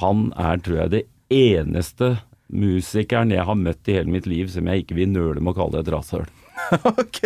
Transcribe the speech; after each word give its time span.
han 0.00 0.28
er, 0.38 0.60
tror 0.62 0.80
jeg, 0.82 0.90
det 0.94 1.04
eneste 1.34 2.12
musikeren 2.48 3.32
jeg 3.34 3.44
har 3.44 3.58
møtt 3.58 3.88
i 3.90 3.96
hele 3.98 4.12
mitt 4.14 4.28
liv 4.30 4.48
som 4.52 4.68
jeg 4.70 4.84
ikke 4.84 4.96
vil 4.98 5.10
nøle 5.12 5.42
med 5.42 5.54
å 5.54 5.58
kalle 5.62 5.82
et 5.82 5.92
rasshøl. 5.94 6.28
Ok. 6.90 7.22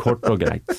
Kort 0.00 0.24
og 0.26 0.40
greit. 0.40 0.70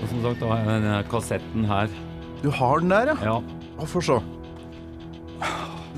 Og 0.00 0.08
som 0.10 0.22
sagt, 0.24 0.40
da 0.40 0.50
har 0.50 0.60
jeg 0.64 0.82
den 0.84 1.08
kassetten 1.10 1.66
her. 1.68 1.96
Du 2.42 2.50
har 2.54 2.80
den 2.82 2.92
der, 2.92 3.12
ja? 3.12 3.16
Ja. 3.24 3.38
Å, 3.80 3.88
Få 3.88 4.02
se. 4.04 4.18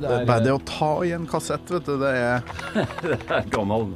Det 0.02 0.10
er 0.10 0.24
bare 0.26 0.42
det 0.42 0.54
å 0.54 0.60
ta 0.66 0.90
i 1.06 1.12
en 1.14 1.26
kassett, 1.30 1.68
vet 1.70 1.86
du. 1.86 1.94
Det 2.00 2.10
er 2.18 2.42
Det 3.06 3.18
er 3.30 3.46
gammel. 3.52 3.92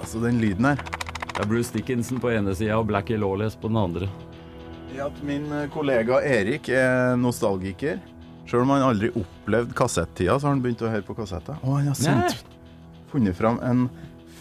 Altså 0.00 0.20
den 0.24 0.40
lyden 0.42 0.72
her. 0.72 0.82
Det 1.30 1.44
er 1.44 1.48
Bruce 1.48 1.72
Dickinson 1.72 2.20
på 2.20 2.32
ene 2.34 2.54
sida 2.56 2.76
og 2.80 2.88
Blackie 2.90 3.20
Lawless 3.20 3.56
på 3.56 3.70
den 3.70 3.78
andre. 3.80 4.08
Ja, 4.96 5.06
at 5.06 5.20
min 5.24 5.46
eh, 5.54 5.68
kollega 5.72 6.18
Erik 6.26 6.68
er 6.74 7.14
nostalgiker. 7.20 8.00
Sjøl 8.50 8.64
om 8.64 8.72
han 8.74 8.82
aldri 8.82 9.12
opplevde 9.14 9.76
kassettida, 9.78 10.34
så 10.40 10.48
har 10.48 10.56
han 10.56 10.62
begynt 10.64 10.82
å 10.82 10.90
høre 10.90 11.06
på 11.06 11.14
kassetter. 11.14 11.60
Og 11.62 11.78
han 11.78 11.92
har 11.92 11.98
sendt, 11.98 12.40
funnet 13.12 13.36
fram 13.38 13.60
en 13.62 13.84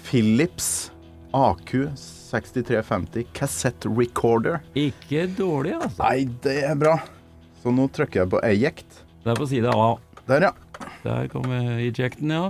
Philips 0.07 0.89
AQ 1.37 1.75
6350 1.93 3.27
cassette 3.37 3.91
recorder. 3.93 4.63
Ikke 4.77 5.27
dårlig, 5.37 5.75
altså. 5.77 6.01
Nei, 6.01 6.25
det 6.43 6.57
er 6.65 6.79
bra. 6.79 6.95
Så 7.61 7.73
nå 7.75 7.85
trykker 7.93 8.23
jeg 8.23 8.31
på 8.33 8.41
eject. 8.47 9.03
Det 9.21 9.33
er 9.33 9.37
på 9.37 9.47
side 9.51 9.69
A. 9.75 9.91
Der, 10.29 10.49
ja. 10.49 10.89
Der 11.03 11.29
kommer 11.31 11.77
ejecten, 11.77 12.33
ja. 12.33 12.49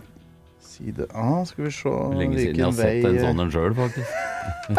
Side 0.80 1.06
A, 1.14 1.44
skal 1.46 1.66
vi 1.66 1.72
se 1.72 1.90
Lenge 1.90 2.40
siden 2.40 2.56
jeg 2.56 2.66
har 2.66 2.72
sett 2.78 3.06
en 3.10 3.18
sånn 3.20 3.40
en 3.44 3.50
sjøl, 3.52 3.74
faktisk. 3.76 4.10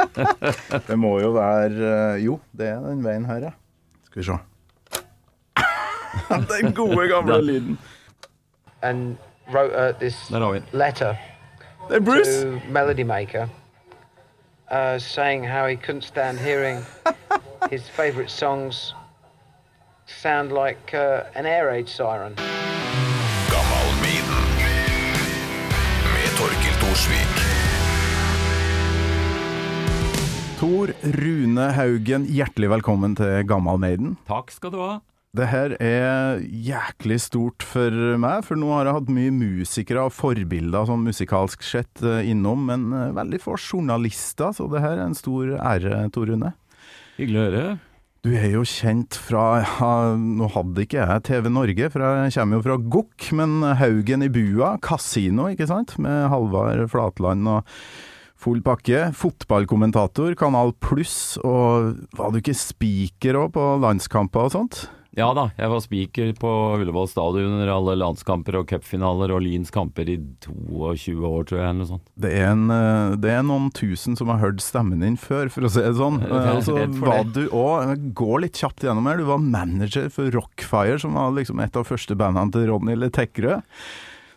Det 0.89 0.97
må 0.99 1.11
jo 1.21 1.33
være 1.37 1.91
eh, 2.15 2.23
Jo, 2.25 2.39
det 2.57 2.69
er 2.73 2.81
den 2.87 3.03
veien 3.05 3.27
her, 3.29 3.51
ja. 3.51 3.53
Skal 4.09 4.23
vi 4.23 4.27
se. 4.31 4.39
den 6.55 6.73
gode, 6.75 7.09
gamle 7.11 7.35
Den. 7.37 7.45
lyden. 7.51 7.79
and 8.83 9.17
wrote 9.53 9.75
uh, 9.77 9.93
this 10.01 10.17
Der 10.29 10.41
har 10.41 10.53
vi 10.53 10.59
den. 10.59 10.69
letter 10.73 11.15
Det 11.91 11.97
er 11.97 12.01
Bruce! 12.01 12.43
to 12.43 12.61
Melody 12.73 13.03
Maker, 13.03 13.49
uh, 14.71 14.99
saying 14.99 15.45
how 15.45 15.67
he 15.67 15.77
couldn't 15.77 16.03
stand 16.05 16.39
hearing 16.39 16.79
his 17.71 17.89
favourite 17.91 18.31
songs 18.31 18.95
sound 20.07 20.51
like 20.53 20.95
uh, 20.95 21.25
an 21.35 21.45
air 21.47 21.67
raid 21.67 21.89
siren. 21.89 22.37
Torkil 27.01 27.29
Tor 30.61 30.91
Rune 31.17 31.69
Haugen, 31.73 32.27
hjertelig 32.29 32.69
velkommen 32.75 33.15
til 33.17 33.47
Gammal 33.49 33.81
Maiden. 33.81 34.19
Takk 34.29 34.53
skal 34.53 34.75
du 34.75 34.77
ha. 34.83 34.99
Det 35.33 35.47
her 35.49 35.77
er 35.81 36.43
jæklig 36.45 37.17
stort 37.25 37.65
for 37.65 37.95
meg, 38.21 38.45
for 38.45 38.61
nå 38.61 38.69
har 38.75 38.91
jeg 38.91 38.99
hatt 38.99 39.13
mye 39.17 39.33
musikere 39.33 40.05
og 40.11 40.13
forbilder 40.13 40.91
sånn 40.91 41.07
musikalsk 41.07 41.65
sett 41.65 42.05
eh, 42.05 42.29
innom, 42.35 42.69
men 42.69 42.91
eh, 42.93 43.15
veldig 43.17 43.41
få 43.47 43.57
journalister, 43.57 44.53
så 44.53 44.69
det 44.69 44.85
her 44.85 44.99
er 44.99 45.07
en 45.07 45.17
stor 45.17 45.57
ære, 45.57 46.03
Tor 46.13 46.29
Rune. 46.29 46.53
Hyggelig 47.17 47.41
å 47.41 47.47
høre. 47.47 47.65
Du 48.21 48.35
er 48.37 48.51
jo 48.53 48.67
kjent 48.69 49.17
fra 49.17 49.63
ja, 49.63 49.91
Nå 50.21 50.51
hadde 50.53 50.83
ikke 50.85 50.99
jeg 51.01 51.23
TV 51.25 51.47
Norge, 51.49 51.87
for 51.89 52.05
jeg 52.05 52.35
kommer 52.35 52.59
jo 52.59 52.65
fra 52.67 52.77
Gokk, 52.93 53.29
men 53.39 53.63
Haugen 53.81 54.27
i 54.27 54.29
bua, 54.29 54.75
kasino, 54.85 55.47
ikke 55.49 55.71
sant, 55.71 55.95
med 56.05 56.27
Halvard 56.29 56.85
Flatland 56.93 57.49
og 57.49 57.71
full 58.41 58.61
pakke. 58.65 59.07
Fotballkommentator, 59.17 60.37
Kanal 60.37 60.75
Pluss, 60.85 61.39
og 61.41 61.97
var 62.19 62.29
du 62.29 62.43
ikke 62.43 62.59
speaker 62.61 63.41
òg 63.41 63.55
på 63.57 63.67
landskamper 63.87 64.51
og 64.51 64.57
sånt? 64.59 64.83
Ja 65.19 65.33
da, 65.35 65.49
jeg 65.59 65.71
var 65.73 65.81
speaker 65.83 66.29
på 66.39 66.51
Ullevål 66.79 67.09
stadion 67.11 67.57
under 67.57 67.71
alle 67.75 67.97
landskamper 67.99 68.61
og 68.61 68.69
cupfinaler 68.71 69.33
og 69.35 69.41
Lyns 69.43 69.73
kamper 69.75 70.07
i 70.13 70.15
22 70.47 71.17
år, 71.27 71.49
tror 71.49 71.59
jeg, 71.59 71.65
eller 71.67 71.81
noe 71.81 71.89
sånt. 71.89 72.05
Det 72.15 72.31
er, 72.39 72.45
en, 72.53 72.63
eh, 72.71 73.17
det 73.19 73.33
er 73.35 73.43
noen 73.49 73.67
tusen 73.75 74.15
som 74.17 74.31
har 74.31 74.39
hørt 74.45 74.63
stemmen 74.63 75.03
din 75.03 75.19
før, 75.19 75.51
for 75.51 75.67
å 75.67 75.73
si 75.75 75.83
det 75.83 75.97
sånn. 75.99 76.21
Jeg 76.23 76.31
er 76.31 76.47
Eh, 76.51 76.57
Og 76.61 76.63
så 76.69 76.77
var 77.03 77.25
det. 77.27 77.35
du 77.35 77.57
òg, 77.59 78.05
gå 78.15 78.39
litt 78.45 78.61
kjapt 78.63 78.87
gjennom 78.87 79.11
her, 79.11 79.19
du 79.19 79.27
var 79.33 79.43
manager 79.43 80.07
for 80.15 80.31
Rockfire, 80.31 81.01
som 81.03 81.19
var 81.19 81.35
liksom 81.35 81.59
et 81.67 81.75
av 81.81 81.89
første 81.91 82.15
bandene 82.15 82.55
til 82.55 82.69
Ronny 82.71 82.95
Letekkerød. 82.95 83.67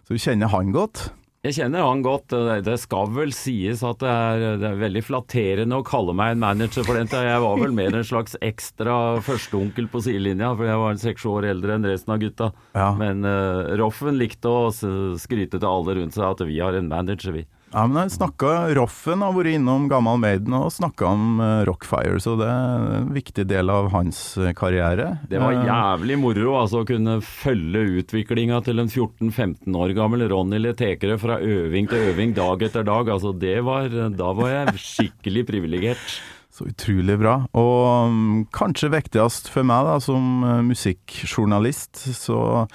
Så 0.03 0.17
du 0.17 0.19
kjenner 0.25 0.49
han 0.51 0.73
godt. 0.73 1.11
Jeg 1.43 1.57
kjenner 1.57 1.83
han 1.83 1.99
godt. 2.05 2.31
Det 2.63 2.77
skal 2.79 3.09
vel 3.11 3.33
sies 3.35 3.81
at 3.83 3.99
det 3.99 4.07
er, 4.07 4.43
det 4.61 4.67
er 4.69 4.77
veldig 4.79 5.01
flatterende 5.03 5.75
å 5.75 5.83
kalle 5.83 6.13
meg 6.15 6.37
en 6.37 6.39
manager 6.39 6.85
for 6.87 6.95
den 6.95 7.09
tida. 7.11 7.25
Jeg 7.27 7.41
var 7.43 7.57
vel 7.59 7.75
mer 7.75 7.97
en 7.99 8.05
slags 8.07 8.37
ekstra 8.39 8.95
førsteonkel 9.27 9.89
på 9.91 10.05
sidelinja, 10.05 10.53
for 10.55 10.69
jeg 10.69 10.79
var 10.79 11.01
seks 11.01 11.25
år 11.27 11.49
eldre 11.51 11.75
enn 11.75 11.89
resten 11.89 12.15
av 12.15 12.21
gutta. 12.23 12.47
Ja. 12.71 12.93
Men 12.95 13.27
uh, 13.27 13.75
Roffen 13.81 14.15
likte 14.21 14.47
å 14.47 14.71
skryte 14.71 15.59
til 15.59 15.67
alle 15.67 15.97
rundt 15.99 16.15
seg 16.15 16.29
at 16.29 16.45
vi 16.47 16.61
har 16.63 16.79
en 16.79 16.87
manager, 16.87 17.35
vi. 17.35 17.43
Ja, 17.73 17.87
men 17.89 17.97
jeg 18.03 18.13
snakka 18.19 18.49
Roffen 18.77 19.23
har 19.25 19.33
vært 19.33 19.55
innom 19.55 19.87
Gammal 19.89 20.19
Maiden 20.21 20.53
og 20.53 20.69
snakka 20.75 21.07
om 21.09 21.39
uh, 21.41 21.63
Rockfire, 21.65 22.19
så 22.21 22.35
det 22.37 22.45
er 22.45 22.83
en 22.99 23.07
viktig 23.15 23.45
del 23.49 23.71
av 23.73 23.87
hans 23.95 24.19
eh, 24.37 24.51
karriere. 24.53 25.07
Det 25.29 25.39
var 25.41 25.55
Eh, 25.57 25.65
jævlig 25.65 26.17
moro 26.21 26.53
altså, 26.59 26.83
å 26.83 26.87
kunne 26.87 27.15
følge 27.25 28.03
utviklinga 28.03 28.59
til 28.67 28.83
en 28.83 28.91
14-15 28.91 29.73
år 29.73 29.93
gammel 29.97 30.25
Ronny 30.29 30.59
Letekere 30.61 31.17
fra 31.21 31.39
øving 31.41 31.89
til 31.89 32.11
øving 32.11 32.35
dag 32.37 32.61
etter 32.67 32.85
dag. 32.85 33.09
Altså, 33.09 33.33
det 33.33 33.57
var, 33.65 33.89
da 33.89 34.29
var 34.37 34.53
jeg 34.53 34.83
skikkelig 34.83 35.45
privilegert. 35.49 36.19
Så 36.53 36.67
utrolig 36.69 37.15
bra. 37.17 37.39
Og 37.57 38.09
um, 38.13 38.43
kanskje 38.53 38.91
viktigst 38.93 39.49
for 39.49 39.65
meg 39.65 39.87
da, 39.89 39.97
som 40.03 40.45
uh, 40.45 40.59
musikkjournalist, 40.61 42.03
så 42.13 42.67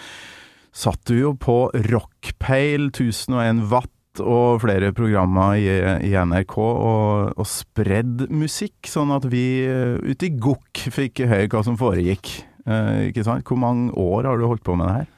satt 0.75 1.05
du 1.07 1.15
jo 1.21 1.31
på 1.39 1.61
Rockpeil, 1.87 2.91
1001 2.91 3.63
watt 3.71 3.95
og 4.23 4.63
flere 4.63 4.93
programmer 4.97 5.59
i, 5.59 5.69
i 6.09 6.13
NRK 6.17 6.57
og, 6.59 7.33
og 7.39 7.49
spredd 7.49 8.27
musikk, 8.33 8.89
sånn 8.91 9.13
at 9.15 9.29
vi 9.31 9.45
eh, 9.67 9.99
ute 10.03 10.29
i 10.29 10.35
gokk 10.35 10.89
fikk 10.95 11.25
høre 11.29 11.51
hva 11.53 11.65
som 11.67 11.79
foregikk. 11.81 12.33
Eh, 12.69 13.09
ikke 13.11 13.25
sant? 13.27 13.47
Hvor 13.47 13.61
mange 13.61 13.93
år 13.97 14.29
har 14.31 14.41
du 14.41 14.49
holdt 14.49 14.67
på 14.67 14.77
med 14.79 14.91
det 14.91 14.97
her? 15.01 15.09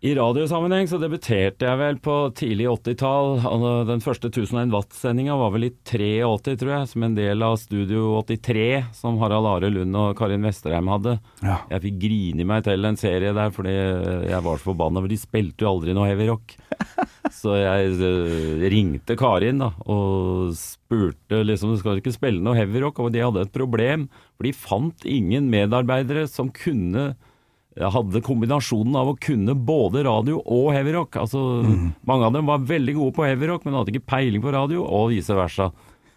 I 0.00 0.14
radiosammenheng 0.16 0.86
så 0.88 0.96
debuterte 0.96 1.66
jeg 1.66 1.76
vel 1.76 1.98
på 2.00 2.14
tidlig 2.32 2.70
80-tall. 2.70 3.34
Altså, 3.44 3.72
Den 3.84 4.00
første 4.00 4.30
1001 4.30 4.72
Watt-sendinga 4.72 5.36
var 5.36 5.52
vel 5.52 5.66
i 5.66 5.70
83, 5.76 6.54
tror 6.62 6.72
jeg, 6.72 6.88
som 6.88 7.04
en 7.04 7.16
del 7.18 7.44
av 7.44 7.58
Studio 7.60 8.14
83, 8.24 8.64
som 8.96 9.20
Harald 9.20 9.50
Are 9.50 9.68
Lund 9.68 10.00
og 10.00 10.16
Karin 10.16 10.48
Vesterheim 10.48 10.88
hadde. 10.88 11.18
Ja. 11.44 11.58
Jeg 11.74 11.84
fikk 11.84 12.00
grine 12.06 12.48
meg 12.48 12.64
til 12.64 12.88
en 12.88 12.96
serie 12.96 13.36
der 13.36 13.52
fordi 13.52 13.76
jeg 13.76 14.40
var 14.48 14.62
så 14.62 14.70
forbanna, 14.70 15.04
for 15.04 15.12
de 15.12 15.20
spilte 15.20 15.66
jo 15.66 15.74
aldri 15.74 15.98
noe 15.98 16.08
heavy 16.08 16.32
rock. 16.32 16.56
Så 17.30 17.52
jeg 17.60 17.92
eh, 18.00 18.62
ringte 18.72 19.14
Karin 19.20 19.60
da, 19.60 19.68
og 19.84 20.54
spurte 20.56 21.44
liksom 21.44 21.76
skal 21.78 21.98
du 21.98 22.00
ikke 22.02 22.16
spille 22.16 22.40
noe 22.42 22.56
heavy 22.56 22.80
rock, 22.82 22.98
og 23.04 23.12
de 23.12 23.20
hadde 23.22 23.44
et 23.44 23.52
problem, 23.52 24.08
for 24.34 24.48
de 24.48 24.56
fant 24.56 25.04
ingen 25.04 25.52
medarbeidere 25.52 26.24
som 26.28 26.48
kunne 26.56 27.12
hadde 27.78 28.22
kombinasjonen 28.26 28.96
av 28.98 29.12
å 29.12 29.18
kunne 29.20 29.54
både 29.54 30.02
radio 30.06 30.40
og 30.42 30.72
heavyrock. 30.74 31.20
Altså, 31.22 31.62
Mange 32.08 32.26
av 32.26 32.34
dem 32.34 32.50
var 32.50 32.66
veldig 32.66 32.96
gode 32.96 33.16
på 33.16 33.26
heavyrock, 33.28 33.64
men 33.64 33.78
hadde 33.78 33.94
ikke 33.94 34.10
peiling 34.10 34.42
på 34.42 34.54
radio, 34.54 34.82
og 34.84 35.12
vice 35.14 35.36
versa. 35.36 35.70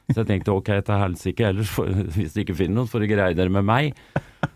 Så 0.10 0.20
jeg 0.22 0.30
tenkte 0.32 0.56
ok, 0.56 0.72
til 0.84 1.00
helsike 1.00 1.46
ellers, 1.48 1.72
for, 1.72 1.92
hvis 2.16 2.34
dere 2.34 2.48
ikke 2.48 2.58
finner 2.58 2.82
noen, 2.82 2.90
får 2.92 3.06
dere 3.06 3.14
greie 3.14 3.38
dere 3.38 3.54
med 3.54 3.68
meg. 3.70 4.00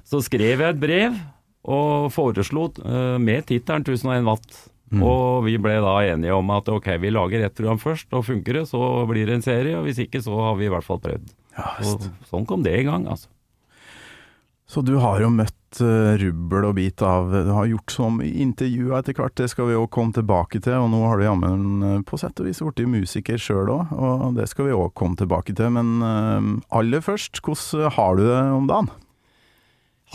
Så 0.08 0.24
skrev 0.25 0.63
jeg 0.63 0.74
et 0.74 0.81
brev 0.81 1.19
og 1.68 2.09
foreslo 2.16 2.69
uh, 2.81 3.16
med 3.19 3.47
tittelen 3.47 3.85
1001 3.85 4.28
watt. 4.28 4.59
Og 4.88 5.44
vi 5.44 5.58
ble 5.59 5.74
da 5.84 5.97
enige 6.08 6.35
om 6.35 6.52
at 6.56 6.69
ok, 6.72 6.94
vi 7.03 7.12
lager 7.12 7.44
ett 7.44 7.56
program 7.58 7.79
først, 7.81 8.08
og 8.16 8.24
funker 8.24 8.62
det, 8.62 8.68
så 8.69 8.79
blir 9.09 9.28
det 9.28 9.35
en 9.35 9.44
serie, 9.44 9.75
og 9.75 9.84
hvis 9.88 10.00
ikke, 10.06 10.22
så 10.24 10.35
har 10.40 10.56
vi 10.59 10.69
i 10.69 10.72
hvert 10.72 10.85
fall 10.85 11.02
prøvd. 11.03 11.34
og 11.84 12.05
sånn 12.29 12.47
kom 12.47 12.64
det 12.64 12.78
i 12.79 12.85
gang, 12.88 13.08
altså. 13.11 13.28
Så 14.67 14.84
du 14.84 14.97
har 14.99 15.20
jo 15.23 15.32
møtt 15.32 15.57
eh, 15.84 16.14
rubbel 16.22 16.67
og 16.69 16.75
bit 16.78 17.02
av 17.05 17.31
Du 17.34 17.52
har 17.53 17.67
gjort 17.69 17.93
som 17.93 18.22
intervjuer 18.23 18.97
etter 18.99 19.17
hvert, 19.17 19.35
det 19.40 19.49
skal 19.52 19.69
vi 19.69 19.78
òg 19.79 19.90
komme 19.93 20.16
tilbake 20.16 20.61
til. 20.64 20.78
Og 20.79 20.91
nå 20.93 21.02
har 21.05 21.19
du 21.19 21.25
jammen 21.28 21.66
eh, 21.84 21.97
på 22.08 22.19
sett 22.22 22.40
og 22.41 22.47
vis 22.49 22.64
blitt 22.64 22.87
musiker 22.90 23.41
sjøl 23.41 23.73
òg, 23.73 23.91
og 23.97 24.37
det 24.40 24.47
skal 24.52 24.69
vi 24.69 24.78
òg 24.78 24.96
komme 24.97 25.19
tilbake 25.19 25.55
til. 25.58 25.73
Men 25.75 25.99
eh, 26.05 26.53
aller 26.79 27.03
først, 27.03 27.43
hvordan 27.43 27.93
har 27.99 28.17
du 28.17 28.25
det 28.28 28.40
om 28.61 28.72
dagen? 28.72 28.93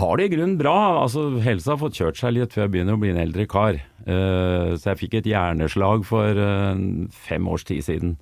Har 0.01 0.17
det 0.17 0.31
i 0.31 0.33
grunnen 0.33 0.57
bra. 0.57 1.03
Altså, 1.03 1.27
helsa 1.45 1.75
har 1.75 1.83
fått 1.83 1.99
kjørt 2.01 2.17
seg 2.17 2.33
litt 2.33 2.55
før 2.55 2.65
jeg 2.65 2.73
begynner 2.73 2.97
å 2.97 3.03
bli 3.03 3.13
en 3.13 3.21
eldre 3.21 3.45
kar. 3.51 3.77
Eh, 3.77 4.73
så 4.79 4.93
jeg 4.93 5.03
fikk 5.03 5.19
et 5.21 5.29
hjerneslag 5.29 6.07
for 6.09 6.39
eh, 6.41 6.85
fem 7.13 7.49
års 7.51 7.67
tid 7.69 7.85
siden. 7.85 8.15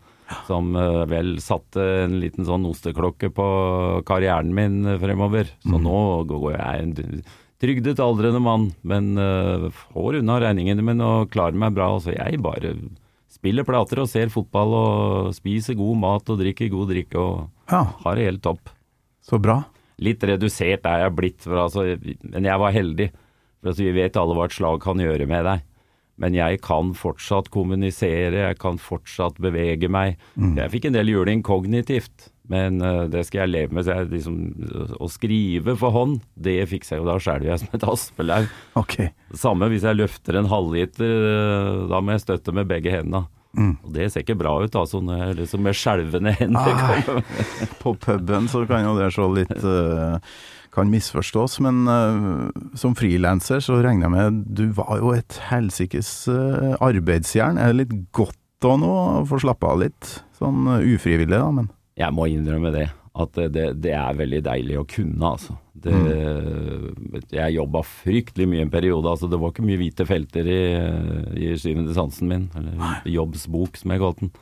Som 0.47 0.75
eh, 0.79 1.05
vel 1.11 1.37
satte 1.43 1.83
en 2.05 2.19
liten 2.23 2.47
sånn 2.47 2.67
osteklokke 2.69 3.31
på 3.35 3.47
karrieren 4.09 4.53
min 4.55 4.81
eh, 4.87 4.99
fremover. 5.03 5.51
Så 5.67 5.81
nå 5.83 6.01
går 6.31 6.53
jeg 6.57 6.85
en 6.85 7.23
trygdet 7.61 8.01
aldrende 8.01 8.41
mann, 8.41 8.71
men 8.87 9.11
eh, 9.21 9.67
får 9.95 10.21
unna 10.23 10.39
regningene 10.41 10.85
mine 10.87 11.05
og 11.07 11.31
klarer 11.35 11.59
meg 11.61 11.75
bra. 11.77 11.93
Så 12.01 12.15
jeg 12.15 12.41
bare 12.45 12.75
spiller 13.31 13.67
plater 13.69 14.03
og 14.03 14.09
ser 14.11 14.31
fotball 14.33 14.75
og 14.77 15.35
spiser 15.37 15.77
god 15.79 16.01
mat 16.03 16.31
og 16.33 16.41
drikker 16.43 16.71
god 16.73 16.91
drikke 16.95 17.21
og 17.21 17.49
Ja, 17.71 17.85
har 18.05 18.17
det 18.19 18.29
helt 18.31 18.43
topp. 18.45 18.73
så 19.23 19.39
bra. 19.41 19.61
Litt 20.01 20.23
redusert 20.25 20.87
er 20.89 21.03
jeg 21.05 21.13
blitt, 21.15 21.43
for 21.45 21.61
altså, 21.61 21.83
men 22.25 22.47
jeg 22.49 22.59
var 22.59 22.73
heldig. 22.73 23.11
For 23.61 23.69
altså, 23.71 23.85
vi 23.85 23.93
vet 23.93 24.17
alle 24.17 24.35
hva 24.35 24.47
et 24.49 24.55
slag 24.57 24.81
kan 24.81 24.97
gjøre 25.03 25.27
med 25.29 25.45
deg. 25.45 25.67
Men 26.21 26.37
jeg 26.37 26.61
kan 26.65 26.93
fortsatt 26.99 27.49
kommunisere, 27.55 28.43
jeg 28.51 28.59
kan 28.61 28.77
fortsatt 28.81 29.41
bevege 29.41 29.89
meg. 29.89 30.21
Jeg 30.59 30.73
fikk 30.75 30.91
en 30.91 30.99
del 30.99 31.09
juling 31.09 31.41
kognitivt, 31.47 32.29
men 32.51 32.81
uh, 32.83 33.07
det 33.09 33.23
skal 33.29 33.45
jeg 33.45 33.53
leve 33.55 33.77
med. 33.77 33.87
Så 33.87 33.95
jeg, 33.97 34.11
liksom, 34.13 34.39
å 35.01 35.09
skrive 35.09 35.77
for 35.81 35.95
hånd, 35.97 36.21
det 36.35 36.59
fikser 36.69 36.97
jeg 36.99 37.05
jo. 37.05 37.09
Da 37.09 37.17
skjelver 37.23 37.53
jeg 37.53 37.63
som 37.63 37.77
et 37.79 37.89
aspelaug. 37.95 38.55
Ok. 38.81 38.97
Samme 39.39 39.71
hvis 39.73 39.87
jeg 39.87 40.01
løfter 40.01 40.41
en 40.41 40.51
halvliter, 40.51 41.13
eh, 41.33 41.85
da 41.91 42.01
må 42.03 42.17
jeg 42.17 42.27
støtte 42.27 42.55
med 42.57 42.69
begge 42.69 42.93
hendene. 42.93 43.25
Og 43.83 43.91
det 43.95 44.11
ser 44.13 44.23
ikke 44.23 44.39
bra 44.39 44.53
ut, 44.63 44.77
altså, 44.79 45.01
når 45.03 45.35
liksom 45.41 45.65
med 45.67 45.75
skjelvende 45.75 46.35
hender 46.39 46.71
Ah. 46.71 47.23
På 47.81 47.97
puben 47.99 48.47
så 48.49 48.63
kan 48.69 48.85
jo 48.87 48.93
det 48.99 49.09
se 49.15 49.27
litt 49.35 49.57
eh, 49.57 50.35
Kan 50.75 50.91
misforstås, 50.93 51.59
men 51.65 51.83
uh, 51.91 52.51
som 52.79 52.95
frilanser 52.95 53.63
så 53.65 53.81
regner 53.83 54.07
jeg 54.07 54.15
med 54.15 54.45
Du 54.55 54.69
var 54.77 55.01
jo 55.01 55.11
et 55.17 55.41
helsikes 55.49 56.13
uh, 56.31 56.77
arbeidsjern. 56.79 57.59
Er 57.59 57.73
det 57.73 57.81
litt 57.81 57.97
godt 58.15 58.39
da 58.63 58.77
nå 58.79 58.91
å 58.91 59.25
få 59.27 59.41
slappe 59.43 59.67
av 59.67 59.83
litt? 59.83 60.13
Sånn 60.39 60.69
uh, 60.71 60.79
ufrivillig, 60.79 61.35
da, 61.35 61.51
men 61.55 61.73
Jeg 61.99 62.15
må 62.15 62.29
innrømme 62.31 62.71
det. 62.77 62.87
At 63.21 63.35
det, 63.51 63.67
det, 63.83 63.91
er 63.99 64.15
veldig 64.17 64.39
deilig 64.47 64.79
å 64.79 64.87
kunne, 64.89 65.33
altså. 65.35 65.57
Det, 65.75 65.97
Jeg 67.35 67.57
jobba 67.57 67.83
fryktelig 67.83 68.47
mye 68.47 68.63
en 68.69 68.71
periode. 68.71 69.11
altså 69.11 69.27
Det 69.27 69.41
var 69.41 69.51
ikke 69.51 69.67
mye 69.67 69.81
hvite 69.81 70.07
felter 70.07 70.47
i, 70.47 70.61
i 71.51 71.51
sansen 71.59 72.31
min. 72.31 72.47
Eller 72.55 73.11
jobbsbok, 73.11 73.81
som 73.81 73.97
jeg 73.97 74.05
kalte 74.05 74.29
den. 74.29 74.35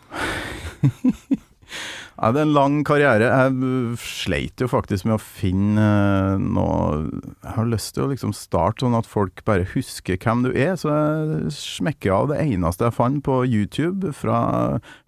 Ja, 2.19 2.33
det 2.35 2.41
er 2.41 2.49
en 2.49 2.55
lang 2.57 2.79
karriere. 2.87 3.29
Jeg 3.31 3.99
sleit 4.03 4.59
jo 4.59 4.67
faktisk 4.71 5.07
med 5.07 5.19
å 5.19 5.23
finne 5.23 5.85
uh, 6.35 6.41
noe 6.43 7.07
Jeg 7.45 7.55
har 7.55 7.69
lyst 7.71 7.95
til 7.95 8.09
å 8.09 8.11
liksom 8.11 8.33
starte 8.35 8.83
sånn 8.83 8.97
at 8.99 9.07
folk 9.07 9.45
bare 9.47 9.69
husker 9.77 10.19
hvem 10.19 10.43
du 10.49 10.51
er, 10.51 10.75
så 10.81 10.91
jeg 10.91 11.53
smekker 11.55 12.17
av 12.17 12.33
det 12.33 12.41
eneste 12.43 12.89
jeg 12.89 12.97
fant 12.99 13.23
på 13.23 13.45
YouTube 13.47 14.11
fra 14.19 14.41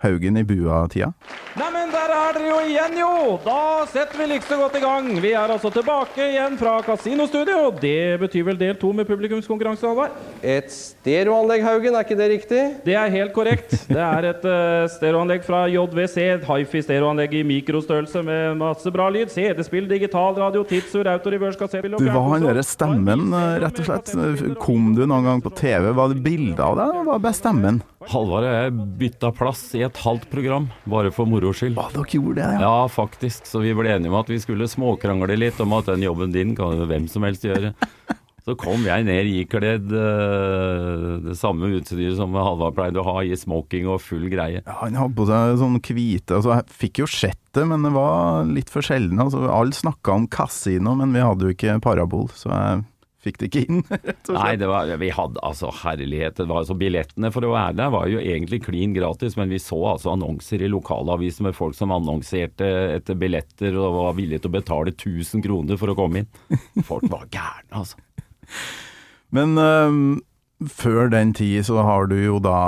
Haugen 0.04 0.38
i 0.38 0.46
bua-tida. 0.46 1.10
Neimen, 1.58 1.90
der 1.90 2.09
er 2.30 2.36
dere 2.36 2.50
jo 2.50 2.58
igjen, 2.68 2.98
jo! 3.00 3.12
Da 3.42 3.86
setter 3.90 4.20
vi 4.20 4.26
like 4.30 4.46
så 4.46 4.56
godt 4.60 4.76
i 4.78 4.82
gang. 4.82 5.08
Vi 5.22 5.32
er 5.34 5.50
altså 5.50 5.70
tilbake 5.74 6.28
igjen 6.30 6.56
fra 6.60 6.76
Kasinostudio. 6.86 7.72
Det 7.80 8.20
betyr 8.22 8.44
vel 8.46 8.58
del 8.60 8.76
to 8.78 8.92
med 8.94 9.08
publikumskonkurranse, 9.08 9.88
Halvard? 9.88 10.14
Et 10.38 10.70
stereoanlegg, 10.70 11.64
Haugen, 11.66 11.96
er 11.96 12.06
ikke 12.06 12.18
det 12.20 12.28
riktig? 12.30 12.62
Det 12.86 12.94
er 12.94 13.10
helt 13.16 13.34
korrekt. 13.34 13.74
Det 13.88 13.98
er 13.98 14.28
et 14.30 14.46
uh, 14.46 14.86
stereoanlegg 14.94 15.42
fra 15.46 15.64
JWC. 15.72 16.16
Et 16.36 16.46
hifi 16.52 16.84
stereoanlegg 16.86 17.34
i 17.40 17.44
mikrostørrelse 17.50 18.22
med 18.26 18.60
masse 18.60 18.94
bra 18.94 19.08
lyd. 19.10 19.32
CD-spill, 19.34 19.88
digitalradio, 19.90 20.62
tidsur, 20.70 21.10
autorevers, 21.10 21.58
kassettspill 21.58 21.98
og 21.98 22.04
Du 22.04 22.12
var 22.12 22.28
han 22.36 22.46
derre 22.46 22.66
stemmen, 22.66 23.26
uh, 23.34 23.56
rett 23.64 23.82
og 23.82 23.90
slett. 23.90 24.14
Kom 24.62 24.92
du 24.94 25.02
noen 25.02 25.26
gang 25.32 25.42
på 25.42 25.54
TV? 25.58 25.90
Var 25.98 26.14
det 26.14 26.22
bilde 26.22 26.62
av 26.62 26.78
deg, 26.78 26.94
eller 26.94 27.10
var 27.10 27.18
det 27.18 27.26
bare 27.26 27.40
stemmen? 27.40 27.82
Halvard 28.10 28.46
og 28.46 28.54
jeg 28.54 28.76
bytta 29.02 29.28
plass 29.36 29.66
i 29.76 29.82
et 29.84 29.98
halvt 30.06 30.30
program, 30.32 30.70
bare 30.88 31.10
for 31.12 31.28
moro 31.28 31.50
skyld. 31.56 31.76
Å, 31.76 31.90
dere 31.92 32.19
gjorde 32.20 32.40
det, 32.40 32.48
ja. 32.54 32.60
Ja, 32.62 32.88
faktisk. 32.92 33.48
Så 33.48 33.64
vi 33.64 33.74
ble 33.76 33.96
enige 33.96 34.12
om 34.12 34.20
at 34.20 34.30
vi 34.30 34.38
skulle 34.42 34.68
småkrangle 34.70 35.38
litt 35.38 35.60
om 35.64 35.74
at 35.78 35.90
den 35.90 36.06
jobben 36.06 36.34
din 36.34 36.54
kan 36.58 36.78
jo 36.78 36.88
hvem 36.90 37.08
som 37.10 37.26
helst 37.26 37.46
gjøre. 37.48 37.74
Så 38.40 38.54
kom 38.56 38.86
jeg 38.86 39.04
ned 39.04 39.28
ikledd 39.28 39.90
uh, 39.92 41.18
det 41.26 41.36
samme 41.38 41.68
utstyret 41.76 42.16
som 42.16 42.32
Halvard 42.34 42.74
pleide 42.78 43.02
å 43.02 43.04
ha, 43.04 43.18
i 43.22 43.36
smoking 43.36 43.88
og 43.92 44.00
full 44.00 44.24
greie. 44.32 44.62
Ja, 44.64 44.76
Han 44.80 44.96
hadde 44.96 45.16
på 45.18 45.26
seg 45.28 45.58
sånn 45.60 45.76
hvite 45.76 46.38
altså, 46.38 46.54
Jeg 46.56 46.78
fikk 46.86 47.02
jo 47.02 47.10
sett 47.10 47.40
det, 47.54 47.66
men 47.68 47.84
det 47.84 47.92
var 47.92 48.48
litt 48.48 48.72
for 48.72 48.86
sjelden. 48.86 49.20
Altså, 49.20 49.44
alle 49.44 49.76
snakka 49.76 50.16
om 50.16 50.28
kasino, 50.30 50.96
men 50.98 51.12
vi 51.12 51.24
hadde 51.24 51.46
jo 51.46 51.54
ikke 51.56 51.76
parabol, 51.84 52.30
så 52.32 52.48
jeg 52.50 52.80
fikk 53.24 53.40
det 53.40 53.50
ikke 53.50 53.64
inn. 53.66 53.82
rett 54.08 54.30
og 54.30 54.38
Nei, 54.38 54.54
det 54.60 54.68
var, 54.70 54.90
vi 55.00 55.10
hadde 55.14 55.42
altså 55.46 55.72
herlighet. 55.82 56.38
Det 56.38 56.48
var 56.48 56.62
altså 56.62 56.76
Billettene 56.80 57.32
for 57.34 57.46
å 57.46 57.52
være 57.54 57.76
der 57.80 57.92
var 57.94 58.08
jo 58.10 58.22
egentlig 58.22 58.62
klin 58.66 58.94
gratis, 58.96 59.36
men 59.40 59.52
vi 59.52 59.60
så 59.62 59.78
altså 59.94 60.14
annonser 60.14 60.64
i 60.64 60.70
lokalaviser 60.70 61.48
med 61.48 61.56
folk 61.58 61.76
som 61.78 61.94
annonserte 61.94 62.70
etter 62.96 63.18
billetter 63.20 63.76
og 63.78 63.98
var 63.98 64.16
villige 64.18 64.44
til 64.44 64.52
å 64.52 64.56
betale 64.58 64.94
1000 64.96 65.44
kroner 65.46 65.80
for 65.80 65.92
å 65.92 65.98
komme 65.98 66.24
inn. 66.24 66.58
Folk 66.86 67.06
var 67.12 67.28
gærne, 67.32 67.70
altså. 67.82 68.00
Men 69.36 69.54
øhm, 69.62 70.18
før 70.66 71.08
den 71.12 71.30
tid 71.36 71.62
så 71.68 71.84
har 71.86 72.08
du 72.10 72.16
jo 72.18 72.40
da 72.42 72.58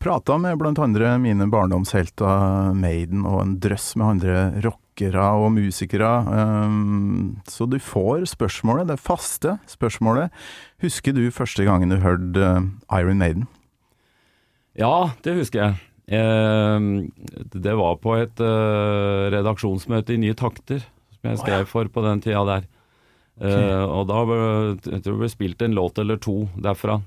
prata 0.00 0.38
med 0.40 0.60
blant 0.60 0.78
andre 0.80 1.16
mine 1.20 1.48
barndomshelter 1.50 2.72
Maiden 2.78 3.26
og 3.26 3.40
en 3.42 3.58
drøss 3.64 3.92
med 3.98 4.14
andre 4.14 4.38
rockere 4.60 4.83
og 5.02 5.52
musikere. 5.52 6.24
øhm, 6.28 7.36
så 7.48 7.66
du 7.66 7.78
får 7.78 8.24
spørsmålet, 8.26 8.88
det 8.88 9.00
faste 9.00 9.58
spørsmålet. 9.66 10.30
Husker 10.80 11.12
du 11.12 11.30
første 11.30 11.64
gangen 11.64 11.90
du 11.90 11.96
hørte 11.96 12.38
øh, 12.38 13.00
Iron 13.00 13.18
Maiden? 13.18 13.48
Ja, 14.76 15.10
det 15.24 15.34
husker 15.34 15.62
jeg. 15.62 15.74
Eh, 16.06 16.80
det 17.54 17.74
var 17.74 17.96
på 17.96 18.14
et 18.16 18.40
eh, 18.40 19.30
redaksjonsmøte 19.32 20.14
i 20.14 20.16
Nye 20.20 20.34
Takter, 20.34 20.80
som 20.80 21.30
jeg 21.30 21.38
skrev 21.38 21.66
for 21.66 21.88
på 21.88 22.02
den 22.04 22.20
tida 22.20 22.44
der. 22.44 22.66
Eh, 23.40 23.84
og 23.84 24.06
da 24.06 24.24
ble, 24.28 24.38
jeg 24.84 25.02
tror 25.02 25.16
det 25.16 25.20
ble 25.22 25.28
spilt 25.32 25.62
en 25.62 25.74
låt 25.74 25.98
eller 25.98 26.20
to 26.22 26.48
derfra. 26.54 27.00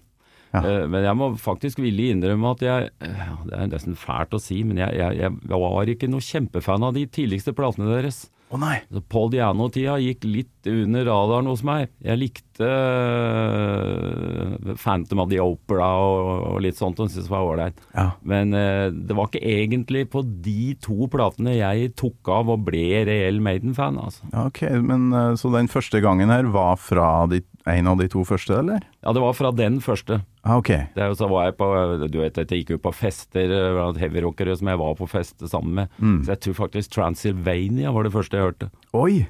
Ja. 0.58 0.84
Eh, 0.84 0.88
men 0.92 1.06
jeg 1.06 1.20
må 1.20 1.30
faktisk 1.42 1.82
villig 1.84 2.12
innrømme 2.14 2.54
at 2.56 2.64
jeg 2.66 2.90
eh, 3.06 3.28
Det 3.48 3.58
er 3.58 3.70
nesten 3.72 3.98
fælt 4.00 4.36
å 4.36 4.42
si, 4.42 4.62
men 4.68 4.82
jeg, 4.82 4.98
jeg, 4.98 5.22
jeg 5.22 5.62
var 5.64 5.94
ikke 5.94 6.10
noe 6.12 6.24
kjempefan 6.24 6.88
av 6.88 6.98
de 6.98 7.06
tidligste 7.10 7.56
platene 7.58 7.90
deres. 7.92 8.26
Å 8.48 8.56
nei! 8.62 8.78
Så 8.88 9.02
Paul 9.12 9.28
Diano-tida 9.34 9.98
gikk 10.00 10.24
litt 10.24 10.68
under 10.72 11.04
radaren 11.08 11.50
hos 11.52 11.64
meg. 11.68 11.90
Jeg 12.04 12.20
likte 12.22 12.68
eh, 12.68 14.76
Phantom 14.80 15.20
of 15.26 15.30
the 15.32 15.40
Opera 15.44 15.90
og, 16.00 16.46
og 16.54 16.62
litt 16.64 16.78
sånt, 16.80 17.00
og 17.00 17.12
syntes 17.12 17.28
det 17.28 17.34
var 17.34 17.48
ålreit. 17.48 17.78
Ja. 17.92 18.08
Men 18.28 18.54
uh, 18.56 18.88
det 18.92 19.16
var 19.18 19.26
ikke 19.28 19.44
egentlig 19.44 20.10
på 20.14 20.22
de 20.24 20.76
to 20.84 21.08
platene 21.12 21.58
jeg 21.58 21.92
tok 22.00 22.30
av 22.32 22.50
og 22.56 22.64
ble 22.70 23.04
reell 23.10 23.42
Maiden-fan, 23.44 24.00
altså. 24.00 24.22
Ok, 24.48 24.60
men 24.80 25.12
uh, 25.12 25.36
Så 25.40 25.52
den 25.52 25.68
første 25.72 26.00
gangen 26.04 26.30
her 26.32 26.46
var 26.54 26.76
fra 26.80 27.28
de, 27.32 27.42
en 27.68 27.88
av 27.92 27.98
de 28.00 28.08
to 28.12 28.24
første, 28.28 28.54
eller? 28.64 28.80
Ja, 29.04 29.12
det 29.16 29.22
var 29.24 29.34
fra 29.36 29.52
den 29.56 29.82
første. 29.84 30.22
Ja, 30.48 30.58
ok. 30.62 30.70
Det 30.96 31.04
er 31.04 31.10
jo 31.12 31.16
så 31.20 31.28
var 31.30 31.50
jeg 31.50 31.58
på 31.60 31.68
Du 32.10 32.20
vet, 32.22 32.38
jeg 32.40 32.48
gikk 32.62 32.70
jo 32.78 32.78
på 32.80 32.94
fester 32.96 33.52
eh, 33.52 33.72
blant 33.76 33.98
heavyrockere 34.00 34.56
som 34.58 34.70
jeg 34.72 34.80
var 34.80 34.94
på 34.96 35.08
fest 35.12 35.44
sammen 35.52 35.74
med. 35.82 35.90
Mm. 36.00 36.22
Så 36.24 36.32
jeg 36.36 36.40
tror 36.46 36.56
faktisk 36.64 36.94
Transylvania 36.96 37.92
var 37.92 38.08
det 38.08 38.14
første 38.16 38.38
jeg 38.40 38.48
hørte. 38.48 38.70
Oi! 38.96 39.26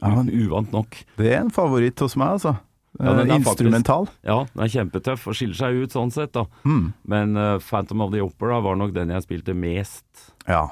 Ja, 0.00 0.08
men 0.14 0.30
Uvant 0.30 0.72
nok. 0.72 0.96
det 1.18 1.32
er 1.34 1.40
en 1.42 1.50
favoritt 1.52 1.98
hos 2.00 2.14
meg, 2.16 2.36
altså. 2.38 2.56
Ja, 2.98 3.12
den 3.18 3.28
Eh, 3.30 3.34
er 3.36 3.40
faktisk- 3.44 3.66
Instrumental. 3.66 4.08
Ja, 4.24 4.38
den 4.54 4.62
er 4.64 4.68
kjempetøff 4.72 5.26
og 5.28 5.34
skiller 5.34 5.54
seg 5.58 5.82
ut 5.84 5.90
sånn 5.92 6.10
sett, 6.14 6.32
da. 6.32 6.46
Mm. 6.64 6.92
Men 7.04 7.36
uh, 7.36 7.58
Phantom 7.58 8.00
of 8.00 8.12
the 8.14 8.20
Opera 8.24 8.60
var 8.64 8.76
nok 8.80 8.94
den 8.94 9.10
jeg 9.10 9.22
spilte 9.26 9.54
mest. 9.54 10.32
Ja. 10.48 10.68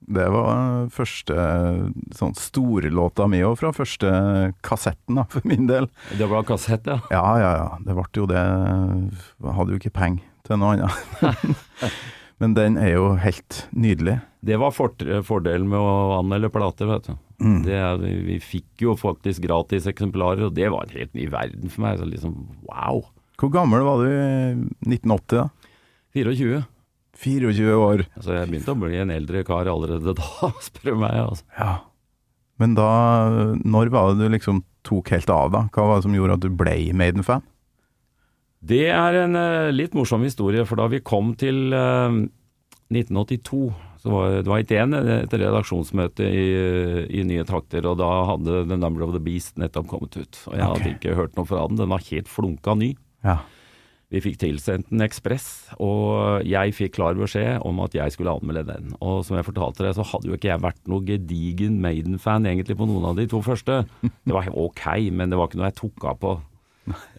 Det 0.00 0.26
var 0.32 0.88
første 0.94 1.34
sånn 2.16 2.32
storlåta 2.38 3.26
mi 3.30 3.42
òg, 3.44 3.58
fra 3.60 3.72
første 3.76 4.08
kassetten, 4.66 5.20
da, 5.20 5.26
for 5.30 5.44
min 5.46 5.68
del. 5.68 5.90
Det 6.18 6.28
var 6.30 6.46
kassett, 6.48 6.88
ja. 6.88 6.98
Ja, 7.12 7.26
ja, 7.40 7.50
ja. 7.58 7.68
Det 7.84 7.96
ble 7.98 8.06
jo 8.16 8.26
det 8.30 8.40
Jeg 8.40 9.54
hadde 9.58 9.74
jo 9.74 9.82
ikke 9.82 9.94
penger 10.00 10.24
til 10.48 10.60
noe 10.62 10.78
annet. 10.78 11.60
Men 12.40 12.56
den 12.56 12.78
er 12.80 12.94
jo 12.94 13.12
helt 13.20 13.66
nydelig. 13.76 14.16
Det 14.40 14.56
var 14.56 14.72
fordelen 14.72 15.68
med 15.68 15.76
å 15.76 16.16
anmelde 16.16 16.48
plater, 16.52 16.88
vet 16.88 17.10
du. 17.10 17.16
Mm. 17.40 17.60
Det, 17.66 17.80
vi 18.24 18.38
fikk 18.40 18.84
jo 18.86 18.94
faktisk 18.96 19.44
gratis 19.44 19.88
eksemplarer, 19.88 20.46
og 20.48 20.56
det 20.56 20.70
var 20.72 20.86
en 20.86 20.96
helt 20.96 21.12
ny 21.16 21.28
verden 21.32 21.72
for 21.72 21.84
meg. 21.84 22.00
Så 22.00 22.08
liksom, 22.08 22.38
wow. 22.68 23.04
Hvor 23.40 23.52
gammel 23.52 23.84
var 23.84 24.00
du 24.00 24.08
i 24.08 24.56
1980, 24.88 25.36
da? 25.36 25.48
24. 26.16 26.62
24 27.20 27.76
år. 27.76 28.04
Altså, 28.16 28.34
jeg 28.38 28.50
begynte 28.50 28.74
å 28.74 28.80
bli 28.80 28.98
en 29.00 29.12
eldre 29.14 29.44
kar 29.46 29.70
allerede 29.70 30.14
da, 30.20 30.50
spør 30.64 30.92
du 30.92 31.00
meg. 31.04 31.16
Altså. 31.26 31.46
Ja. 31.58 31.76
Men 32.60 32.76
da 32.76 32.90
Når 33.64 33.92
var 33.92 34.12
det 34.12 34.26
du 34.26 34.34
liksom 34.34 34.64
tok 34.86 35.12
helt 35.14 35.30
av, 35.32 35.52
da? 35.52 35.66
Hva 35.74 35.86
var 35.88 36.00
det 36.00 36.08
som 36.08 36.16
gjorde 36.16 36.38
at 36.38 36.44
du 36.44 36.50
ble 36.56 36.76
Maiden-fan? 36.96 37.44
Det 38.60 38.86
er 38.92 39.22
en 39.22 39.36
uh, 39.38 39.72
litt 39.72 39.94
morsom 39.96 40.24
historie, 40.26 40.66
for 40.68 40.80
da 40.80 40.88
vi 40.92 41.00
kom 41.04 41.32
til 41.40 41.72
uh, 41.72 42.12
1982, 42.92 43.60
så 44.00 44.12
var 44.12 44.34
det 44.40 44.50
var 44.50 44.64
ikke 44.64 44.80
én 44.82 44.96
et 44.96 45.32
redaksjonsmøte 45.32 46.26
i, 46.26 46.44
i 47.20 47.24
Nye 47.28 47.44
Takter, 47.48 47.88
og 47.88 47.98
da 48.00 48.10
hadde 48.32 48.64
The 48.68 48.76
Number 48.80 49.04
of 49.06 49.14
the 49.16 49.22
Beast 49.22 49.56
nettopp 49.60 49.88
kommet 49.92 50.16
ut. 50.16 50.40
Og 50.48 50.56
jeg 50.56 50.60
okay. 50.60 50.68
hadde 50.68 50.92
ikke 50.96 51.16
hørt 51.16 51.36
noe 51.36 51.48
fra 51.48 51.64
den, 51.68 51.80
den 51.80 51.92
var 51.92 52.04
helt 52.08 52.28
flunka 52.32 52.76
ny. 52.80 52.94
Ja. 53.24 53.40
Vi 54.10 54.18
fikk 54.24 54.40
tilsendt 54.42 54.88
en 54.90 55.04
ekspress, 55.04 55.44
og 55.78 56.42
jeg 56.48 56.72
fikk 56.74 56.96
klar 56.96 57.14
beskjed 57.14 57.62
om 57.66 57.78
at 57.84 57.94
jeg 57.94 58.10
skulle 58.10 58.32
anmelde 58.34 58.64
den. 58.66 58.88
Og 58.98 59.20
som 59.26 59.36
jeg 59.38 59.46
fortalte 59.46 59.84
deg, 59.86 59.94
så 59.94 60.02
hadde 60.10 60.26
jo 60.26 60.34
ikke 60.34 60.50
jeg 60.50 60.62
vært 60.64 60.80
noe 60.90 61.04
gedigen 61.06 61.76
Maiden-fan 61.84 62.48
egentlig 62.50 62.74
på 62.80 62.88
noen 62.90 63.06
av 63.12 63.20
de 63.20 63.28
to 63.30 63.38
første. 63.46 63.84
Det 64.02 64.34
var 64.34 64.50
ok, 64.66 64.82
men 65.14 65.30
det 65.30 65.38
var 65.38 65.46
ikke 65.46 65.60
noe 65.62 65.70
jeg 65.70 65.78
tok 65.78 66.08
av 66.10 66.18
på. 66.24 66.32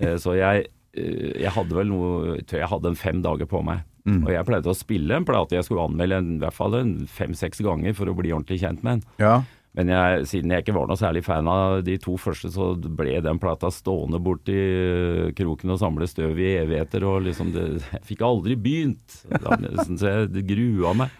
Eh, 0.04 0.18
Så 0.20 0.36
jeg, 0.36 0.68
eh, 1.00 1.32
jeg 1.46 1.56
hadde 1.56 1.80
vel 1.80 1.88
noe, 1.94 2.36
jeg 2.44 2.68
hadde 2.74 2.92
en 2.92 3.00
fem 3.00 3.24
dager 3.24 3.48
på 3.48 3.64
meg. 3.64 3.88
Mm. 4.04 4.24
Og 4.26 4.32
jeg 4.34 4.48
pleide 4.50 4.72
å 4.72 4.76
spille 4.76 5.16
en 5.16 5.26
plate 5.30 5.56
jeg 5.56 5.68
skulle 5.68 5.84
anmelde 5.86 6.18
en, 6.20 6.30
i 6.36 6.42
hvert 6.42 6.58
fall 6.58 6.76
fem-seks 7.08 7.62
ganger 7.64 7.94
for 7.96 8.10
å 8.10 8.16
bli 8.18 8.34
ordentlig 8.34 8.60
kjent 8.64 8.84
med 8.84 9.00
den. 9.00 9.04
Ja. 9.22 9.36
Men 9.78 9.88
jeg, 9.88 10.24
siden 10.28 10.52
jeg 10.52 10.66
ikke 10.66 10.76
var 10.76 10.90
noe 10.90 11.00
særlig 11.00 11.22
fan 11.24 11.48
av 11.48 11.78
de 11.88 11.96
to 12.04 12.18
første, 12.20 12.50
så 12.52 12.74
ble 12.76 13.22
den 13.24 13.40
plata 13.40 13.70
stående 13.72 14.20
borti 14.20 14.56
øh, 14.58 15.30
kroken 15.38 15.72
og 15.72 15.80
samle 15.80 16.08
støv 16.12 16.40
i 16.44 16.50
evigheter. 16.60 17.06
Og 17.08 17.24
liksom 17.30 17.54
det, 17.56 17.68
jeg 17.94 18.04
fikk 18.10 18.26
aldri 18.28 18.58
begynt. 18.60 19.22
Nesten 19.64 20.00
så 20.02 20.18
jeg 20.18 20.44
grua 20.50 20.92
meg. 21.04 21.16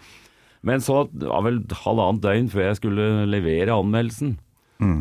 Men 0.62 0.84
så 0.84 1.06
det 1.10 1.26
var 1.26 1.42
vel 1.46 1.62
halvannet 1.82 2.22
døgn 2.22 2.50
før 2.52 2.68
jeg 2.68 2.78
skulle 2.78 3.06
levere 3.26 3.74
anmeldelsen, 3.74 4.36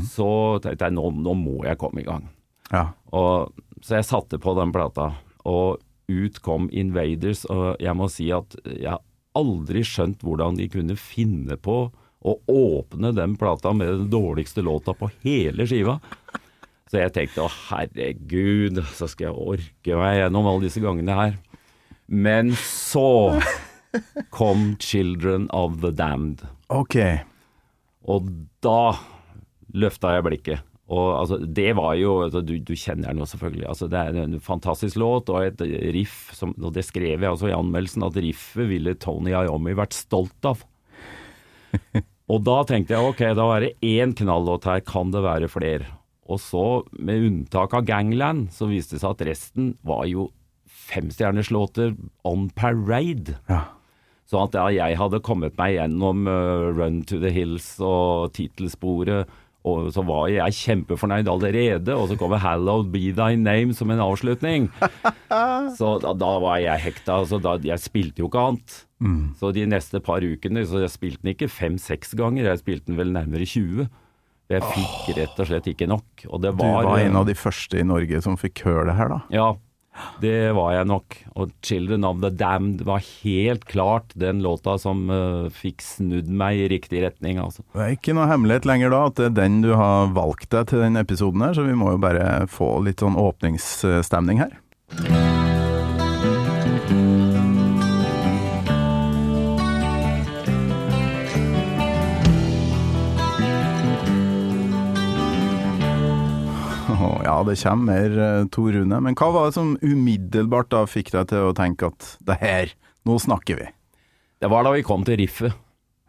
så 0.09 0.29
tenkte 0.63 0.87
jeg 0.87 0.95
nå, 0.95 1.07
nå 1.21 1.35
må 1.37 1.59
jeg 1.67 1.77
komme 1.81 2.01
i 2.01 2.07
gang. 2.07 2.25
ja. 2.71 2.87
Og, 3.11 3.51
så 3.81 3.97
jeg 3.97 4.05
satte 4.05 4.37
på 4.41 4.53
den 4.57 4.71
plata, 4.73 5.07
og 5.49 5.81
ut 6.11 6.35
kom 6.45 6.67
Invaders, 6.69 7.43
og 7.49 7.81
jeg 7.81 7.97
må 7.97 8.07
si 8.13 8.27
at 8.33 8.53
jeg 8.65 8.89
har 8.91 9.01
aldri 9.37 9.81
skjønt 9.87 10.21
hvordan 10.25 10.59
de 10.59 10.67
kunne 10.69 10.97
finne 10.99 11.57
på 11.57 11.87
å 12.21 12.37
åpne 12.51 13.11
den 13.17 13.35
plata 13.39 13.73
med 13.73 13.89
den 13.89 14.09
dårligste 14.13 14.61
låta 14.61 14.93
på 14.93 15.09
hele 15.25 15.65
skiva. 15.69 15.97
Så 16.91 16.99
jeg 16.99 17.13
tenkte 17.15 17.45
å 17.45 17.51
herregud, 17.69 18.81
så 18.93 19.07
skal 19.09 19.29
jeg 19.29 19.45
orke 19.55 19.97
meg 19.97 20.17
gjennom 20.19 20.49
alle 20.49 20.67
disse 20.67 20.83
gangene 20.83 21.15
her. 21.17 21.37
Men 22.11 22.51
så 22.59 23.39
kom 24.35 24.75
Children 24.83 25.47
of 25.55 25.79
the 25.81 25.93
Damned. 25.95 26.43
Ok. 26.67 26.97
Og 28.11 28.27
da 28.63 28.91
løfta 29.71 30.17
jeg 30.17 30.27
blikket. 30.27 30.67
Og 30.91 31.13
altså, 31.15 31.37
det 31.39 31.69
var 31.79 31.95
jo 31.95 32.17
altså, 32.25 32.41
du, 32.43 32.57
du 32.59 32.73
kjenner 32.75 33.13
den 33.13 33.21
jo 33.23 33.27
selvfølgelig. 33.31 33.67
Altså, 33.71 33.87
det 33.91 34.01
er 34.01 34.19
en 34.25 34.35
fantastisk 34.43 34.99
låt 34.99 35.31
og 35.31 35.45
et 35.45 35.63
riff 35.95 36.33
som 36.35 36.51
Og 36.57 36.73
det 36.75 36.83
skrev 36.83 37.23
jeg 37.23 37.29
altså 37.29 37.47
i 37.47 37.55
anmeldelsen, 37.55 38.03
at 38.03 38.19
riffet 38.19 38.67
ville 38.67 38.97
Tony 38.99 39.31
Iommi 39.31 39.77
vært 39.79 39.95
stolt 39.95 40.49
av. 40.49 40.65
og 42.31 42.43
da 42.47 42.59
tenkte 42.67 42.95
jeg 42.95 43.11
ok, 43.13 43.23
da 43.37 43.47
er 43.55 43.65
det 43.65 43.73
én 43.85 44.15
knallåt 44.17 44.67
her, 44.69 44.83
kan 44.85 45.11
det 45.13 45.23
være 45.25 45.49
flere? 45.51 45.89
Og 46.31 46.39
så, 46.39 46.65
med 46.95 47.25
unntak 47.27 47.73
av 47.75 47.85
Gangland, 47.87 48.51
så 48.55 48.69
viste 48.69 48.95
det 48.95 49.03
seg 49.03 49.15
at 49.15 49.25
resten 49.27 49.73
var 49.87 50.05
jo 50.07 50.29
femstjernerslåter 50.91 51.95
on 52.27 52.49
parade. 52.55 53.35
Ja. 53.49 53.65
Sånn 54.31 54.47
at 54.47 54.55
jeg 54.71 54.95
hadde 54.95 55.19
kommet 55.25 55.57
meg 55.59 55.75
gjennom 55.75 56.27
uh, 56.29 56.71
Run 56.71 57.01
to 57.07 57.19
the 57.19 57.33
Hills 57.35 57.73
og 57.83 58.31
tittelsporet, 58.37 59.27
og 59.61 59.91
så 59.93 60.01
var 60.07 60.29
jeg 60.33 60.55
kjempefornøyd 60.57 61.27
allerede, 61.29 61.93
og 61.93 62.07
så 62.09 62.15
kommer 62.17 62.41
Hallowed 62.41 62.89
Be 62.93 63.11
Thy 63.13 63.35
Name 63.37 63.75
som 63.77 63.91
en 63.93 64.01
avslutning. 64.01 64.69
så 65.79 65.91
da, 66.01 66.15
da 66.17 66.31
var 66.41 66.57
jeg 66.63 66.81
hekta. 66.87 67.19
Så 67.29 67.37
da, 67.43 67.57
jeg 67.61 67.77
spilte 67.83 68.23
jo 68.23 68.29
ikke 68.31 68.45
annet. 68.51 68.77
Så 69.37 69.49
de 69.53 69.65
neste 69.69 70.01
par 70.05 70.21
ukene 70.21 70.61
så 70.69 70.81
jeg 70.83 70.93
spilte 70.93 71.23
den 71.23 71.33
ikke 71.35 71.49
fem-seks 71.49 72.13
ganger, 72.17 72.49
jeg 72.51 72.61
spilte 72.61 72.89
den 72.91 72.99
vel 72.99 73.13
nærmere 73.13 73.45
20. 73.49 73.87
Jeg 74.51 74.65
fikk 74.73 75.11
rett 75.15 75.37
og 75.39 75.47
slett 75.47 75.69
ikke 75.71 75.87
nok. 75.89 76.25
Og 76.27 76.41
det 76.43 76.51
Du 76.57 76.63
var, 76.65 76.83
var 76.89 76.99
en 76.99 77.13
eh, 77.13 77.19
av 77.21 77.27
de 77.29 77.37
første 77.39 77.79
i 77.79 77.85
Norge 77.87 78.19
som 78.25 78.35
fikk 78.41 78.65
høre 78.67 78.89
det 78.89 78.97
her, 78.97 79.13
da. 79.13 79.19
ja, 79.33 79.47
det 80.21 80.53
var 80.55 80.73
jeg 80.75 80.87
nok. 80.87 81.17
Og 81.35 81.51
'Children 81.61 82.05
of 82.07 82.21
the 82.21 82.29
Damned' 82.29 82.83
var 82.87 83.03
helt 83.23 83.65
klart 83.65 84.13
den 84.15 84.41
låta 84.41 84.77
som 84.79 85.09
uh, 85.09 85.49
fikk 85.49 85.81
snudd 85.81 86.29
meg 86.29 86.57
i 86.63 86.69
riktig 86.71 87.03
retning, 87.03 87.41
altså. 87.41 87.65
Det 87.73 87.83
er 87.83 87.97
ikke 87.97 88.15
noe 88.15 88.29
hemmelighet 88.31 88.67
lenger 88.69 88.93
da 88.93 89.03
at 89.09 89.19
det 89.19 89.29
er 89.31 89.37
den 89.43 89.61
du 89.65 89.73
har 89.75 90.11
valgt 90.15 90.51
deg 90.53 90.71
til 90.71 90.85
den 90.85 90.99
episoden 91.01 91.43
her, 91.45 91.55
så 91.57 91.67
vi 91.67 91.77
må 91.77 91.95
jo 91.95 92.01
bare 92.01 92.47
få 92.51 92.77
litt 92.85 93.03
sånn 93.03 93.19
åpningsstemning 93.19 94.45
her. 94.45 94.59
Ja, 107.25 107.37
det 107.47 107.57
kommer 107.61 107.93
mer, 107.93 108.19
eh, 108.19 108.45
Tor 108.53 108.71
Rune. 108.71 109.01
Men 109.01 109.15
hva 109.15 109.31
var 109.33 109.49
det 109.49 109.57
som 109.57 109.75
umiddelbart 109.81 110.69
da 110.73 110.85
fikk 110.89 111.11
deg 111.15 111.27
til 111.31 111.49
å 111.49 111.55
tenke 111.57 111.91
at 111.91 112.15
det 112.25 112.39
her, 112.41 112.73
nå 113.05 113.17
snakker 113.21 113.59
vi? 113.59 113.67
Det 114.41 114.49
var 114.49 114.65
da 114.65 114.71
vi 114.73 114.85
kom 114.85 115.03
til 115.05 115.19
riffet. 115.21 115.53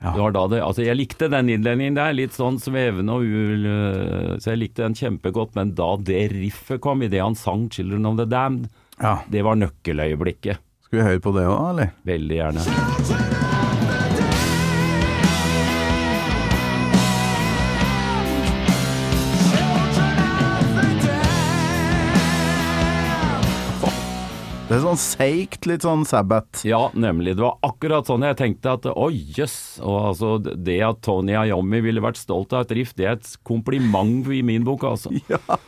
Ja. 0.03 0.13
Det 0.17 0.23
var 0.25 0.33
da 0.35 0.47
det, 0.51 0.63
altså 0.67 0.83
jeg 0.83 0.99
likte 0.99 1.29
den 1.31 1.51
innledningen 1.53 1.95
der, 1.95 2.15
litt 2.17 2.35
sånn 2.35 2.59
svevende 2.59 3.15
og 3.15 3.23
ul, 3.23 3.69
øh, 3.71 4.33
så 4.43 4.51
jeg 4.51 4.63
likte 4.65 4.83
den 4.83 4.97
kjempegodt, 4.99 5.55
men 5.55 5.77
da 5.79 5.93
det 6.03 6.25
riffet 6.33 6.83
kom, 6.83 7.05
idet 7.07 7.23
han 7.23 7.39
sang 7.39 7.69
'Children 7.69 8.07
of 8.11 8.17
the 8.19 8.27
Damned', 8.27 8.69
Ja, 9.01 9.21
det 9.31 9.45
var 9.45 9.55
nøkkeløyeblikket. 9.55 10.59
skal 10.85 10.99
vi 10.99 11.05
høre 11.05 11.21
på 11.21 11.33
det 11.39 11.47
òg, 11.47 11.71
eller? 11.71 11.93
Veldig 12.05 12.37
gjerne. 12.37 13.42
Det 24.73 24.79
er 24.79 24.87
sånn 24.87 25.01
seigt, 25.01 25.67
litt 25.69 25.85
sånn 25.85 26.07
Sabbat. 26.09 26.63
Ja, 26.65 26.87
nemlig. 26.97 27.35
Det 27.37 27.45
var 27.45 27.59
akkurat 27.61 28.09
sånn 28.09 28.23
jeg 28.25 28.39
tenkte 28.39 28.73
at 28.73 28.87
oi, 28.89 29.19
jøss. 29.37 29.83
Og 29.85 29.99
altså, 29.99 30.31
det 30.41 30.79
at 30.87 31.03
Tony 31.05 31.35
Iommi 31.37 31.83
ville 31.85 32.01
vært 32.01 32.17
stolt 32.17 32.55
av 32.57 32.65
et 32.65 32.73
riff, 32.79 32.95
det 32.97 33.05
er 33.05 33.19
et 33.19 33.35
kompliment 33.45 34.31
i 34.33 34.41
min 34.41 34.65
bok, 34.65 34.87
altså. 34.89 35.13
Ja. 35.29 35.59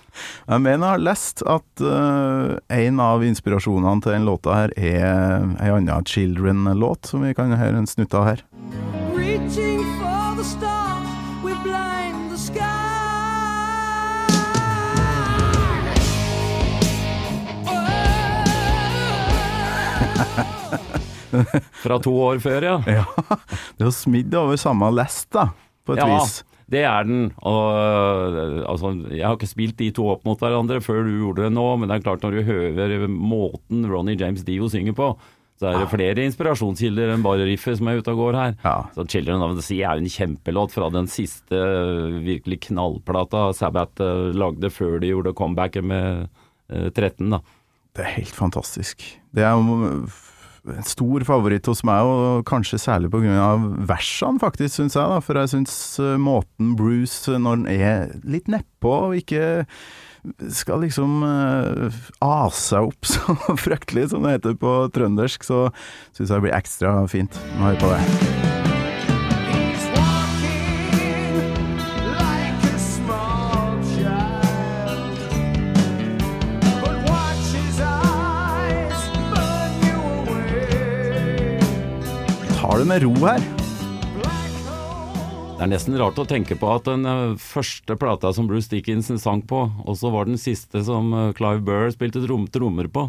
Jeg 0.46 0.62
mener 0.62 0.87
jeg 0.87 0.92
har 0.94 1.02
lest 1.02 1.42
at 1.50 1.82
uh, 1.84 2.54
en 2.73 3.02
av 3.02 3.25
inspirasjonene 3.26 4.00
til 4.04 4.14
den 4.14 4.28
låta 4.28 4.56
her 4.56 4.75
er 4.78 5.52
ei 5.58 5.68
anna 5.75 5.99
Children-låt, 6.06 7.11
som 7.12 7.26
vi 7.26 7.34
kan 7.37 7.52
høre 7.52 7.82
en 7.82 7.90
snutt 7.90 8.16
av 8.16 8.30
her. 8.30 8.44
Reaching 9.12 9.84
for 9.99 10.40
the 10.40 10.49
stars, 10.49 10.83
Fra 21.85 21.99
to 22.02 22.12
år 22.28 22.40
før, 22.42 22.62
ja. 22.68 22.76
Ja, 22.99 23.04
det 23.78 23.88
er 23.88 23.94
smidd 23.94 24.35
over 24.38 24.59
samme 24.61 24.90
lest, 24.94 25.30
da, 25.35 25.49
på 25.87 25.97
et 25.97 26.02
Ja, 26.02 26.09
vis. 26.14 26.37
det 26.71 26.85
er 26.87 27.06
den. 27.09 27.25
Og 27.42 27.62
øh, 27.75 28.59
altså, 28.71 28.92
jeg 29.11 29.26
har 29.26 29.37
ikke 29.38 29.50
spilt 29.50 29.78
de 29.80 29.90
to 29.97 30.06
opp 30.14 30.25
mot 30.28 30.40
hverandre 30.40 30.80
før 30.85 31.02
du 31.06 31.14
gjorde 31.18 31.47
det 31.49 31.54
nå, 31.56 31.66
men 31.80 31.90
det 31.90 31.99
er 31.99 32.04
klart 32.06 32.23
når 32.25 32.38
du 32.38 32.44
hører 32.50 33.09
måten 33.11 33.87
Ronny 33.90 34.14
James 34.21 34.44
Dio 34.47 34.68
synger 34.73 34.94
på, 34.97 35.14
så 35.61 35.68
er 35.71 35.76
det 35.85 35.90
flere 35.92 36.23
inspirasjonskilder 36.26 37.12
enn 37.14 37.23
bare 37.23 37.44
riffet 37.47 37.78
som 37.78 37.87
er 37.90 38.00
ute 38.02 38.11
og 38.11 38.18
går 38.25 38.38
her. 38.40 38.54
Ja. 38.64 38.76
Så 38.97 39.04
'Children 39.06 39.42
of 39.47 39.52
the 39.54 39.62
Sea' 39.62 39.85
er 39.87 40.00
jo 40.00 40.02
en 40.02 40.11
kjempelåt 40.11 40.73
fra 40.75 40.88
den 40.90 41.06
siste 41.06 41.61
virkelig 42.26 42.59
knallplata 42.68 43.52
Sabbath 43.54 44.02
øh, 44.02 44.33
lagde 44.35 44.71
før 44.71 44.99
de 44.99 45.12
gjorde 45.12 45.33
comebacket 45.38 45.85
med 45.85 46.26
øh, 46.71 46.90
13, 46.90 47.30
da. 47.30 47.38
Det 47.94 48.04
er 48.04 48.16
helt 48.16 48.34
fantastisk. 48.34 49.04
Det 49.34 49.44
er 49.46 49.54
jo 49.54 50.06
en 50.72 50.86
stor 50.86 51.24
favoritt 51.28 51.68
hos 51.68 51.84
meg, 51.86 52.08
og 52.08 52.46
kanskje 52.48 52.80
særlig 52.80 53.12
av 53.12 53.66
versene, 53.88 54.40
faktisk, 54.40 54.74
syns 54.78 54.96
jeg. 54.96 55.10
da, 55.12 55.20
For 55.20 55.38
jeg 55.38 55.52
syns 55.52 55.76
eh, 56.00 56.16
måten 56.16 56.74
Bruce, 56.78 57.30
eh, 57.30 57.38
når 57.38 57.58
han 57.58 57.66
er 57.68 58.16
litt 58.24 58.48
nedpå 58.48 58.94
og 59.10 59.18
ikke 59.20 59.68
skal 60.48 60.80
liksom 60.80 61.20
uh, 61.20 61.92
ase 62.24 62.80
opp 62.80 63.04
så 63.12 63.36
fryktelig, 63.60 64.08
som 64.14 64.24
det 64.24 64.38
heter 64.38 64.56
på 64.56 64.72
trøndersk, 64.94 65.44
så 65.44 65.66
syns 66.16 66.30
jeg 66.30 66.34
det 66.34 66.42
blir 66.48 66.56
ekstra 66.56 66.96
fint. 67.12 67.38
Må 67.58 67.68
høre 67.68 67.84
på 67.84 67.92
det. 67.92 68.43
Tar 82.64 82.78
det 82.80 82.85
med 82.88 83.02
ro 83.04 83.11
her. 83.28 83.42
Det 84.25 85.61
er 85.61 85.68
nesten 85.68 85.99
rart 86.00 86.16
å 86.16 86.25
tenke 86.25 86.56
på 86.56 86.71
at 86.73 86.87
den 86.88 87.04
øh, 87.04 87.35
første 87.37 87.92
plata 88.00 88.30
som 88.33 88.47
Bruce 88.49 88.71
Dickinson 88.73 89.21
sang 89.21 89.42
på, 89.44 89.59
også 89.85 90.09
var 90.14 90.30
den 90.30 90.40
siste 90.40 90.80
som 90.87 91.12
øh, 91.12 91.35
Clive 91.37 91.61
Burr 91.66 91.92
spilte 91.92 92.23
trom 92.25 92.47
trommer 92.49 92.88
på. 92.88 93.04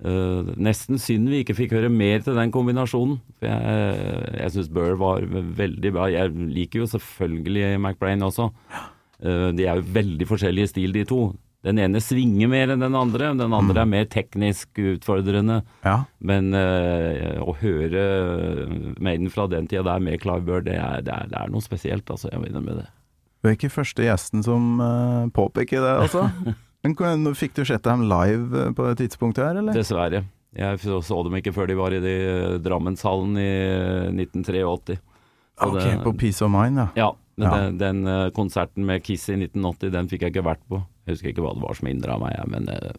Eh, 0.00 0.48
nesten 0.56 0.96
synd 0.96 1.28
vi 1.28 1.42
ikke 1.44 1.58
fikk 1.58 1.76
høre 1.76 1.92
mer 1.92 2.24
til 2.24 2.40
den 2.40 2.54
kombinasjonen. 2.56 3.20
For 3.36 3.50
jeg, 3.52 4.32
jeg 4.38 4.56
syns 4.56 4.72
Burr 4.72 4.96
var 5.02 5.28
veldig 5.60 5.92
bra. 5.98 6.08
Jeg 6.14 6.32
liker 6.56 6.86
jo 6.86 6.90
selvfølgelig 6.94 7.76
McBrain 7.82 8.24
også. 8.24 8.48
Uh, 9.20 9.50
de 9.52 9.68
er 9.68 9.76
jo 9.76 9.90
veldig 9.92 10.24
forskjellige 10.24 10.72
stil, 10.72 10.96
de 10.96 11.04
to. 11.04 11.26
Den 11.66 11.76
ene 11.82 12.00
svinger 12.00 12.48
mer 12.48 12.70
enn 12.72 12.80
den 12.80 12.94
andre, 12.96 13.34
den 13.36 13.52
andre 13.52 13.82
er 13.82 13.88
mer 13.90 14.06
teknisk 14.08 14.78
utfordrende. 14.80 15.58
Ja. 15.84 15.98
Men 16.24 16.54
eh, 16.56 17.36
å 17.44 17.52
høre 17.60 18.04
Maiden 18.96 19.28
fra 19.32 19.44
den 19.50 19.68
tida 19.68 19.84
der 19.90 20.00
med 20.00 20.22
Clive 20.22 20.46
Burr, 20.46 20.64
det 20.64 20.78
er, 20.80 21.04
det 21.04 21.12
er, 21.12 21.28
det 21.28 21.36
er 21.36 21.52
noe 21.52 21.64
spesielt, 21.64 22.08
altså. 22.08 22.32
Jeg 22.32 22.40
må 22.40 22.48
innrømme 22.48 22.78
det. 22.80 22.88
Du 23.40 23.48
er 23.48 23.56
ikke 23.56 23.72
første 23.72 24.04
gjesten 24.04 24.42
som 24.44 24.80
uh, 24.80 25.28
påpeker 25.36 25.84
det, 25.84 25.94
altså. 26.06 26.26
Men 26.84 27.28
Fikk 27.36 27.54
du 27.58 27.64
sett 27.68 27.84
dem 27.84 28.06
live 28.08 28.56
eh, 28.56 28.72
på 28.72 28.88
det 28.88 29.02
tidspunktet 29.02 29.44
her, 29.44 29.58
eller? 29.60 29.76
Dessverre. 29.76 30.24
Jeg 30.56 30.80
så 30.82 31.18
dem 31.22 31.36
ikke 31.38 31.52
før 31.54 31.68
de 31.70 31.76
var 31.78 31.94
i 31.94 32.00
de, 32.02 32.14
eh, 32.26 32.58
Drammenshallen 32.64 33.36
i 33.38 33.48
eh, 33.48 34.08
1983. 34.16 34.96
Så 35.60 35.68
Ok, 35.68 35.76
det- 35.84 36.02
på 36.04 36.12
Peace 36.18 36.42
of 36.44 36.50
Mind, 36.50 36.78
ja. 36.80 36.88
Ja, 36.96 37.10
men 37.36 37.46
Ja. 37.46 37.56
Den, 37.56 37.78
den 37.78 38.06
eh, 38.06 38.30
konserten 38.30 38.84
med 38.84 39.04
Kiss 39.04 39.28
i 39.28 39.36
1980, 39.36 39.90
den 39.92 40.08
fikk 40.08 40.22
jeg 40.22 40.32
ikke 40.34 40.44
vært 40.44 40.64
på. 40.68 40.80
Jeg 41.10 41.18
husker 41.18 41.32
ikke 41.32 41.42
hva 41.44 41.54
det 41.56 41.64
var 41.64 41.74
som 41.78 41.88
hindra 41.90 42.18
meg, 42.22 42.36
men 42.50 42.68
eh, 42.70 42.92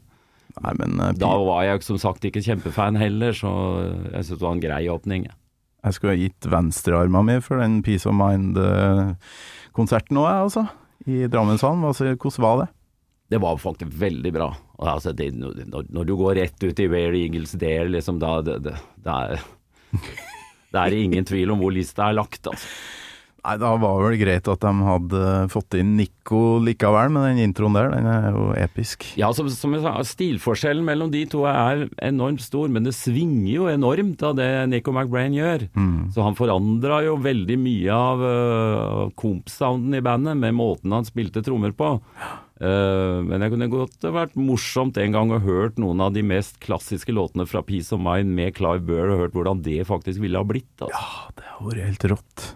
Nei, 0.59 0.73
men 0.81 0.97
uh, 0.99 1.13
da 1.15 1.29
var 1.39 1.63
jeg 1.63 1.79
som 1.85 1.95
sagt 2.01 2.25
ikke 2.27 2.41
kjempefan 2.43 2.97
heller, 2.99 3.31
så 3.31 3.47
jeg 4.11 4.25
syntes 4.25 4.33
det 4.33 4.43
var 4.43 4.55
en 4.57 4.65
grei 4.65 4.81
åpning. 4.91 5.23
jeg. 5.29 5.35
jeg 5.85 5.93
skulle 5.95 6.11
ha 6.11 6.19
gitt 6.19 6.43
venstrearma 6.51 7.21
mi 7.23 7.37
for 7.39 7.55
den 7.63 7.79
Peace 7.85 8.03
of 8.09 8.15
Mind-konserten 8.19 10.19
òg, 10.19 10.27
jeg, 10.27 10.41
altså. 10.49 10.63
I 11.07 11.31
Drammenshallen. 11.31 11.87
Hva 11.87 11.95
Hvordan 11.95 12.43
var 12.43 12.55
det? 12.59 12.67
Det 13.31 13.39
var 13.39 13.63
faktisk 13.63 13.95
veldig 13.95 14.31
bra. 14.35 14.51
Altså, 14.83 15.15
det, 15.15 15.31
når, 15.39 15.87
når 15.87 16.03
du 16.09 16.13
går 16.19 16.35
rett 16.41 16.59
ut 16.67 16.75
i 16.83 16.91
Where 16.91 17.15
Eagles 17.15 17.55
Dare, 17.55 17.87
liksom, 17.87 18.19
da 18.19 18.43
det, 18.43 18.59
det, 18.67 18.75
det 19.07 19.15
er 19.15 19.39
det 20.75 20.83
er 20.83 20.91
ingen 20.99 21.23
tvil 21.27 21.51
om 21.55 21.59
hvor 21.63 21.71
lista 21.71 22.09
er 22.09 22.19
lagt, 22.19 22.43
altså. 22.51 22.67
Nei, 23.41 23.55
da 23.57 23.71
var 23.81 24.03
vel 24.03 24.19
greit 24.21 24.45
at 24.51 24.61
de 24.61 24.71
hadde 24.85 25.21
fått 25.49 25.73
inn 25.79 25.95
Nico 25.97 26.59
likevel, 26.61 27.09
med 27.09 27.23
den 27.25 27.47
introen 27.47 27.73
der. 27.73 27.89
Den 27.89 28.09
er 28.09 28.27
jo 28.35 28.43
episk. 28.53 29.07
Ja, 29.17 29.31
som, 29.33 29.49
som 29.49 29.73
jeg 29.73 29.81
sa, 29.81 29.95
stilforskjellen 30.05 30.85
mellom 30.85 31.09
de 31.13 31.23
to 31.29 31.47
er 31.49 31.87
enormt 32.05 32.43
stor, 32.45 32.69
men 32.69 32.85
det 32.85 32.93
svinger 32.93 33.49
jo 33.49 33.65
enormt 33.71 34.21
av 34.27 34.37
det 34.37 34.49
Nico 34.69 34.93
McBrain 34.93 35.33
gjør. 35.33 35.65
Så 36.13 36.21
han 36.27 36.37
forandra 36.37 37.01
jo 37.07 37.17
veldig 37.23 37.57
mye 37.63 37.97
av 37.97 38.21
uh, 38.21 39.09
comp-sounden 39.17 39.97
i 39.97 40.05
bandet 40.05 40.37
med 40.37 40.55
måten 40.61 40.93
han 40.93 41.09
spilte 41.09 41.41
trommer 41.45 41.73
på. 41.73 41.95
Uh, 42.61 43.25
men 43.25 43.41
det 43.41 43.49
kunne 43.49 43.71
godt 43.73 44.05
vært 44.05 44.37
morsomt 44.37 45.01
en 45.01 45.17
gang 45.17 45.33
å 45.33 45.41
hørt 45.41 45.81
noen 45.81 46.05
av 46.05 46.13
de 46.13 46.21
mest 46.21 46.61
klassiske 46.61 47.17
låtene 47.17 47.49
fra 47.49 47.65
Peace 47.65 47.89
of 47.89 48.05
Mind 48.05 48.37
med 48.37 48.53
Clive 48.59 48.85
Burr, 48.85 49.15
og 49.15 49.25
hørt 49.25 49.37
hvordan 49.37 49.65
det 49.65 49.81
faktisk 49.89 50.21
ville 50.21 50.37
ha 50.37 50.45
blitt. 50.45 50.75
Altså. 50.77 50.93
Ja, 50.93 51.37
det 51.41 51.53
har 51.55 51.71
vært 51.71 51.87
helt 51.89 52.11
rått. 52.13 52.51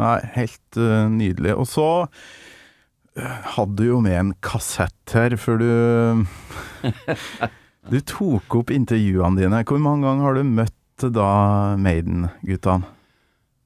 Nei, 0.00 0.18
helt 0.36 0.80
uh, 0.80 1.08
nydelig. 1.12 1.54
Og 1.60 1.66
så 1.68 1.88
eh, 3.18 3.40
hadde 3.56 3.76
du 3.80 3.88
jo 3.90 3.98
med 4.04 4.16
en 4.16 4.34
kassett 4.44 5.16
her, 5.16 5.36
før 5.40 5.60
du 5.60 5.70
Du 7.90 7.98
tok 8.04 8.60
opp 8.60 8.70
intervjuene 8.72 9.40
dine. 9.40 9.62
Hvor 9.66 9.80
mange 9.82 10.06
ganger 10.06 10.26
har 10.28 10.36
du 10.36 10.56
møtt 10.56 11.06
da 11.16 11.28
Maiden-guttene? 11.80 12.96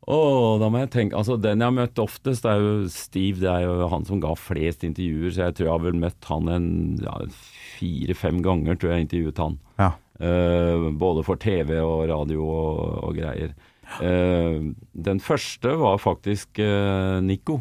Åh, 0.05 0.59
da 0.61 0.69
må 0.69 0.83
jeg 0.83 0.91
tenke 0.93 1.17
Altså, 1.17 1.39
den 1.41 1.63
jeg 1.63 1.71
har 1.71 1.75
møtt 1.75 2.01
oftest, 2.03 2.45
er 2.45 2.61
jo 2.61 2.73
Steve. 2.93 3.41
Det 3.41 3.51
er 3.51 3.65
jo 3.65 3.89
han 3.91 4.05
som 4.09 4.21
ga 4.23 4.35
flest 4.37 4.85
intervjuer, 4.85 5.33
så 5.33 5.47
jeg 5.47 5.57
tror 5.57 5.69
jeg 5.69 5.75
har 5.75 5.85
vel 5.87 6.01
møtt 6.03 6.31
han 6.31 6.51
en 6.53 6.71
ja, 7.03 7.15
fire-fem 7.79 8.43
ganger, 8.45 8.77
tror 8.77 8.93
jeg 8.93 9.01
jeg 9.01 9.09
intervjuet 9.09 9.45
han. 9.45 9.61
Ja. 9.81 9.93
Uh, 10.15 10.91
både 10.95 11.25
for 11.27 11.41
TV 11.41 11.75
og 11.81 12.05
radio 12.13 12.45
og, 12.45 12.83
og 13.09 13.17
greier. 13.19 13.57
Eh, 14.03 14.73
den 15.07 15.23
første 15.23 15.77
var 15.81 16.03
faktisk 16.03 16.61
uh, 16.63 17.21
Nico. 17.25 17.61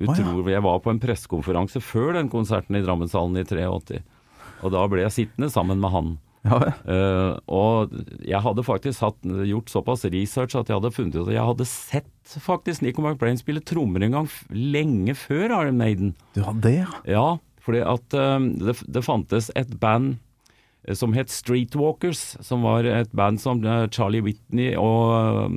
Utrolig. 0.00 0.54
Jeg 0.54 0.64
var 0.64 0.80
på 0.80 0.92
en 0.94 1.00
pressekonferanse 1.02 1.82
før 1.84 2.14
den 2.16 2.30
konserten 2.32 2.78
i 2.78 2.82
Drammenshallen 2.84 3.36
i 3.36 3.44
83. 3.44 4.00
Og 4.64 4.72
da 4.72 4.84
ble 4.88 5.04
jeg 5.04 5.16
sittende 5.16 5.50
sammen 5.52 5.80
med 5.82 5.92
han. 5.92 6.10
Ja. 6.40 6.56
Eh, 6.88 7.34
og 7.52 7.92
jeg 8.24 8.40
hadde 8.40 8.64
faktisk 8.64 9.04
hatt, 9.04 9.18
gjort 9.44 9.72
såpass 9.72 10.06
research 10.08 10.56
at 10.56 10.70
jeg 10.70 10.78
hadde 10.78 10.92
funnet 10.94 11.18
ut 11.18 11.26
at 11.26 11.34
jeg 11.34 11.48
hadde 11.50 11.66
sett 11.68 12.36
faktisk 12.40 12.84
Nico 12.84 13.04
McBrain 13.04 13.36
spille 13.36 13.60
trommer 13.60 14.06
en 14.06 14.16
gang 14.16 14.30
lenge 14.48 15.16
før 15.18 15.52
Iron 15.58 15.80
Maiden. 15.80 16.14
Du 16.32 16.40
hadde 16.46 16.64
det, 16.64 16.74
ja? 16.80 17.02
Ja, 17.04 17.26
fordi 17.60 17.84
at 17.84 18.16
eh, 18.16 18.48
det, 18.64 18.78
det 18.88 19.04
fantes 19.04 19.50
et 19.58 19.76
band 19.82 20.14
eh, 20.14 20.24
som 20.96 21.12
het 21.12 21.30
Streetwalkers, 21.32 22.36
som 22.40 22.64
var 22.64 22.88
et 22.88 23.12
band 23.12 23.40
som 23.40 23.60
eh, 23.64 23.86
Charlie 23.92 24.24
Whitney 24.24 24.74
og, 24.80 25.12
eh, 25.12 25.56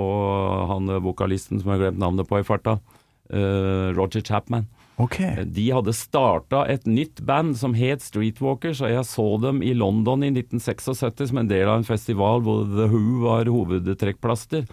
og 0.00 0.70
han 0.70 0.92
eh, 0.92 1.02
vokalisten 1.04 1.60
som 1.60 1.72
jeg 1.72 1.78
har 1.78 1.86
glemt 1.86 2.02
navnet 2.02 2.28
på 2.28 2.40
i 2.40 2.46
farta, 2.46 2.78
eh, 3.30 3.92
Roger 3.96 4.24
Chapman. 4.24 4.68
Okay. 5.00 5.42
De 5.50 5.64
hadde 5.74 5.90
starta 5.96 6.62
et 6.70 6.84
nytt 6.86 7.24
band 7.26 7.56
som 7.58 7.74
het 7.74 8.04
Streetwalkers, 8.04 8.82
og 8.84 8.92
jeg 8.92 9.08
så 9.10 9.26
dem 9.42 9.62
i 9.66 9.72
London 9.74 10.22
i 10.22 10.30
1976 10.30 11.32
som 11.32 11.40
en 11.42 11.50
del 11.50 11.66
av 11.66 11.80
en 11.80 11.88
festival 11.88 12.44
hvor 12.46 12.62
The 12.68 12.86
Who 12.92 13.24
var 13.24 13.50
hovedtrekkplaster. 13.50 14.68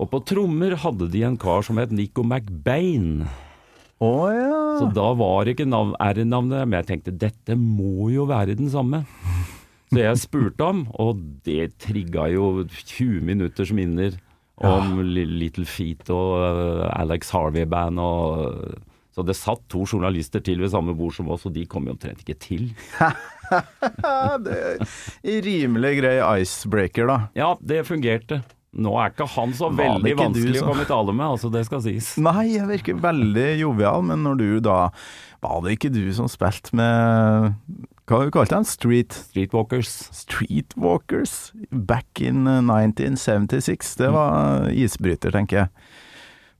Og 0.00 0.08
på 0.12 0.22
trommer 0.28 0.78
hadde 0.80 1.10
de 1.12 1.24
en 1.26 1.40
kar 1.40 1.66
som 1.66 1.80
het 1.82 1.90
Nico 1.92 2.22
McBain. 2.22 3.24
Å 4.00 4.12
ja. 4.32 4.60
Så 4.80 4.88
da 4.96 5.10
var 5.18 5.48
ikke 5.50 5.66
R-navnet 5.68 6.64
men 6.64 6.78
jeg 6.78 6.88
tenkte 6.88 7.12
dette 7.12 7.56
må 7.58 8.08
jo 8.14 8.24
være 8.30 8.56
den 8.56 8.70
samme. 8.72 9.02
Så 9.90 9.98
jeg 9.98 10.20
spurte 10.22 10.68
ham, 10.68 10.84
og 11.02 11.18
det 11.44 11.74
trigga 11.82 12.28
jo 12.32 12.62
20 12.70 13.24
minutters 13.26 13.72
minner 13.76 14.14
om 14.60 15.00
ja. 15.00 15.24
Little 15.26 15.66
Feet 15.68 16.08
og 16.14 16.36
uh, 16.38 16.86
Alex 16.94 17.32
Harvey-band 17.34 18.00
og 18.00 18.78
Så 19.10 19.24
det 19.26 19.34
satt 19.34 19.64
to 19.72 19.82
journalister 19.82 20.40
til 20.44 20.62
ved 20.62 20.70
samme 20.70 20.94
bord 20.96 21.16
som 21.16 21.28
oss, 21.34 21.44
og 21.48 21.52
de 21.56 21.66
kom 21.66 21.88
jo 21.88 21.96
omtrent 21.96 22.22
ikke 22.22 22.38
til. 22.40 22.70
Det 24.46 24.54
er 25.26 25.40
rimelig 25.42 25.96
grei 25.98 26.12
icebreaker, 26.38 27.08
da. 27.10 27.16
Ja, 27.34 27.48
det 27.58 27.80
fungerte. 27.88 28.38
Nå 28.70 28.92
er 29.02 29.10
ikke 29.10 29.26
han 29.32 29.52
så 29.58 29.66
veldig 29.74 30.12
vanskelig 30.14 30.14
du 30.14 30.20
vanskelig 30.22 30.60
å 30.62 30.66
komme 30.68 30.84
i 30.84 30.88
tale 30.90 31.14
med, 31.16 31.26
altså 31.26 31.48
det 31.50 31.64
skal 31.66 31.80
sies. 31.82 32.12
Nei, 32.22 32.52
jeg 32.52 32.68
virker 32.68 33.00
veldig 33.02 33.46
jovial, 33.58 34.04
men 34.06 34.22
når 34.26 34.38
du 34.38 34.48
da 34.62 34.76
Var 35.42 35.64
det 35.64 35.74
ikke 35.74 35.90
du 35.90 36.04
som 36.14 36.28
spilte 36.30 36.76
med 36.78 37.56
Hva 38.06 38.20
kalte 38.30 38.54
dem? 38.54 38.68
Street 38.68 39.16
Streetwalkers. 39.16 39.90
Streetwalkers 40.14 41.34
back 41.70 42.22
in 42.22 42.46
uh, 42.46 42.60
1976. 42.62 43.96
Det 43.98 44.12
var 44.14 44.70
isbryter, 44.70 45.34
tenker 45.34 45.64
jeg. 45.64 45.90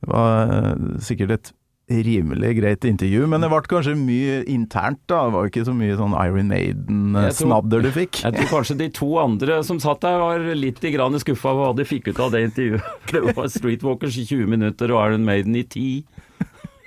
Det 0.03 0.11
var 0.11 0.51
uh, 0.51 0.99
sikkert 1.05 1.37
et 1.37 1.55
rimelig 1.91 2.53
greit 2.61 2.85
intervju, 2.87 3.27
men 3.31 3.43
det 3.43 3.51
ble 3.51 3.61
kanskje 3.71 3.97
mye 3.99 4.41
internt, 4.51 5.01
da. 5.11 5.25
Det 5.27 5.35
var 5.35 5.51
ikke 5.51 5.65
så 5.67 5.75
mye 5.77 5.99
sånn 5.99 6.15
Iron 6.23 6.53
Maiden-snadder 6.53 7.85
du 7.85 7.91
fikk. 7.95 8.23
Jeg 8.23 8.37
tror 8.37 8.51
kanskje 8.55 8.79
de 8.81 8.89
to 8.95 9.11
andre 9.23 9.61
som 9.67 9.83
satt 9.83 10.03
der 10.05 10.21
var 10.23 10.47
litt 10.55 10.81
i 10.87 10.95
grann 10.95 11.19
skuffa 11.21 11.53
over 11.53 11.71
hva 11.71 11.77
de 11.81 11.89
fikk 11.89 12.13
ut 12.13 12.23
av 12.23 12.33
det 12.35 12.47
intervjuet. 12.49 12.89
Det 13.11 13.35
var 13.35 13.51
Streetwalkers 13.51 14.17
i 14.23 14.27
20 14.29 14.51
minutter 14.55 14.93
og 14.95 15.03
Iron 15.11 15.27
Maiden 15.27 15.59
i 15.59 15.65
10. 15.67 16.05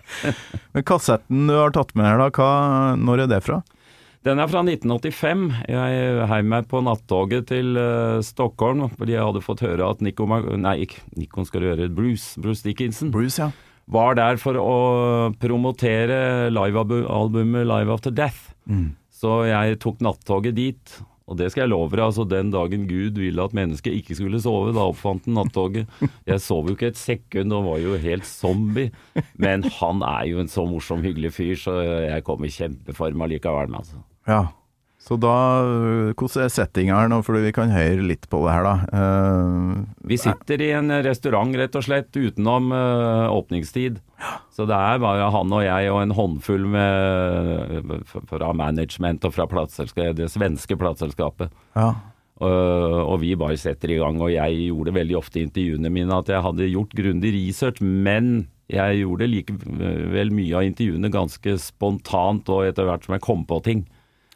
Men 0.74 0.88
kassetten 0.88 1.48
du 1.50 1.56
har 1.58 1.76
tatt 1.76 1.94
med 2.00 2.08
her, 2.08 2.22
da, 2.22 2.32
hva, 2.34 2.52
når 3.00 3.26
er 3.26 3.34
det 3.36 3.44
fra? 3.46 3.60
Den 4.24 4.40
er 4.40 4.48
fra 4.48 4.62
1985. 4.64 5.44
Jeg 5.68 6.28
heiv 6.32 6.48
meg 6.48 6.68
på 6.72 6.80
nattoget 6.86 7.50
til 7.52 7.76
uh, 7.76 8.24
Stockholm 8.24 8.86
fordi 8.96 9.18
jeg 9.18 9.28
hadde 9.28 9.44
fått 9.44 9.66
høre 9.66 9.90
at 9.92 10.04
Nico 10.06 10.28
Mag 10.32 10.48
Nei, 10.64 10.78
ikke 10.86 11.04
Nico 11.20 11.44
skal 11.44 11.64
du 11.64 11.68
gjøre, 11.74 11.92
Bruce, 11.92 12.40
Bruce 12.40 12.64
Dickinson 12.64 13.12
Bruce, 13.12 13.42
ja. 13.42 13.52
Var 13.92 14.16
der 14.16 14.38
for 14.42 14.58
å 14.60 14.76
promotere 15.42 16.50
livealbumet 16.54 17.68
Live 17.68 17.92
After 17.94 18.14
Death. 18.16 18.54
Så 19.14 19.44
jeg 19.48 19.80
tok 19.84 20.02
nattoget 20.04 20.56
dit. 20.58 20.96
Og 21.32 21.38
det 21.40 21.48
skal 21.54 21.64
jeg 21.64 21.72
love 21.72 21.96
deg, 21.96 22.04
altså 22.04 22.26
den 22.28 22.50
dagen 22.52 22.84
Gud 22.90 23.16
ville 23.16 23.44
at 23.46 23.54
mennesket 23.56 23.96
ikke 23.96 24.18
skulle 24.18 24.42
sove, 24.44 24.74
da 24.76 24.84
oppfant 24.92 25.24
han 25.30 25.38
nattoget. 25.38 25.88
Jeg 26.28 26.42
sov 26.44 26.68
jo 26.68 26.76
ikke 26.76 26.90
et 26.92 27.00
sekund 27.00 27.56
og 27.56 27.70
var 27.70 27.80
jo 27.80 27.94
helt 28.04 28.28
zombie. 28.28 28.92
Men 29.40 29.64
han 29.80 30.04
er 30.04 30.28
jo 30.28 30.42
en 30.44 30.52
så 30.52 30.66
morsom, 30.68 31.00
hyggelig 31.06 31.32
fyr, 31.38 31.56
så 31.60 31.78
jeg 32.10 32.26
kom 32.28 32.44
i 32.44 32.52
kjempeform 32.52 33.24
allikevel. 33.24 33.72
Altså. 33.80 34.04
ja. 34.28 34.42
Så 35.04 35.18
da, 35.20 35.36
hvordan 36.16 36.46
er 36.46 36.52
settinga 36.54 36.96
her 36.96 37.10
nå, 37.12 37.18
for 37.28 37.36
vi 37.44 37.52
kan 37.56 37.74
høre 37.74 38.06
litt 38.08 38.30
på 38.32 38.40
det 38.46 38.54
her, 38.54 38.64
da. 38.64 38.76
Uh, 38.88 39.82
Vi 40.08 40.16
sitter 40.22 40.64
i 40.64 40.70
en 40.78 40.94
restaurant 41.04 41.52
rett 41.60 41.76
og 41.76 41.84
slett 41.84 42.16
utenom 42.16 42.72
uh, 42.72 43.28
åpningstid. 43.34 44.00
Så 44.56 44.64
det 44.70 44.78
er 44.78 45.02
bare 45.04 45.28
han 45.34 45.52
og 45.52 45.66
jeg 45.66 45.92
og 45.92 46.00
en 46.06 46.16
håndfull 46.16 46.64
med, 46.72 48.00
fra 48.30 48.54
management 48.56 49.28
og 49.28 49.36
fra 49.36 49.68
det 50.16 50.32
svenske 50.32 50.80
plateselskapet. 50.80 51.52
ja. 51.76 51.92
Og, 52.44 52.50
og 53.14 53.20
vi 53.22 53.36
bare 53.40 53.56
setter 53.62 53.92
i 53.94 54.00
gang. 54.02 54.18
Og 54.20 54.32
jeg 54.34 54.66
gjorde 54.66 54.96
veldig 54.96 55.16
ofte 55.20 55.40
i 55.40 55.46
intervjuene 55.46 55.92
mine 55.94 56.16
at 56.18 56.32
jeg 56.32 56.44
hadde 56.44 56.72
gjort 56.72 56.96
grundig 56.98 57.32
research, 57.36 57.80
men 57.80 58.48
jeg 58.72 59.04
gjorde 59.04 59.30
likevel 59.30 60.32
mye 60.34 60.58
av 60.58 60.66
intervjuene 60.68 61.12
ganske 61.14 61.56
spontant 61.62 62.50
og 62.52 62.66
etter 62.68 62.88
hvert 62.90 63.06
som 63.06 63.16
jeg 63.16 63.24
kom 63.24 63.46
på 63.48 63.60
ting. 63.68 63.84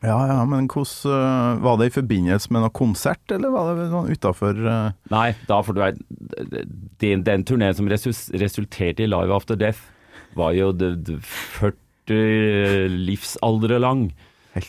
Ja, 0.03 0.17
ja, 0.29 0.37
men 0.45 0.67
hvordan 0.69 1.09
øh, 1.09 1.63
Var 1.63 1.77
det 1.79 1.87
i 1.89 1.93
forbindelse 1.95 2.51
med 2.53 2.61
noen 2.61 2.75
konsert, 2.77 3.33
eller 3.33 3.49
var 3.49 3.71
det 3.73 3.87
sånn 3.89 4.11
utafor 4.13 4.59
Nei, 5.09 5.27
da 5.49 5.57
får 5.65 5.73
du 5.73 5.81
den, 7.01 7.23
den 7.25 7.45
turneen 7.47 7.73
som 7.73 7.89
resus, 7.89 8.27
resulterte 8.37 9.05
i 9.05 9.09
Live 9.09 9.33
After 9.33 9.57
Death, 9.57 9.89
var 10.37 10.53
jo 10.53 10.69
det, 10.75 10.91
det 11.07 11.17
40 11.25 12.93
livsaldre 12.93 13.79
lang. 13.81 14.11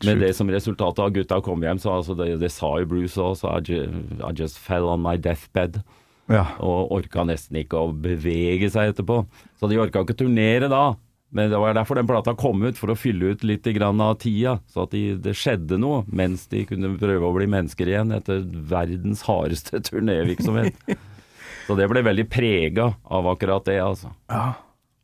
Med 0.05 0.21
det 0.21 0.35
som 0.37 0.51
resultatet 0.53 1.01
av 1.01 1.13
gutta 1.17 1.39
kom 1.45 1.63
hjem, 1.65 1.79
så 1.81 1.99
altså 1.99 2.17
det, 2.19 2.35
det 2.43 2.51
sa 2.53 2.75
jo 2.81 2.89
Bruce 2.91 3.21
òg, 3.23 3.39
så 3.41 3.55
I, 3.61 3.85
I 4.21 4.33
just 4.37 4.59
fell 4.61 4.89
on 4.89 5.01
my 5.05 5.17
deathbed. 5.17 5.81
Ja. 6.29 6.45
Og 6.61 6.93
orka 6.93 7.25
nesten 7.25 7.63
ikke 7.63 7.81
å 7.81 7.93
bevege 7.93 8.69
seg 8.73 8.93
etterpå. 8.93 9.23
Så 9.57 9.71
de 9.71 9.81
orka 9.81 10.05
ikke 10.05 10.19
turnere 10.19 10.69
da. 10.69 10.83
Men 11.31 11.51
det 11.53 11.59
var 11.61 11.75
derfor 11.77 11.99
den 11.99 12.09
plata 12.09 12.33
kom 12.39 12.63
ut, 12.65 12.79
for 12.81 12.93
å 12.93 12.97
fylle 12.97 13.35
ut 13.35 13.45
litt 13.45 13.67
av 13.69 14.15
tida. 14.21 14.59
Så 14.67 14.87
at 14.87 14.95
de, 14.95 15.03
det 15.21 15.37
skjedde 15.37 15.77
noe 15.81 16.05
mens 16.09 16.47
de 16.49 16.65
kunne 16.69 16.95
prøve 16.99 17.27
å 17.27 17.35
bli 17.37 17.49
mennesker 17.51 17.91
igjen 17.91 18.15
etter 18.17 18.47
verdens 18.49 19.27
hardeste 19.29 19.83
turnévirksomhet. 19.91 20.79
Så 21.69 21.77
det 21.77 21.89
ble 21.91 22.01
veldig 22.07 22.25
prega 22.33 22.95
av 23.05 23.29
akkurat 23.29 23.67
det, 23.69 23.77
altså. 23.85 24.15
Ja. 24.33 24.57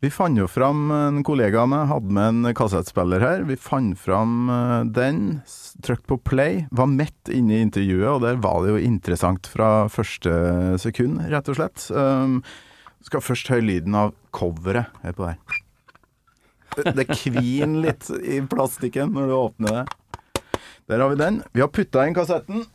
Vi 0.04 0.10
fant 0.12 0.36
jo 0.36 0.44
fram 0.50 0.90
En 0.92 1.22
kollega 1.24 1.62
av 1.62 1.68
meg 1.72 1.86
hadde 1.88 2.12
med 2.12 2.26
en 2.28 2.56
kassettspiller 2.56 3.22
her. 3.24 3.44
Vi 3.48 3.56
fant 3.60 3.96
fram 3.96 4.50
eh, 4.52 4.80
den, 4.96 5.20
trykket 5.84 6.08
på 6.10 6.18
play, 6.28 6.64
var 6.76 6.90
midt 6.92 7.32
inne 7.32 7.56
i 7.56 7.62
intervjuet, 7.64 8.10
og 8.10 8.24
der 8.24 8.40
var 8.44 8.64
det 8.64 8.74
jo 8.74 8.82
interessant 8.84 9.48
fra 9.48 9.86
første 9.92 10.34
sekund, 10.82 11.22
rett 11.32 11.48
og 11.48 11.60
slett. 11.60 11.86
Um, 11.92 12.42
skal 13.04 13.24
først 13.24 13.52
høre 13.52 13.64
lyden 13.64 13.96
av 13.96 14.12
coveret. 14.36 14.92
Hør 15.04 15.16
på 15.16 15.24
det 15.24 15.36
her. 15.36 15.63
Det- 16.76 17.06
kviner 17.10 17.80
litt 17.88 18.08
i 18.22 18.40
plastikken 18.50 19.12
når 19.14 19.28
du 19.30 19.34
åpner 19.38 19.76
det. 19.78 19.84
Der 20.90 21.00
har 21.00 21.08
vi 21.12 21.16
den. 21.20 21.42
Vi 21.52 21.62
har 21.62 21.68
putta 21.72 22.06
inn 22.06 22.14
kassetten. 22.16 22.66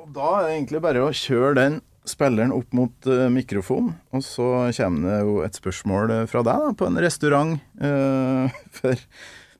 Og 0.00 0.12
da 0.16 0.26
er 0.38 0.42
det 0.46 0.52
egentlig 0.56 0.82
bare 0.84 1.04
å 1.04 1.12
kjøre 1.12 1.54
den 1.58 1.80
spilleren 2.08 2.52
opp 2.56 2.72
mot 2.74 3.06
uh, 3.06 3.28
mikrofonen, 3.32 3.92
og 4.16 4.22
så 4.24 4.46
kommer 4.74 5.04
det 5.12 5.18
jo 5.20 5.34
et 5.44 5.58
spørsmål 5.58 6.10
eh, 6.14 6.22
fra 6.30 6.40
deg 6.42 6.62
da, 6.64 6.70
på 6.74 6.86
en 6.88 6.96
restaurant 7.04 7.58
uh, 7.84 8.48
for 8.78 8.96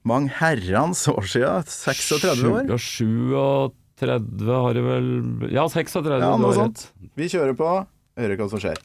mange 0.09 0.33
herrens 0.41 1.05
år 1.13 1.29
siden. 1.29 1.69
36 1.69 2.43
år. 2.49 2.73
Sju- 2.81 3.75
37 4.01 4.49
har 4.49 4.73
det 4.75 4.83
vel 4.87 5.09
Ja, 5.53 5.67
36. 5.69 6.09
Ja, 6.25 6.33
noe 6.41 6.55
sånt. 6.57 6.87
Vi 7.21 7.29
kjører 7.29 7.53
på, 7.59 7.69
hører 8.17 8.41
hva 8.41 8.49
som 8.49 8.63
skjer. 8.63 8.81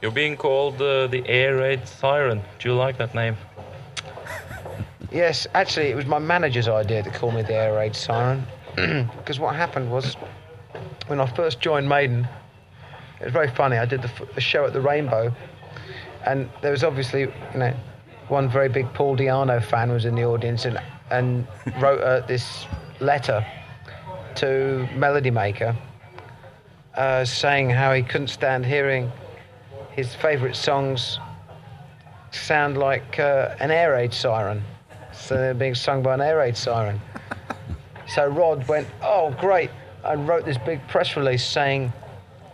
You're 0.00 0.14
being 0.14 0.36
called 0.38 0.80
uh, 0.80 1.06
the 1.10 1.20
air 1.28 1.58
raid 1.58 1.86
siren. 1.86 2.40
Do 2.62 2.70
you 2.70 2.74
like 2.78 2.98
that 2.98 3.14
name? 3.14 3.36
Yes, 5.10 5.46
actually, 5.54 5.86
it 5.86 5.96
was 5.96 6.06
my 6.06 6.20
manager's 6.20 6.68
idea 6.68 7.02
to 7.02 7.10
call 7.10 7.32
me 7.32 7.42
the 7.42 7.54
air 7.54 7.74
raid 7.74 7.96
siren. 7.96 8.46
Because 8.76 9.40
what 9.40 9.56
happened 9.56 9.90
was, 9.90 10.14
when 11.08 11.20
I 11.20 11.26
first 11.26 11.60
joined 11.60 11.88
Maiden, 11.88 12.28
it 13.20 13.24
was 13.24 13.32
very 13.32 13.48
funny. 13.48 13.76
I 13.76 13.84
did 13.84 14.02
the, 14.02 14.10
the 14.34 14.40
show 14.40 14.64
at 14.64 14.72
the 14.72 14.80
Rainbow, 14.80 15.34
and 16.24 16.48
there 16.62 16.70
was 16.70 16.84
obviously, 16.84 17.22
you 17.22 17.58
know, 17.58 17.74
one 18.28 18.48
very 18.48 18.68
big 18.68 18.92
Paul 18.94 19.16
Diano 19.16 19.62
fan 19.62 19.90
was 19.90 20.04
in 20.04 20.14
the 20.14 20.24
audience 20.24 20.64
and 20.64 20.80
and 21.10 21.46
wrote 21.80 22.00
uh, 22.00 22.24
this 22.26 22.66
letter 23.00 23.44
to 24.36 24.88
Melody 24.94 25.30
Maker, 25.30 25.76
uh, 26.94 27.24
saying 27.24 27.70
how 27.70 27.92
he 27.92 28.02
couldn't 28.02 28.28
stand 28.28 28.64
hearing 28.64 29.10
his 29.90 30.14
favourite 30.14 30.54
songs 30.54 31.18
sound 32.30 32.78
like 32.78 33.18
uh, 33.18 33.56
an 33.58 33.72
air 33.72 33.92
raid 33.92 34.14
siren. 34.14 34.62
So 35.20 35.36
they're 35.36 35.54
being 35.54 35.74
sung 35.74 36.02
by 36.02 36.14
an 36.14 36.20
air 36.20 36.38
raid 36.38 36.56
siren. 36.56 37.00
so 38.08 38.26
Rod 38.26 38.66
went, 38.68 38.88
oh, 39.02 39.34
great, 39.40 39.70
and 40.04 40.26
wrote 40.26 40.44
this 40.44 40.58
big 40.58 40.86
press 40.88 41.16
release 41.16 41.44
saying 41.44 41.92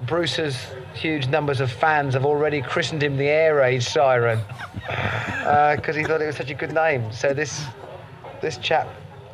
Bruce's 0.06 0.56
huge 0.94 1.28
numbers 1.28 1.60
of 1.60 1.70
fans 1.70 2.14
have 2.14 2.26
already 2.26 2.60
christened 2.60 3.02
him 3.02 3.16
the 3.16 3.28
air 3.28 3.56
raid 3.56 3.82
siren 3.82 4.40
because 5.76 5.96
he 5.96 6.04
thought 6.04 6.20
it 6.20 6.26
was 6.26 6.36
such 6.36 6.50
a 6.50 6.54
good 6.54 6.72
name. 6.72 7.10
So 7.12 7.32
this 7.32 7.64
this 8.42 8.58
chap 8.58 8.88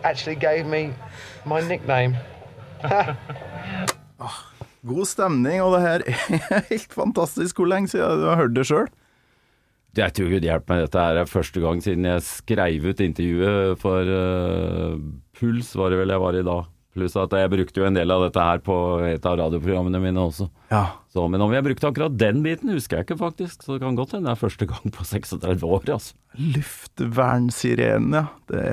actually 0.05 0.37
gave 0.37 0.67
me 0.67 0.95
my 1.45 1.61
nickname. 1.61 2.17
God 4.83 5.07
stemning, 5.07 5.63
og 5.63 5.73
det 5.77 5.83
her 5.83 6.01
er 6.51 6.61
helt 6.71 6.93
fantastisk. 6.93 7.57
Hvor 7.57 7.67
lenge 7.67 7.89
siden 7.89 8.21
du 8.21 8.27
har 8.29 8.37
hørt 8.37 8.57
det 8.57 8.67
sjøl? 8.67 8.89
Jeg 9.99 10.15
tror 10.17 10.31
Gud 10.33 10.47
hjelpe 10.47 10.73
meg, 10.73 10.87
dette 10.87 11.01
er 11.05 11.29
første 11.29 11.61
gang 11.61 11.83
siden 11.85 12.07
jeg 12.09 12.25
skrev 12.25 12.87
ut 12.89 13.03
intervjuet 13.05 13.81
for 13.83 14.09
uh, 14.09 14.95
Puls, 15.37 15.75
var 15.77 15.93
det 15.93 15.99
vel 16.01 16.15
jeg 16.15 16.23
var 16.23 16.39
i 16.39 16.47
da. 16.47 16.63
Pluss 16.93 17.15
at 17.17 17.33
jeg 17.33 17.49
brukte 17.49 17.81
jo 17.81 17.87
en 17.89 17.97
del 17.97 18.13
av 18.13 18.27
dette 18.27 18.43
her 18.45 18.59
på 18.65 18.75
et 19.07 19.25
av 19.25 19.39
radioprogrammene 19.41 20.01
mine 20.03 20.21
også. 20.21 20.51
Ja. 20.69 20.83
Så, 21.13 21.25
men 21.33 21.41
om 21.41 21.53
jeg 21.55 21.65
brukte 21.65 21.89
akkurat 21.89 22.19
den 22.21 22.43
biten, 22.45 22.69
husker 22.77 23.01
jeg 23.01 23.07
ikke 23.07 23.17
faktisk. 23.23 23.65
Så 23.65 23.77
det 23.77 23.85
kan 23.85 23.97
godt 23.97 24.13
hende 24.13 24.29
det 24.29 24.35
er 24.35 24.43
første 24.43 24.69
gang 24.69 24.93
på 24.93 25.07
36 25.13 25.65
år, 25.65 25.87
altså. 25.97 26.13
Luftvernsirenen, 26.37 28.19
ja. 28.21 28.27
Det, 28.53 28.67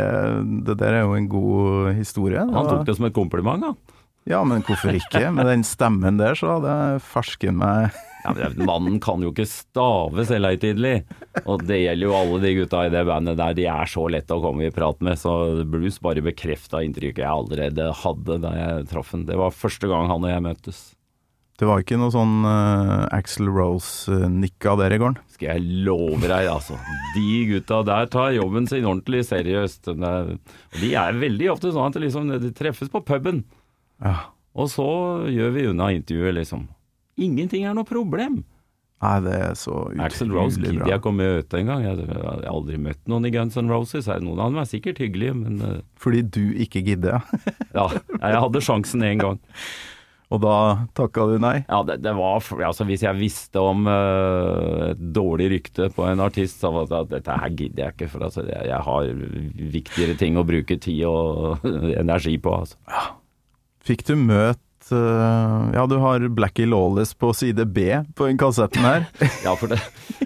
det 0.67 0.75
der 0.81 0.97
er 0.97 1.07
jo 1.07 1.15
en 1.15 1.31
god 1.31 1.93
historie. 1.95 2.43
Han 2.43 2.67
tok 2.67 2.83
det 2.89 2.97
som 2.99 3.07
et 3.07 3.15
kompliment, 3.15 3.63
han. 3.69 3.79
Ja, 3.79 3.98
men 4.27 4.61
hvorfor 4.67 4.93
ikke? 4.93 5.31
Med 5.33 5.47
den 5.47 5.63
stemmen 5.63 6.17
der, 6.19 6.35
så 6.37 6.57
hadde 6.57 6.75
jeg 6.75 7.01
farsken 7.07 7.57
meg 7.61 7.89
Ja, 8.25 8.33
men 8.35 8.65
Mannen 8.67 8.97
kan 8.99 9.21
jo 9.23 9.29
ikke 9.31 9.45
stave 9.47 10.25
selvhøytidelig. 10.27 11.05
Og 11.47 11.61
det 11.63 11.77
gjelder 11.85 12.03
jo 12.09 12.15
alle 12.17 12.41
de 12.43 12.49
gutta 12.57 12.81
i 12.83 12.91
det 12.91 13.05
bandet 13.07 13.37
der. 13.39 13.53
De 13.55 13.63
er 13.71 13.87
så 13.87 14.03
lette 14.11 14.35
å 14.35 14.41
komme 14.43 14.67
i 14.67 14.73
prat 14.75 14.99
med. 15.07 15.15
Så 15.21 15.63
blues 15.63 16.01
bare 16.03 16.19
bekrefta 16.25 16.81
inntrykket 16.83 17.23
jeg 17.23 17.31
allerede 17.31 17.87
hadde 18.01 18.41
da 18.43 18.51
jeg 18.57 18.89
traff 18.91 19.13
ham. 19.15 19.23
Det 19.29 19.39
var 19.39 19.55
første 19.55 19.87
gang 19.87 20.11
han 20.11 20.27
og 20.27 20.33
jeg 20.33 20.43
møttes. 20.49 20.81
Det 21.59 21.67
var 21.67 21.81
ikke 21.83 21.97
noe 21.99 22.11
sånn 22.11 22.35
uh, 22.43 23.07
Axel 23.15 23.47
Rose-nikka 23.51 24.75
der 24.79 24.93
i 24.95 24.99
gården? 24.99 25.17
Skal 25.35 25.49
jeg 25.57 25.83
love 25.87 26.19
deg, 26.23 26.47
altså. 26.47 26.77
De 27.15 27.25
gutta 27.49 27.81
der 27.87 28.07
tar 28.11 28.31
jobben 28.35 28.67
sin 28.69 28.83
ordentlig 28.87 29.25
seriøst. 29.27 29.89
Er- 29.95 30.35
Og 30.35 30.77
de 30.79 30.91
er 30.95 31.19
veldig 31.19 31.49
ofte 31.55 31.71
sånn 31.75 31.87
at 31.87 31.97
de, 31.97 32.03
liksom, 32.05 32.29
de 32.43 32.51
treffes 32.55 32.91
på 32.93 33.01
puben, 33.03 33.43
Ja. 33.99 34.15
og 34.55 34.69
så 34.71 34.87
gjør 35.27 35.51
vi 35.55 35.67
unna 35.71 35.89
intervjuet, 35.95 36.37
liksom. 36.37 36.69
Ingenting 37.19 37.65
er 37.67 37.75
noe 37.75 37.87
problem. 37.87 38.41
Nei, 38.99 39.19
det 39.23 39.35
er 39.35 39.53
så 39.55 39.85
Axel 40.03 40.31
Rose 40.35 40.59
gidder 40.59 40.89
jeg 40.89 40.99
ikke 40.99 41.11
å 41.13 41.15
møte 41.15 41.59
engang. 41.61 41.85
Jeg 41.85 42.07
har 42.09 42.41
aldri 42.51 42.79
møtt 42.83 42.99
noen 43.07 43.29
i 43.29 43.31
Guns 43.31 43.55
N' 43.59 43.71
Roses. 43.71 44.09
Noen 44.19 44.41
av 44.43 44.51
dem 44.51 44.59
er 44.59 44.67
sikkert 44.67 44.99
hyggelige, 44.99 45.37
men 45.39 45.61
eh, 45.63 45.77
Fordi 45.99 46.25
du 46.27 46.43
ikke 46.59 46.83
gidder, 46.83 47.15
ja. 47.15 47.53
ja, 47.77 47.85
jeg 48.17 48.43
hadde 48.43 48.63
sjansen 48.65 49.05
én 49.07 49.23
gang. 49.23 49.39
Og 50.29 50.41
da 50.43 50.55
takka 50.93 51.23
du 51.25 51.39
nei? 51.41 51.63
Ja, 51.63 51.79
det, 51.87 52.01
det 52.05 52.11
var 52.13 52.43
altså 52.67 52.85
Hvis 52.85 53.01
jeg 53.01 53.17
visste 53.17 53.63
om 53.65 53.87
uh, 53.89 54.91
et 54.91 54.99
dårlig 55.15 55.47
rykte 55.55 55.87
på 55.95 56.05
en 56.05 56.21
artist, 56.21 56.59
så 56.61 56.69
var 56.75 56.85
det 56.91 56.99
at 56.99 57.13
dette 57.15 57.37
her 57.41 57.55
gidder 57.55 57.87
jeg 57.87 57.95
ikke. 57.95 58.09
For 58.13 58.27
altså, 58.27 58.43
jeg, 58.45 58.67
jeg 58.69 58.83
har 58.89 59.09
viktigere 59.79 60.19
ting 60.19 60.37
å 60.37 60.45
bruke 60.45 60.77
tid 60.77 61.01
og 61.09 61.65
energi 62.03 62.35
på. 62.37 62.53
Altså. 62.61 62.77
Fikk 63.89 64.03
du 64.05 64.13
møte 64.21 64.93
eh, 64.93 65.63
Ja, 65.73 65.85
du 65.89 65.95
har 66.03 66.21
Blackie 66.35 66.69
Lawless 66.69 67.15
på 67.17 67.31
side 67.33 67.65
B 67.73 67.87
på 68.13 68.27
den 68.29 68.37
kassetten 68.37 68.85
her. 68.85 69.07
Ja, 69.45 69.55
for 69.57 69.71
det, 69.71 69.79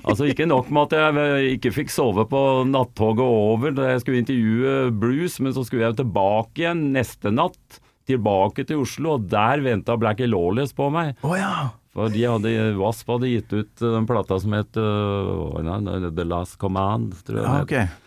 altså 0.04 0.28
Ikke 0.28 0.47
nok 0.49 0.71
med 0.73 0.91
at 0.91 1.15
jeg 1.15 1.56
ikke 1.58 1.71
fikk 1.78 1.93
sove 1.93 2.26
på 2.28 2.41
nattoget 2.67 3.23
over 3.23 3.76
da 3.76 3.93
jeg 3.93 4.04
skulle 4.04 4.23
intervjue 4.23 4.91
Bruce, 4.99 5.39
men 5.43 5.56
så 5.56 5.63
skulle 5.67 5.88
jeg 5.88 5.99
tilbake 6.02 6.65
igjen 6.65 6.89
neste 6.95 7.32
natt. 7.32 7.80
Tilbake 8.04 8.65
til 8.67 8.82
Oslo, 8.84 9.15
og 9.15 9.30
der 9.32 9.63
venta 9.63 9.95
Blackie 9.95 10.28
Lawless 10.28 10.76
på 10.76 10.89
meg. 10.91 11.15
Oh, 11.23 11.38
ja! 11.39 11.71
For 11.95 12.12
de 12.12 12.26
hadde, 12.26 12.52
Wasp 12.76 13.08
hadde 13.13 13.30
gitt 13.32 13.54
ut 13.54 13.80
den 13.80 14.08
plata 14.10 14.41
som 14.43 14.56
het 14.58 14.76
uh, 14.76 16.10
The 16.10 16.26
Last 16.28 16.58
Command, 16.60 17.13
tror 17.23 17.39
jeg. 17.39 17.45
ja 17.47 17.62
okay. 17.63 17.86
ok. 17.88 17.99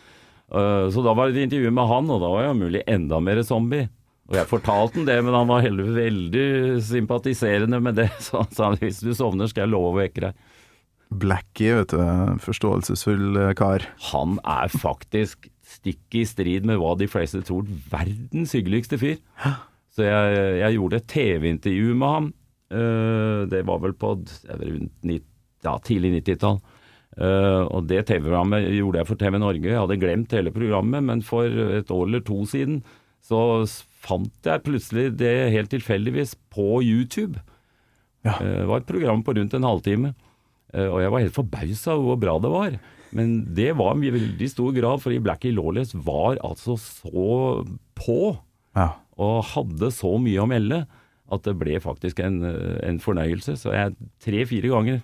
Uh, 0.53 0.87
så 0.93 1.01
da 1.03 1.15
var 1.17 1.31
det 1.31 1.39
et 1.39 1.49
intervju 1.49 1.73
med 1.73 1.89
han, 1.89 2.11
og 2.13 2.21
da 2.21 2.29
var 2.35 2.45
jeg 2.45 2.53
om 2.53 2.61
mulig 2.67 2.83
enda 2.93 3.23
mer 3.25 3.41
zombie. 3.47 3.89
Og 4.27 4.35
jeg 4.35 4.51
fortalte 4.51 4.99
han 4.99 5.07
det, 5.07 5.17
men 5.23 5.37
han 5.37 5.49
var 5.51 5.63
heller 5.63 5.91
veldig 5.95 6.47
sympatiserende 6.83 7.79
med 7.83 7.99
det. 8.01 8.09
Så 8.27 8.43
han 8.43 8.55
sa 8.55 8.73
hvis 8.81 9.03
du 9.05 9.13
sovner, 9.15 9.51
skal 9.51 9.67
jeg 9.67 9.75
love 9.75 9.93
å 9.93 9.99
vekke 10.01 10.29
deg. 10.29 10.47
Blackie, 11.07 11.77
vet 11.79 11.95
du. 11.95 12.01
Forståelsesfull 12.43 13.39
eh, 13.39 13.53
kar. 13.59 13.87
Han 14.11 14.41
er 14.43 14.73
faktisk 14.73 15.47
stikk 15.67 16.19
i 16.19 16.25
strid 16.27 16.67
med 16.67 16.81
hva 16.83 16.97
de 16.99 17.07
fleste 17.11 17.45
tror, 17.47 17.67
verdens 17.91 18.55
hyggeligste 18.55 18.99
fyr. 18.99 19.21
Så 19.95 20.07
jeg, 20.07 20.43
jeg 20.61 20.77
gjorde 20.77 20.99
et 20.99 21.09
TV-intervju 21.11 21.95
med 21.95 22.13
ham. 22.17 22.29
Eh, 22.75 23.47
det 23.51 23.63
var 23.71 23.81
vel 23.85 23.95
på 23.99 24.17
nitt- 25.07 25.33
ja, 25.67 25.77
tidlig 25.83 26.17
90-tall. 26.21 26.61
Uh, 27.17 27.65
og 27.73 27.87
det 27.89 28.03
TV-programmet 28.11 28.67
gjorde 28.77 29.01
jeg 29.01 29.09
for 29.09 29.21
TV 29.21 29.39
Norge. 29.41 29.71
Jeg 29.71 29.81
hadde 29.81 30.01
glemt 30.03 30.35
hele 30.37 30.53
programmet, 30.53 31.05
men 31.07 31.23
for 31.25 31.49
et 31.49 31.93
år 31.95 32.09
eller 32.11 32.25
to 32.27 32.43
siden 32.49 32.83
så 33.25 33.39
fant 34.07 34.47
jeg 34.47 34.63
plutselig 34.67 35.09
det 35.21 35.35
helt 35.55 35.71
tilfeldigvis 35.75 36.35
på 36.55 36.81
YouTube. 36.87 37.41
Ja. 38.27 38.39
Eh, 38.41 38.61
Det 38.63 38.67
var 38.71 38.81
et 38.83 38.87
program 38.91 39.23
på 39.27 39.35
rundt 39.37 39.55
en 39.55 39.67
halvtime. 39.67 40.15
Eh, 40.75 40.87
Og 40.89 41.01
jeg 41.03 41.11
var 41.13 41.21
helt 41.25 41.35
forbausa 41.37 41.95
over 41.95 42.15
hvor 42.17 42.21
bra 42.21 42.39
det 42.43 42.51
var. 42.53 42.79
Men 43.13 43.55
det 43.55 43.71
var 43.79 43.95
i 44.03 44.11
veldig 44.11 44.49
stor 44.51 44.73
grad 44.75 45.01
fordi 45.01 45.21
Blackie 45.23 45.53
Lawless 45.55 45.95
var 45.95 46.37
altså 46.45 46.75
så 46.77 47.65
på, 47.95 48.39
Ja. 48.77 48.95
og 49.17 49.45
hadde 49.55 49.91
så 49.95 50.19
mye 50.21 50.43
å 50.43 50.49
melde, 50.51 50.87
at 51.33 51.43
det 51.43 51.57
ble 51.59 51.79
faktisk 51.81 52.19
en, 52.21 52.43
eh, 52.45 52.81
en 52.89 52.99
fornøyelse. 52.99 53.57
Så 53.57 53.73
jeg 53.73 53.95
tre-fire 54.21 54.69
ganger 54.69 55.03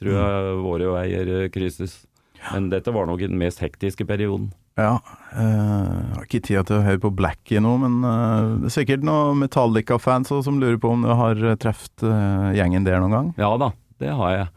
tror 0.00 0.14
jeg 0.14 0.62
våre 0.64 0.86
veier 0.94 1.48
krysses. 1.50 2.06
Men 2.52 2.70
dette 2.70 2.90
var 2.92 3.04
nok 3.06 3.18
den 3.20 3.36
mest 3.38 3.58
hektiske 3.60 4.06
perioden. 4.06 4.52
Ja. 4.80 4.98
Uh, 5.30 6.16
har 6.16 6.24
ikke 6.24 6.40
tid 6.42 6.66
til 6.66 6.80
å 6.80 6.82
høre 6.82 6.98
på 6.98 7.12
Blackie 7.14 7.60
nå, 7.62 7.76
men 7.78 8.00
uh, 8.02 8.56
det 8.64 8.70
er 8.70 8.74
sikkert 8.80 9.04
noen 9.06 9.38
Metallica-fans 9.38 10.32
som 10.42 10.58
lurer 10.58 10.80
på 10.82 10.90
om 10.90 11.04
du 11.06 11.12
har 11.14 11.38
eh, 11.38 11.54
truffet 11.62 12.02
uh, 12.02 12.50
gjengen 12.56 12.86
der 12.86 12.98
noen 12.98 13.14
gang? 13.14 13.28
Ja 13.38 13.52
da, 13.60 13.70
det 14.02 14.16
har 14.18 14.34
jeg. 14.34 14.48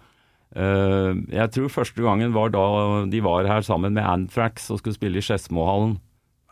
Jeg 1.34 1.50
tror 1.50 1.72
første 1.74 2.04
gangen 2.06 2.30
var 2.36 2.52
da 2.54 2.64
de 3.10 3.22
var 3.26 3.48
her 3.50 3.64
sammen 3.66 3.96
med 3.96 4.06
Anthrax 4.06 4.68
og 4.70 4.78
skulle 4.78 4.94
spille 4.94 5.18
i 5.18 5.24
Skedsmohallen. 5.26 5.96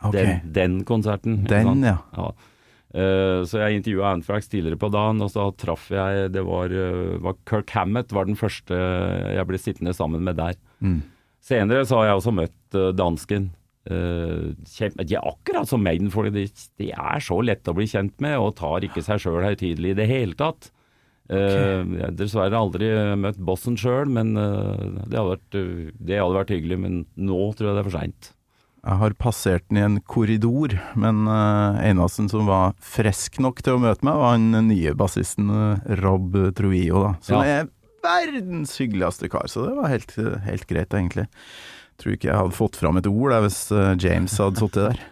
Okay. 0.02 0.40
Den, 0.42 0.48
den 0.56 0.74
konserten. 0.88 1.36
Den, 1.46 1.84
ja. 1.86 2.00
Ja. 2.18 2.32
Så 3.46 3.60
jeg 3.60 3.78
intervjua 3.78 4.10
Anthrax 4.16 4.50
tidligere 4.50 4.80
på 4.82 4.90
dagen, 4.90 5.22
og 5.22 5.30
så 5.30 5.46
traff 5.54 5.86
jeg 5.94 6.32
Det 6.34 6.42
var, 6.42 6.74
var 7.22 7.38
Kirk 7.46 7.70
Hammett 7.78 8.10
var 8.10 8.26
den 8.26 8.34
første 8.34 8.74
jeg 8.74 9.46
ble 9.46 9.62
sittende 9.62 9.94
sammen 9.94 10.26
med 10.26 10.40
der. 10.42 10.58
Mm. 10.82 10.98
Senere 11.38 11.86
så 11.86 12.02
har 12.02 12.10
jeg 12.10 12.24
også 12.24 12.34
møtt 12.42 12.80
dansken. 12.98 13.52
Kjempe, 13.86 15.04
de 15.08 15.16
er 15.18 15.26
akkurat 15.26 15.68
som 15.68 15.82
Maiden-folk. 15.82 16.30
De, 16.34 16.44
de 16.78 16.92
er 16.92 17.24
så 17.24 17.40
lette 17.42 17.72
å 17.72 17.76
bli 17.76 17.88
kjent 17.90 18.14
med, 18.22 18.38
og 18.38 18.54
tar 18.60 18.86
ikke 18.86 19.02
seg 19.02 19.24
sjøl 19.24 19.42
høytidelig 19.42 19.94
i 19.94 19.98
det 19.98 20.06
hele 20.10 20.38
tatt. 20.38 20.70
Eh, 21.32 21.80
jeg 21.80 22.02
har 22.02 22.14
dessverre 22.18 22.58
aldri 22.58 22.90
møtt 23.18 23.40
bossen 23.40 23.78
sjøl, 23.80 24.10
men 24.10 24.34
uh, 24.36 25.02
det, 25.06 25.16
hadde 25.16 25.32
vært, 25.32 25.58
det 25.98 26.20
hadde 26.20 26.38
vært 26.38 26.54
hyggelig. 26.54 26.78
Men 26.84 27.02
nå 27.16 27.42
tror 27.56 27.70
jeg 27.70 27.76
det 27.78 27.82
er 27.82 27.88
for 27.90 27.98
seint. 27.98 28.32
Jeg 28.82 28.98
har 28.98 29.14
passert 29.14 29.66
den 29.70 29.78
i 29.78 29.84
en 29.86 30.00
korridor, 30.10 30.74
men 30.98 31.26
uh, 31.30 31.78
eneste 31.86 32.26
som 32.32 32.48
var 32.50 32.74
frisk 32.82 33.38
nok 33.42 33.62
til 33.62 33.78
å 33.78 33.82
møte 33.84 34.06
meg, 34.06 34.18
var 34.18 34.40
den 34.40 34.66
nye 34.72 34.94
bassisten 34.98 35.52
Rob 36.02 36.34
Trujillo, 36.58 37.06
da. 37.06 37.12
Som 37.22 37.46
Ja. 37.46 37.62
er 37.62 37.70
verdens 38.02 38.74
hyggeligste 38.82 39.30
kar, 39.30 39.46
så 39.46 39.68
det 39.68 39.76
var 39.78 39.92
helt, 39.92 40.10
helt 40.42 40.66
greit, 40.66 40.90
egentlig. 40.90 41.28
Tror 42.00 42.16
ikke 42.16 42.30
jeg 42.30 42.38
hadde 42.38 42.56
fått 42.56 42.78
fram 42.80 43.00
et 43.00 43.08
ord 43.10 43.34
der 43.34 43.44
hvis 43.44 43.64
eh, 43.74 43.94
James 44.00 44.36
hadde 44.40 44.62
sittet 44.62 44.88
der. 44.90 45.02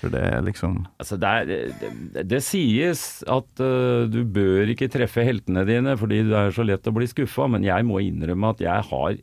For 0.00 0.12
det 0.12 0.22
er 0.28 0.42
liksom 0.44 0.82
Altså 1.00 1.16
det, 1.20 1.30
er, 1.30 1.70
det, 1.80 2.24
det 2.28 2.42
sies 2.44 3.04
at 3.32 3.62
uh, 3.62 4.04
du 4.10 4.20
bør 4.28 4.68
ikke 4.72 4.90
treffe 4.92 5.24
heltene 5.24 5.64
dine 5.68 5.96
fordi 5.98 6.20
det 6.28 6.36
er 6.36 6.52
så 6.54 6.66
lett 6.66 6.86
å 6.86 6.94
bli 6.94 7.08
skuffa, 7.10 7.48
men 7.52 7.64
jeg 7.66 7.86
må 7.88 8.02
innrømme 8.04 8.52
at 8.52 8.62
jeg 8.64 8.88
har 8.90 9.16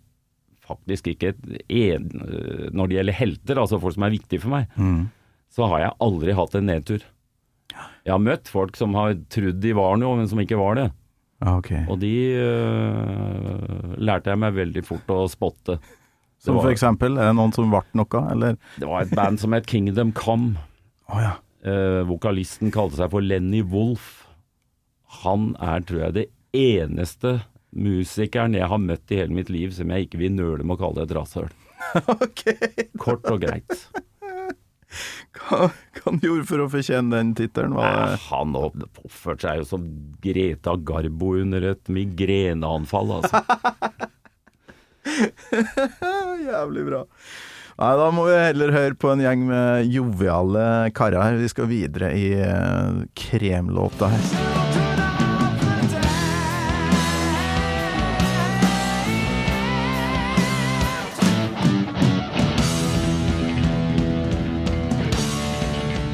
faktisk 0.64 1.12
ikke 1.12 1.34
et 1.34 1.42
en, 1.68 2.06
eh, 2.24 2.68
Når 2.72 2.88
det 2.88 2.98
gjelder 2.98 3.18
helter, 3.18 3.60
altså 3.60 3.82
folk 3.84 3.98
som 3.98 4.06
er 4.08 4.16
viktige 4.16 4.44
for 4.44 4.56
meg, 4.56 4.70
mm. 4.80 5.02
så 5.52 5.68
har 5.72 5.82
jeg 5.84 5.98
aldri 6.08 6.36
hatt 6.38 6.56
en 6.56 6.70
nedtur. 6.72 7.04
Jeg 8.04 8.14
har 8.14 8.22
møtt 8.22 8.52
folk 8.52 8.78
som 8.80 8.96
har 8.96 9.18
trodd 9.34 9.60
de 9.64 9.74
var 9.76 9.98
noe, 10.00 10.18
men 10.20 10.30
som 10.32 10.40
ikke 10.40 10.60
var 10.60 10.80
det. 10.80 10.88
Okay. 11.44 11.84
Og 11.92 12.00
de 12.00 12.14
uh, 12.40 13.96
lærte 14.00 14.32
jeg 14.32 14.40
meg 14.40 14.56
veldig 14.56 14.86
fort 14.88 15.12
å 15.12 15.26
spotte. 15.32 15.78
Det 16.44 16.50
Som 16.50 16.56
var- 16.58 16.64
for 16.66 16.72
eksempel, 16.74 17.16
er 17.18 17.30
det 17.32 17.36
noen 17.38 17.54
som 17.56 17.70
ble 17.72 17.80
noe, 17.96 18.22
eller? 18.32 18.58
Det 18.78 18.88
var 18.90 19.02
et 19.06 19.12
band 19.16 19.40
som 19.40 19.54
het 19.56 19.66
Kingdom 19.66 20.12
Come. 20.12 20.58
Oh, 21.08 21.22
ja. 21.22 21.38
Eh, 21.64 22.04
vokalisten 22.04 22.70
kalte 22.76 22.98
seg 23.00 23.10
for 23.14 23.22
Lenny 23.24 23.62
Wolf. 23.64 24.28
Han 25.24 25.56
er, 25.62 25.80
tror 25.88 26.02
jeg, 26.10 26.14
det 26.18 26.26
eneste 26.54 27.44
musikeren 27.74 28.54
jeg 28.58 28.68
har 28.68 28.78
møtt 28.78 29.10
i 29.10 29.22
hele 29.22 29.34
mitt 29.34 29.50
liv 29.50 29.72
som 29.72 29.88
jeg 29.90 30.10
ikke 30.10 30.20
vil 30.20 30.34
nøle 30.36 30.66
med 30.68 30.76
å 30.76 30.82
kalle 30.84 31.06
et 31.08 31.16
rasshøl. 31.16 31.48
ok. 32.20 32.44
Kort 33.00 33.24
og 33.32 33.40
greit. 33.46 33.88
Hva, 35.34 35.70
hva 35.72 36.04
han 36.06 36.20
gjorde 36.22 36.46
for 36.46 36.62
å 36.62 36.68
fortjene 36.70 37.10
den 37.16 37.32
tittelen? 37.40 37.74
Det 37.74 38.20
Han 38.28 38.54
oppførte 38.60 39.48
seg 39.48 39.64
jo 39.64 39.70
som 39.72 39.88
Greta 40.22 40.76
Garbo 40.78 41.32
under 41.40 41.72
et 41.72 41.88
migreneanfall, 41.88 43.16
altså. 43.22 43.42
Jævlig 46.48 46.86
bra. 46.88 47.04
Nei, 47.74 47.94
da 47.98 48.10
må 48.14 48.28
vi 48.28 48.36
heller 48.38 48.74
høre 48.76 48.98
på 49.02 49.10
en 49.14 49.24
gjeng 49.24 49.48
med 49.50 49.90
joviale 49.90 50.66
karer 50.96 51.24
her. 51.26 51.40
Vi 51.42 51.50
skal 51.52 51.70
videre 51.72 52.12
i 52.14 52.28
eh, 52.38 53.04
kremlåta 53.18 54.12
her. 54.14 54.52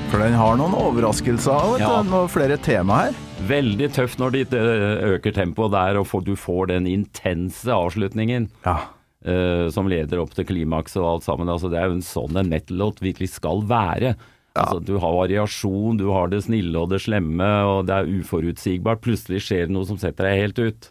For 0.10 0.24
den 0.24 0.34
har 0.34 0.58
noen 0.58 0.74
overraskelser, 0.74 1.76
vet 1.76 1.84
Ja. 1.84 2.00
Noen 2.02 2.32
flere 2.32 2.58
tema 2.58 3.04
her. 3.06 3.29
Veldig 3.50 3.92
tøft 3.96 4.22
når 4.22 4.36
de 4.36 4.46
eh, 4.60 5.04
øker 5.16 5.36
tempoet 5.36 5.74
der 5.74 6.00
og 6.00 6.12
du 6.26 6.36
får 6.38 6.70
den 6.74 6.88
intense 6.90 7.70
avslutningen. 7.74 8.50
Ja. 8.66 8.78
eh, 9.26 9.68
som 9.74 9.90
leder 9.92 10.22
opp 10.22 10.36
til 10.38 10.46
klimaks 10.48 10.96
og 11.00 11.08
alt 11.14 11.26
sammen. 11.28 11.50
Altså, 11.52 11.70
det 11.72 11.80
er 11.82 11.90
jo 11.90 11.98
en 12.00 12.06
sånn 12.06 12.38
en 12.40 12.52
metal-låt 12.52 13.02
virkelig 13.04 13.34
skal 13.36 13.66
være. 13.68 14.16
Altså, 14.60 14.80
du 14.84 14.98
har 15.00 15.14
variasjon, 15.16 15.98
du 16.00 16.10
har 16.12 16.28
det 16.32 16.42
snille 16.44 16.76
og 16.76 16.90
det 16.92 16.98
slemme, 17.06 17.48
og 17.70 17.86
det 17.88 17.96
er 17.96 18.10
uforutsigbart. 18.20 19.00
Plutselig 19.06 19.44
skjer 19.46 19.68
det 19.70 19.76
noe 19.76 19.88
som 19.88 20.00
setter 20.02 20.26
deg 20.28 20.42
helt 20.42 20.60
ut. 20.60 20.90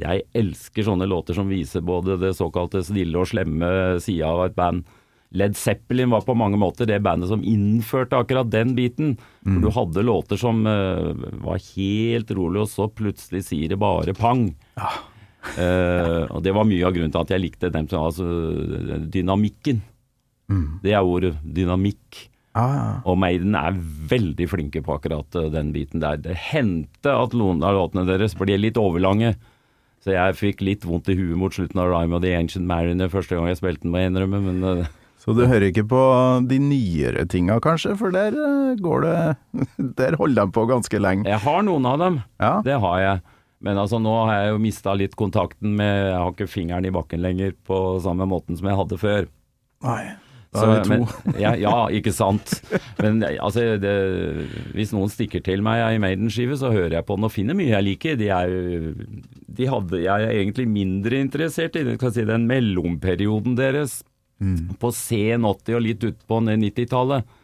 Jeg 0.00 0.22
elsker 0.38 0.86
sånne 0.86 1.08
låter 1.10 1.36
som 1.36 1.50
viser 1.50 1.84
både 1.84 2.16
det 2.22 2.30
såkalte 2.38 2.80
snille 2.86 3.18
og 3.18 3.28
slemme 3.28 4.00
sida 4.00 4.30
av 4.30 4.46
et 4.46 4.56
band. 4.56 4.86
Led 5.32 5.56
Zeppelin 5.56 6.12
var 6.12 6.24
på 6.26 6.36
mange 6.36 6.58
måter 6.60 6.88
det 6.88 6.98
bandet 7.04 7.30
som 7.30 7.44
innførte 7.44 8.18
akkurat 8.20 8.50
den 8.52 8.74
biten. 8.76 9.14
For 9.44 9.64
du 9.64 9.70
hadde 9.72 10.04
låter 10.04 10.40
som 10.40 10.66
uh, 10.68 11.12
var 11.44 11.62
helt 11.72 12.34
rolig, 12.36 12.64
og 12.64 12.70
så 12.72 12.88
plutselig 12.92 13.46
sier 13.48 13.72
det 13.72 13.80
bare 13.80 14.14
pang. 14.16 14.50
Eh, 15.58 16.22
og 16.30 16.38
det 16.44 16.52
var 16.54 16.68
mye 16.68 16.84
av 16.86 16.92
grunnen 16.94 17.10
til 17.10 17.18
at 17.24 17.32
jeg 17.34 17.42
likte 17.42 17.72
dem 17.74 17.88
som 17.90 18.04
altså 18.06 18.26
dynamikken. 19.10 19.80
Det 20.84 20.92
er 20.92 21.06
ordet. 21.06 21.32
Dynamikk. 21.42 22.28
Ah. 22.52 22.72
ja. 22.76 22.88
Og 23.08 23.16
Maiden 23.16 23.56
er 23.56 23.78
veldig 24.12 24.46
flinke 24.50 24.82
på 24.84 24.98
akkurat 24.98 25.38
uh, 25.40 25.48
den 25.52 25.72
biten 25.72 26.02
der. 26.04 26.20
Det 26.20 26.36
hendte 26.50 27.14
at 27.16 27.32
noen 27.36 27.62
av 27.64 27.78
låtene 27.78 28.04
deres 28.08 28.36
ble 28.36 28.58
litt 28.60 28.80
overlange. 28.80 29.34
Så 30.02 30.16
jeg 30.16 30.36
fikk 30.38 30.64
litt 30.66 30.84
vondt 30.84 31.08
i 31.12 31.16
huet 31.16 31.38
mot 31.38 31.54
slutten 31.54 31.78
av 31.80 31.92
Rime 31.92 32.18
of 32.18 32.24
the 32.24 32.34
Ancient 32.34 32.66
Mariner 32.66 33.10
første 33.10 33.38
gang 33.38 33.46
jeg 33.48 33.60
spilte 33.60 33.86
den, 33.86 33.92
må 33.94 34.02
jeg 34.02 34.10
innrømme. 34.10 34.40
Men 34.42 34.66
eh, 34.66 34.90
Så 35.22 35.36
du 35.38 35.44
hører 35.46 35.68
ikke 35.68 35.84
på 35.86 36.00
de 36.50 36.58
nyere 36.58 37.22
tinga, 37.30 37.60
kanskje? 37.62 37.94
For 38.00 38.14
der 38.14 38.34
eh, 38.34 38.72
går 38.82 39.04
det 39.04 39.18
Der 40.00 40.18
holder 40.18 40.48
de 40.48 40.56
på 40.56 40.66
ganske 40.70 40.98
lenge. 40.98 41.28
jeg 41.30 41.38
har 41.44 41.62
noen 41.66 41.86
av 41.86 42.00
dem. 42.02 42.18
Ja. 42.42 42.56
Det 42.66 42.80
har 42.82 42.98
jeg. 43.02 43.22
Men 43.62 43.78
altså, 43.78 44.00
nå 44.02 44.16
har 44.26 44.40
jeg 44.40 44.56
jo 44.56 44.64
mista 44.64 44.96
litt 44.98 45.14
kontakten 45.14 45.76
med 45.78 45.92
Jeg 46.08 46.18
har 46.18 46.34
ikke 46.34 46.50
fingeren 46.50 46.88
i 46.88 46.94
bakken 46.94 47.22
lenger 47.22 47.54
på 47.68 47.78
samme 48.02 48.26
måten 48.26 48.58
som 48.58 48.66
jeg 48.66 48.80
hadde 48.80 48.98
før. 48.98 49.30
Nei. 49.86 50.02
Da 50.52 50.66
er 50.66 50.72
vi 50.72 50.80
to. 50.84 50.90
Men, 50.90 51.38
ja, 51.40 51.54
ja, 51.56 51.76
ikke 51.94 52.12
sant. 52.12 52.58
Men 52.98 53.22
altså, 53.30 53.78
det, 53.80 53.94
hvis 54.74 54.90
noen 54.92 55.08
stikker 55.12 55.40
til 55.46 55.62
meg 55.64 55.80
i 55.94 56.02
Maiden-skive, 56.02 56.58
så 56.60 56.74
hører 56.74 56.98
jeg 56.98 57.06
på 57.08 57.16
den 57.16 57.30
og 57.30 57.32
finner 57.32 57.56
mye 57.56 57.70
jeg 57.70 57.86
liker. 57.86 58.18
De 58.20 58.28
er 58.34 58.52
de 59.52 59.68
hadde, 59.68 60.02
Jeg 60.02 60.26
er 60.26 60.34
egentlig 60.42 60.66
mindre 60.68 61.22
interessert 61.22 61.76
i 61.78 61.84
si, 61.86 62.26
den 62.28 62.50
mellomperioden 62.50 63.56
deres. 63.56 64.00
På 64.82 64.90
sen 64.96 65.46
80 65.48 65.78
og 65.78 65.84
litt 65.84 66.06
utpå 66.08 66.40
90-tallet. 66.48 67.38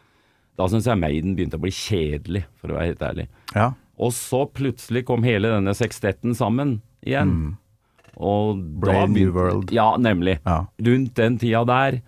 Da 0.59 0.67
syns 0.67 0.89
jeg 0.89 0.99
Maiden 0.99 1.37
begynte 1.37 1.59
å 1.59 1.63
bli 1.63 1.71
kjedelig, 1.71 2.43
for 2.59 2.71
å 2.71 2.77
være 2.79 2.91
helt 2.91 3.05
ærlig. 3.07 3.27
Ja. 3.55 3.71
Og 3.99 4.13
så 4.15 4.43
plutselig 4.55 5.05
kom 5.07 5.23
hele 5.27 5.51
denne 5.53 5.75
sekstetten 5.75 6.35
sammen 6.35 6.79
igjen. 7.05 7.55
Og 8.19 8.59
Brave 8.83 9.07
da 9.07 9.11
New 9.13 9.31
World. 9.35 9.71
Ja, 9.75 9.93
nemlig. 9.99 10.39
Ja. 10.43 10.65
Rundt 10.89 11.15
den 11.19 11.39
tida 11.41 11.65
der, 11.69 12.01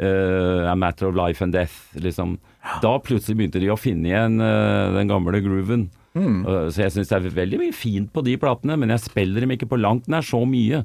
Uh, 0.00 0.70
A 0.70 0.74
Matter 0.78 1.08
of 1.10 1.16
Life 1.18 1.44
and 1.44 1.52
Death, 1.52 1.90
liksom. 1.98 2.38
Da 2.80 2.94
plutselig 3.04 3.36
begynte 3.36 3.60
de 3.60 3.68
å 3.68 3.76
finne 3.76 4.08
igjen 4.08 4.38
uh, 4.40 4.94
den 4.94 5.10
gamle 5.10 5.42
grooven. 5.44 5.88
Eh, 6.10 6.68
så 6.74 6.86
jeg 6.86 6.94
syns 6.94 7.10
det 7.10 7.18
er 7.18 7.34
veldig 7.36 7.58
mye 7.60 7.74
fint 7.76 8.10
på 8.10 8.22
de 8.26 8.34
platene, 8.40 8.78
men 8.80 8.90
jeg 8.94 9.04
spiller 9.04 9.44
dem 9.44 9.54
ikke 9.54 9.68
på 9.70 9.78
langt 9.78 10.08
nær 10.10 10.24
så 10.26 10.42
mye 10.48 10.82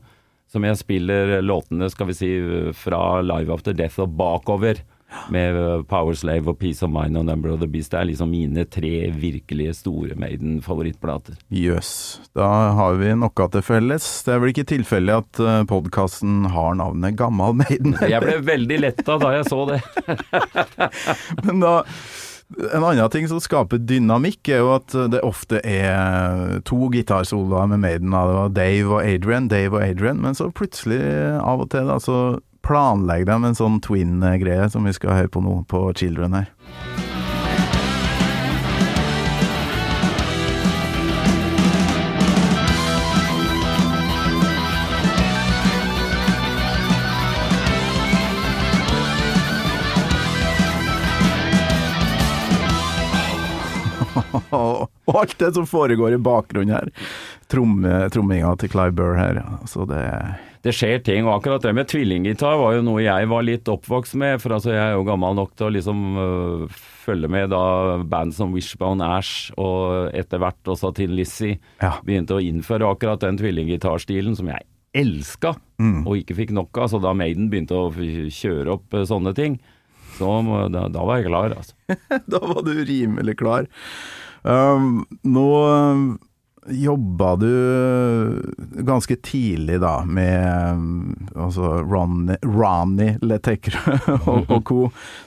som 0.51 0.65
jeg 0.65 0.79
spiller 0.79 1.39
låtene, 1.43 1.89
skal 1.91 2.11
vi 2.11 2.17
si, 2.17 2.33
fra 2.77 3.21
Live 3.25 3.53
After 3.53 3.75
Death 3.75 4.03
og 4.03 4.13
bakover. 4.19 4.83
Med 5.31 5.55
eh, 5.55 5.81
Power 5.87 6.15
Slave 6.17 6.49
og 6.49 6.57
Peace 6.59 6.83
of 6.83 6.89
Mind 6.91 7.15
og 7.15 7.27
Number 7.27 7.53
of 7.53 7.61
the 7.61 7.69
Beast. 7.71 7.93
Det 7.93 7.99
er 8.01 8.07
liksom 8.09 8.31
mine 8.33 8.65
tre 8.67 9.11
virkelige 9.15 9.75
store 9.77 10.17
Maiden-favorittplater. 10.19 11.37
Jøss. 11.53 11.91
Da 12.35 12.49
har 12.75 12.97
vi 12.99 13.13
noe 13.15 13.47
til 13.53 13.63
felles. 13.63 14.09
Det 14.25 14.33
er 14.33 14.41
vel 14.43 14.51
ikke 14.51 14.67
tilfeldig 14.73 15.15
at 15.21 15.41
podkasten 15.69 16.49
har 16.51 16.75
navnet 16.81 17.15
Gammal 17.21 17.55
Maiden. 17.61 17.95
Jeg 18.01 18.21
ble 18.25 18.39
veldig 18.49 18.81
letta 18.81 19.19
da 19.21 19.35
jeg 19.37 19.47
så 19.51 19.61
det. 19.71 19.81
Men 21.45 21.63
da 21.63 21.75
en 22.53 22.83
annen 22.83 23.09
ting 23.09 23.27
som 23.29 23.41
skaper 23.41 23.81
dynamikk, 23.81 24.51
er 24.53 24.61
jo 24.61 24.73
at 24.75 24.93
det 25.11 25.23
ofte 25.25 25.61
er 25.65 26.59
to 26.67 26.91
gitarsoloer 26.93 27.71
med 27.71 27.81
Maiden. 27.81 28.13
Det 28.13 28.37
var 28.37 28.53
Dave 28.53 28.99
og 28.99 29.01
Adrian, 29.01 29.49
Dave 29.51 29.79
og 29.79 29.85
Adrian, 29.85 30.21
men 30.21 30.37
så 30.37 30.51
plutselig, 30.53 31.01
av 31.41 31.65
og 31.65 31.71
til, 31.73 31.89
da, 31.89 31.97
så 32.01 32.19
planlegger 32.65 33.29
de 33.29 33.49
en 33.49 33.57
sånn 33.57 33.81
twin-greie 33.85 34.69
som 34.73 34.85
vi 34.87 34.93
skal 34.95 35.17
høre 35.17 35.33
på 35.33 35.43
nå, 35.45 35.59
på 35.69 35.87
Children 35.97 36.41
her. 36.41 37.04
Og 55.09 55.21
alt 55.21 55.37
det 55.41 55.53
som 55.57 55.67
foregår 55.69 56.15
i 56.15 56.21
bakgrunnen 56.21 56.75
her. 56.75 56.91
Tromme, 57.51 58.05
tromminga 58.13 58.55
til 58.61 58.71
Clive 58.73 58.95
Burr 58.97 59.19
her. 59.19 59.41
Så 59.69 59.85
det 59.89 60.01
det 60.65 60.71
skjer 60.73 61.01
ting, 61.05 61.27
og 61.27 61.35
akkurat 61.35 61.61
det 61.61 61.75
med 61.77 61.85
tvillinggitar 61.91 62.55
var 62.57 62.73
jo 62.73 62.85
noe 62.87 63.03
jeg 63.03 63.27
var 63.29 63.43
litt 63.45 63.69
oppvokst 63.69 64.15
med. 64.17 64.39
For 64.41 64.55
altså, 64.55 64.71
jeg 64.73 64.81
er 64.81 64.95
jo 64.95 65.03
gammel 65.05 65.35
nok 65.37 65.51
til 65.53 65.67
å 65.67 65.73
liksom 65.75 65.99
øh, 66.17 66.79
følge 67.05 67.29
med 67.29 67.51
da 67.53 67.99
band 68.01 68.33
som 68.33 68.55
Wishbone 68.55 69.05
Ash 69.05 69.51
og 69.61 70.09
etter 70.17 70.41
hvert 70.41 70.73
også 70.73 70.89
til 70.97 71.13
Lizzie 71.13 71.59
Ja. 71.83 71.99
begynte 72.01 72.39
å 72.39 72.41
innføre 72.41 72.89
akkurat 72.89 73.21
den 73.21 73.37
tvillinggitarstilen 73.37 74.33
som 74.39 74.49
jeg 74.49 74.65
elska 74.95 75.53
og 76.07 76.17
ikke 76.17 76.39
fikk 76.39 76.55
nok 76.55 76.81
av. 76.81 76.89
Så 76.89 77.03
da 77.03 77.13
Maiden 77.13 77.51
begynte 77.51 77.77
å 77.77 77.93
kjøre 77.93 78.79
opp 78.79 78.97
øh, 78.97 79.05
sånne 79.05 79.35
ting, 79.37 79.59
så 80.17 80.33
da, 80.73 80.87
da 80.89 81.05
var 81.05 81.19
jeg 81.19 81.29
klar, 81.29 81.53
altså. 81.59 81.75
da 82.31 82.41
var 82.41 82.65
du 82.65 82.73
rimelig 82.87 83.37
klar. 83.37 83.69
Um, 84.45 85.05
nå 85.25 85.49
um, 85.65 86.19
jobba 86.69 87.35
du 87.35 87.49
ganske 88.85 89.15
tidlig 89.25 89.79
da 89.81 90.03
med 90.05 90.73
um, 90.73 91.15
altså 91.33 91.81
Ronny, 91.81 92.37
Ronny 92.45 93.15
og, 94.29 94.45
og 94.49 94.61
co. 94.65 94.79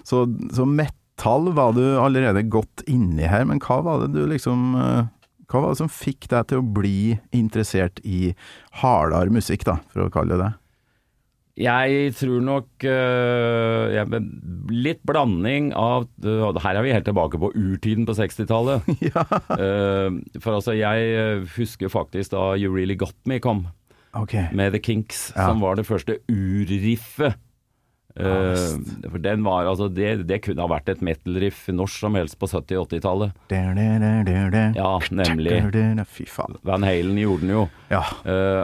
Så, 0.07 0.25
så 0.55 0.67
metal 0.67 1.51
var 1.55 1.75
du 1.75 1.83
allerede 1.99 2.47
godt 2.47 2.87
inni 2.87 3.27
her, 3.27 3.47
men 3.51 3.63
hva 3.63 3.81
var 3.83 4.05
det 4.05 4.15
du 4.15 4.27
liksom 4.31 4.75
uh, 4.79 5.07
Hva 5.49 5.63
var 5.65 5.73
det 5.73 5.81
som 5.81 5.89
fikk 5.91 6.29
deg 6.31 6.51
til 6.51 6.61
å 6.61 6.71
bli 6.79 7.19
interessert 7.33 8.03
i 8.05 8.35
hardere 8.83 9.33
musikk, 9.33 9.65
da, 9.65 9.79
for 9.91 10.07
å 10.07 10.13
kalle 10.13 10.37
det 10.37 10.45
det? 10.45 10.55
Jeg 11.59 12.13
tror 12.15 12.43
nok 12.45 12.85
uh, 12.87 14.19
Litt 14.71 15.01
blanding 15.09 15.73
av 15.75 16.07
uh, 16.23 16.61
Her 16.63 16.79
er 16.79 16.87
vi 16.87 16.93
helt 16.95 17.09
tilbake 17.09 17.41
på 17.43 17.51
urtiden 17.51 18.07
på 18.09 18.15
60-tallet. 18.19 18.87
Eh, 19.59 20.15
for 20.43 20.59
altså, 20.59 20.75
jeg 20.77 21.43
husker 21.57 21.91
faktisk 21.91 22.31
da 22.35 22.53
You 22.61 22.71
Really 22.75 22.95
Got 22.99 23.17
Me 23.27 23.39
kom, 23.43 23.65
okay. 24.15 24.47
med 24.55 24.75
The 24.77 24.81
Kinks, 24.85 25.33
Ja. 25.35 25.49
som 25.49 25.63
var 25.65 25.79
det 25.79 25.87
første 25.89 26.19
urriffet. 26.31 27.35
Eh, 28.19 29.09
for 29.09 29.19
den 29.23 29.45
var 29.47 29.67
altså 29.71 29.89
det, 29.93 30.27
det 30.29 30.41
kunne 30.47 30.63
ha 30.63 30.71
vært 30.71 30.91
et 30.93 31.03
metal-riff 31.05 31.67
når 31.75 31.91
som 31.95 32.19
helst 32.19 32.39
på 32.41 32.49
70- 32.51 32.79
og 32.81 32.89
80-tallet. 32.93 33.35
Ja, 34.79 34.93
nemlig. 35.11 35.57
Fy 36.15 36.29
faen. 36.31 36.59
Van 36.67 36.87
Halen 36.87 37.19
gjorde 37.19 37.47
den 37.47 37.55
jo. 37.57 37.65
Ja. 37.91 38.05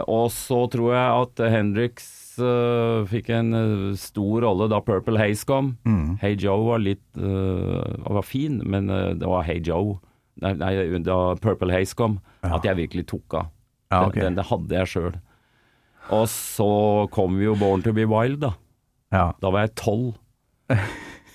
Og 0.05 0.29
så 0.35 0.63
tror 0.71 0.93
jeg 0.95 1.25
at 1.25 1.45
Hendrix 1.57 2.13
eh, 2.41 3.05
fikk 3.11 3.29
en 3.35 3.53
uh, 3.55 3.93
stor 3.99 4.41
rolle 4.45 4.67
da 4.71 4.79
Purple 4.83 5.19
Haze 5.21 5.45
kom. 5.47 5.73
Mm. 5.85 6.17
Hey 6.21 6.35
Joe 6.39 6.63
var 6.67 6.81
litt 6.83 7.03
uh, 7.19 7.83
var 8.07 8.25
fin, 8.27 8.61
men 8.65 8.89
eh, 8.89 9.13
det 9.19 9.29
var 9.29 9.43
Hey 9.47 9.61
Joe 9.65 9.97
nei, 10.43 10.51
nei, 10.59 10.73
da 11.05 11.35
Purple 11.39 11.71
Haze 11.71 11.95
kom, 11.95 12.19
Ja. 12.43 12.57
at 12.57 12.65
jeg 12.67 12.75
virkelig 12.81 13.05
tok 13.07 13.33
av. 13.39 13.51
Ja, 13.91 14.09
Den- 14.09 14.21
den, 14.23 14.35
det 14.41 14.45
hadde 14.49 14.75
jeg 14.81 14.87
sjøl. 14.91 15.15
Og 16.11 16.27
så 16.29 17.07
kom 17.15 17.39
jo 17.41 17.55
Born 17.55 17.81
to 17.85 17.93
be 17.95 18.05
Wild, 18.05 18.41
da. 18.43 18.53
Ja. 19.15 19.31
Da 19.41 19.49
var 19.53 19.65
jeg 19.67 19.75
tolv. 19.79 20.15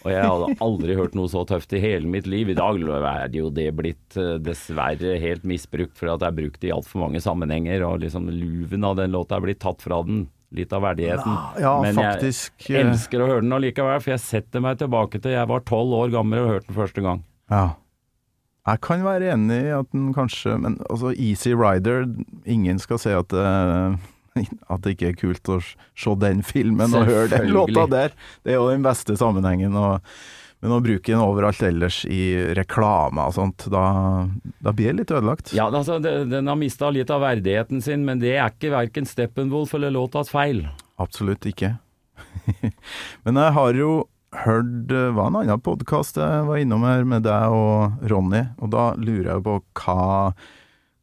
Og 0.00 0.08
jeg 0.08 0.24
hadde 0.24 0.54
aldri 0.64 0.94
hørt 0.96 1.14
noe 1.18 1.28
så 1.28 1.42
tøft 1.44 1.74
i 1.76 1.80
hele 1.82 2.08
mitt 2.08 2.26
liv. 2.30 2.48
I 2.48 2.54
dag 2.56 2.78
er 2.80 3.34
jo 3.36 3.50
det 3.52 3.66
blitt 3.76 4.16
dessverre 4.40 5.18
helt 5.20 5.42
misbrukt, 5.44 5.92
for 5.98 6.08
at 6.14 6.22
det 6.22 6.28
er 6.30 6.36
brukt 6.38 6.64
i 6.64 6.70
altfor 6.72 7.02
mange 7.02 7.20
sammenhenger. 7.20 7.84
Og 7.84 8.00
liksom 8.00 8.30
luven 8.32 8.86
av 8.88 8.96
den 8.96 9.12
låta 9.12 9.36
er 9.36 9.44
blitt 9.44 9.60
tatt 9.60 9.82
fra 9.84 9.98
den. 10.06 10.22
Litt 10.50 10.72
av 10.74 10.82
verdigheten. 10.82 11.34
Ja, 11.62 11.76
Men 11.82 11.94
faktisk. 11.94 12.54
jeg 12.66 12.80
eh, 12.80 12.88
elsker 12.88 13.22
å 13.22 13.28
høre 13.28 13.44
den 13.44 13.54
allikevel, 13.54 14.00
for 14.02 14.14
jeg 14.16 14.22
setter 14.24 14.64
meg 14.64 14.80
tilbake 14.80 15.20
til 15.22 15.36
jeg 15.36 15.50
var 15.50 15.62
tolv 15.68 15.94
år 15.94 16.10
gammel 16.16 16.42
og 16.42 16.50
hørte 16.56 16.72
den 16.72 16.78
første 16.80 17.04
gang. 17.04 17.22
Ja. 17.52 17.66
Jeg 18.68 18.82
kan 18.84 19.04
være 19.06 19.30
enig 19.34 19.60
i 19.70 19.70
at 19.72 19.88
den 19.94 20.10
kanskje 20.14 20.52
Men 20.60 20.74
altså, 20.92 21.14
Easy 21.16 21.54
Rider 21.56 22.04
Ingen 22.44 22.78
skal 22.78 23.00
si 23.00 23.14
at 23.16 23.32
det, 23.32 23.46
at 24.72 24.84
det 24.84 24.92
ikke 24.94 25.08
er 25.08 25.16
kult 25.18 25.50
å 25.50 25.56
se 25.64 26.14
den 26.20 26.44
filmen 26.46 26.94
og 26.94 27.08
høre 27.08 27.30
den 27.32 27.54
låta 27.54 27.86
der. 27.90 28.14
Det 28.44 28.52
er 28.52 28.60
jo 28.60 28.68
den 28.70 28.84
beste 28.84 29.16
sammenhengen. 29.18 29.74
Og, 29.78 30.04
men 30.61 30.75
å 30.77 30.81
bruke 30.85 31.09
den 31.09 31.23
overalt 31.25 31.62
ellers 31.64 32.03
i 32.05 32.53
reklame 32.57 33.25
og 33.31 33.37
sånt, 33.37 33.64
da, 33.73 33.85
da 34.61 34.75
blir 34.77 34.92
det 34.92 34.99
litt 34.99 35.14
ødelagt. 35.16 35.55
Ja, 35.57 35.70
altså, 35.73 35.96
Den 36.01 36.51
har 36.51 36.59
mista 36.61 36.90
litt 36.92 37.11
av 37.12 37.25
verdigheten 37.25 37.81
sin, 37.85 38.05
men 38.05 38.20
det 38.20 38.35
er 38.37 38.53
ikke 38.53 38.75
verken 38.75 39.09
Steppenwolf 39.09 39.73
eller 39.79 39.94
låtas 39.94 40.33
feil. 40.33 40.66
Absolutt 41.01 41.49
ikke. 41.49 41.79
Men 43.25 43.38
jeg 43.40 43.55
har 43.57 43.79
jo 43.79 43.92
hørt 44.44 44.92
hva 44.92 45.27
en 45.31 45.38
annen 45.40 45.62
podkast 45.64 46.20
jeg 46.20 46.44
var 46.46 46.61
innom 46.61 46.85
her 46.87 47.07
med 47.09 47.25
deg 47.25 47.55
og 47.57 48.05
Ronny, 48.12 48.44
og 48.61 48.70
da 48.75 48.90
lurer 49.01 49.33
jeg 49.33 49.46
på 49.46 49.57
hva 49.81 50.05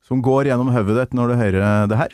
som 0.08 0.22
går 0.24 0.52
gjennom 0.52 0.70
hodet 0.72 0.96
ditt 1.02 1.18
når 1.18 1.34
du 1.34 1.40
hører 1.42 1.90
det 1.92 2.00
her. 2.00 2.14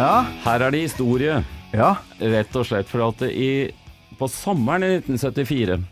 Ja, 0.00 0.24
Her 0.46 0.62
er 0.64 0.72
det 0.72 0.86
historie. 0.86 1.42
ja. 1.76 1.94
Rett 2.20 2.54
og 2.56 2.64
slett 2.64 2.88
for 2.88 3.10
at 3.10 3.20
i, 3.28 3.68
på 4.16 4.28
sommeren 4.32 4.86
i 4.86 4.94
1974 5.02 5.82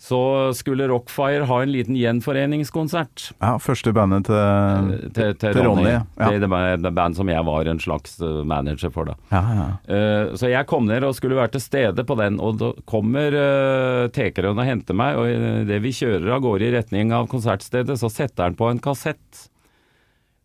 så 0.00 0.18
skulle 0.56 0.86
Rockfire 0.88 1.44
ha 1.44 1.58
en 1.60 1.70
liten 1.74 1.96
gjenforeningskonsert 1.98 3.26
ja 3.36 3.50
første 3.60 3.92
bandet 3.92 4.30
til 4.30 5.10
til, 5.12 5.34
til 5.36 5.52
Til 5.52 5.66
Ronny. 5.66 5.90
Ja. 5.92 6.30
Det, 6.32 6.48
det 6.80 6.92
band 6.96 7.18
som 7.18 7.28
jeg 7.28 7.44
var 7.44 7.68
en 7.68 7.82
slags 7.84 8.16
eh, 8.24 8.40
manager 8.48 8.90
for, 8.94 9.12
da. 9.12 9.18
Ja, 9.28 9.42
ja. 9.58 9.68
Eh, 9.94 10.32
så 10.40 10.48
jeg 10.50 10.66
kom 10.72 10.88
ned 10.88 11.04
og 11.04 11.14
skulle 11.18 11.36
være 11.36 11.52
til 11.58 11.64
stede 11.66 12.06
på 12.08 12.16
den, 12.16 12.40
og 12.40 12.56
da 12.62 12.72
kommer 12.88 13.36
uh, 13.36 14.08
tekeren 14.16 14.56
og 14.56 14.66
henter 14.66 14.96
meg, 14.96 15.20
og 15.20 15.28
idet 15.68 15.82
vi 15.84 15.92
kjører 16.00 16.32
av 16.32 16.42
gårde 16.48 16.70
i 16.70 16.74
retning 16.78 17.12
av 17.12 17.28
konsertstedet, 17.30 18.00
så 18.00 18.08
setter 18.08 18.48
han 18.48 18.56
på 18.58 18.72
en 18.72 18.80
kassett 18.82 19.49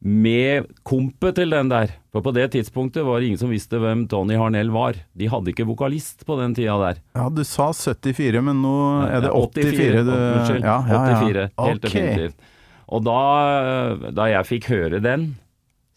med 0.05 0.67
kompet 0.85 1.33
til 1.39 1.49
den 1.49 1.69
der. 1.71 1.89
For 2.13 2.21
på 2.21 2.31
det 2.35 2.51
tidspunktet 2.53 3.01
var 3.07 3.17
det 3.19 3.31
ingen 3.31 3.39
som 3.41 3.49
visste 3.49 3.79
hvem 3.81 4.03
Tony 4.11 4.35
Harnell 4.37 4.69
var. 4.71 4.99
De 5.17 5.25
hadde 5.31 5.49
ikke 5.49 5.65
vokalist 5.65 6.21
på 6.27 6.37
den 6.39 6.53
tida 6.53 6.75
der. 6.77 6.99
ja, 7.17 7.23
du 7.33 7.41
sa 7.43 7.71
74, 7.73 8.43
men 8.45 8.61
nå 8.61 8.75
er 9.09 9.25
det 9.25 9.31
84 9.33 10.03
du 10.05 10.11
Unnskyld. 10.13 10.61
Ja, 10.61 10.77
ja, 10.85 10.99
ja. 11.09 11.17
84, 11.25 11.47
helt 11.57 11.57
okay. 11.57 11.89
definitivt. 11.89 12.51
Og 12.85 13.01
da, 13.07 13.17
da 14.13 14.27
jeg 14.29 14.45
fikk 14.45 14.69
høre 14.69 15.01
den, 15.01 15.31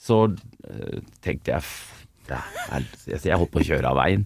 så 0.00 0.22
eh, 0.64 1.02
tenkte 1.20 1.52
jeg 1.52 1.60
"F- 1.60 2.06
er- 2.32 3.24
Jeg 3.28 3.36
holdt 3.36 3.52
på 3.52 3.60
å 3.60 3.66
kjøre 3.68 3.90
av 3.92 3.96
veien. 4.00 4.24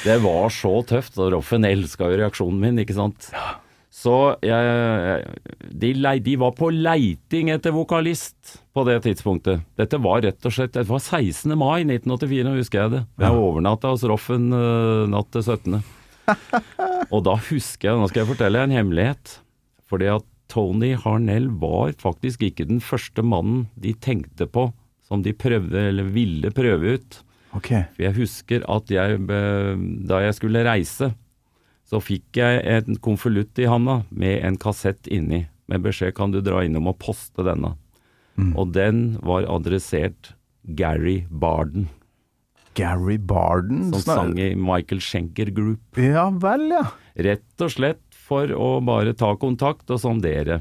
Det 0.00 0.16
var 0.24 0.48
så 0.48 0.78
tøft, 0.88 1.18
og 1.20 1.32
Roffen 1.34 1.64
elska 1.68 2.08
jo 2.08 2.16
reaksjonen 2.22 2.60
min, 2.62 2.78
ikke 2.80 2.96
sant. 2.96 3.28
Så 4.00 4.14
jeg, 4.40 5.24
de, 5.76 5.90
lei- 6.00 6.22
de 6.24 6.36
var 6.40 6.54
på 6.56 6.70
leiting 6.72 7.50
etter 7.52 7.74
vokalist 7.76 8.54
på 8.72 8.84
det 8.88 8.94
tidspunktet. 9.04 9.60
Dette 9.76 9.98
var 10.00 10.22
rett 10.24 10.46
og 10.48 10.54
slett 10.56 10.72
Det 10.78 10.86
var 10.88 11.02
16. 11.02 11.52
mai 11.60 11.82
1984, 11.84 12.46
nå 12.46 12.54
husker 12.56 12.80
jeg 12.86 12.94
det. 12.94 13.02
Jeg 13.20 13.36
overnatta 13.44 13.90
hos 13.92 14.06
Roffen 14.08 14.48
uh, 14.56 15.04
natt 15.12 15.28
til 15.36 15.44
17. 15.44 15.80
Og 17.14 17.20
da 17.26 17.34
husker 17.50 17.90
jeg, 17.90 18.00
nå 18.00 18.08
skal 18.08 18.22
jeg 18.22 18.30
fortelle 18.32 18.64
en 18.64 18.72
hemmelighet. 18.74 19.36
Fordi 19.90 20.08
at 20.14 20.24
Tony 20.50 20.94
Harnell 20.98 21.50
var 21.60 21.92
faktisk 22.00 22.46
ikke 22.48 22.66
den 22.70 22.80
første 22.82 23.22
mannen 23.26 23.66
de 23.78 23.92
tenkte 24.02 24.48
på 24.50 24.70
som 25.10 25.20
de 25.26 25.34
prøvde, 25.34 25.88
eller 25.90 26.06
ville 26.14 26.52
prøve 26.54 26.96
ut. 26.96 27.20
Okay. 27.58 27.82
For 27.96 28.04
jeg 28.06 28.14
husker 28.16 28.64
at 28.70 28.90
jeg, 28.94 29.18
da 30.06 30.20
jeg 30.22 30.36
skulle 30.38 30.62
reise, 30.66 31.10
så 31.90 31.98
fikk 32.02 32.38
jeg 32.38 32.62
en 32.70 32.98
konvolutt 33.02 33.58
i 33.58 33.66
handa 33.66 34.04
med 34.10 34.44
en 34.46 34.58
kassett 34.60 35.10
inni, 35.10 35.44
med 35.66 35.82
beskjed 35.82 36.14
kan 36.14 36.30
du 36.30 36.38
dra 36.44 36.62
innom 36.64 36.90
og 36.90 37.00
poste 37.02 37.42
denne. 37.46 37.74
Og 38.56 38.70
den 38.72 39.18
var 39.26 39.44
adressert 39.52 40.30
Gary 40.64 41.26
Barden, 41.28 41.90
Gary 42.78 43.18
Barden 43.18 43.90
som 43.92 44.00
sang 44.00 44.38
i 44.40 44.54
Michael 44.54 45.02
Schenker 45.02 45.50
Group. 45.52 45.98
Ja 45.98 46.28
vel, 46.30 46.68
ja. 46.70 46.84
Rett 47.18 47.64
og 47.64 47.74
slett 47.74 48.04
for 48.14 48.52
å 48.54 48.78
bare 48.86 49.12
ta 49.18 49.34
kontakt 49.40 49.90
og 49.90 50.00
sondere. 50.00 50.60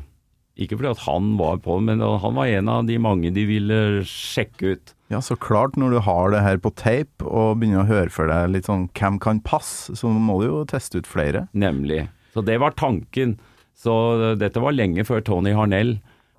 Ikke 0.60 0.76
fordi 0.76 0.92
at 0.92 1.04
han 1.06 1.34
var 1.40 1.62
på, 1.64 1.78
men 1.80 2.02
han 2.04 2.36
var 2.36 2.52
en 2.52 2.72
av 2.72 2.88
de 2.90 2.98
mange 3.00 3.32
de 3.32 3.46
ville 3.48 3.78
sjekke 4.08 4.74
ut. 4.76 4.94
Ja, 5.10 5.22
så 5.24 5.38
klart, 5.40 5.78
når 5.80 5.96
du 5.96 6.00
har 6.06 6.34
det 6.34 6.44
her 6.44 6.60
på 6.62 6.74
tape 6.78 7.26
og 7.26 7.62
begynner 7.62 7.86
å 7.86 7.90
høre 7.90 8.12
for 8.14 8.30
deg 8.30 8.52
litt 8.52 8.68
sånn 8.68 8.90
hvem 8.92 9.18
kan 9.24 9.40
passe, 9.42 9.96
så 9.98 10.12
må 10.12 10.42
du 10.42 10.50
jo 10.50 10.66
teste 10.70 11.00
ut 11.02 11.10
flere. 11.10 11.48
Nemlig. 11.58 12.04
Så 12.36 12.44
det 12.46 12.60
var 12.62 12.76
tanken. 12.78 13.38
Så 13.80 13.94
dette 14.38 14.62
var 14.62 14.76
lenge 14.76 15.08
før 15.08 15.24
Tony 15.26 15.56
Harnell 15.56 15.96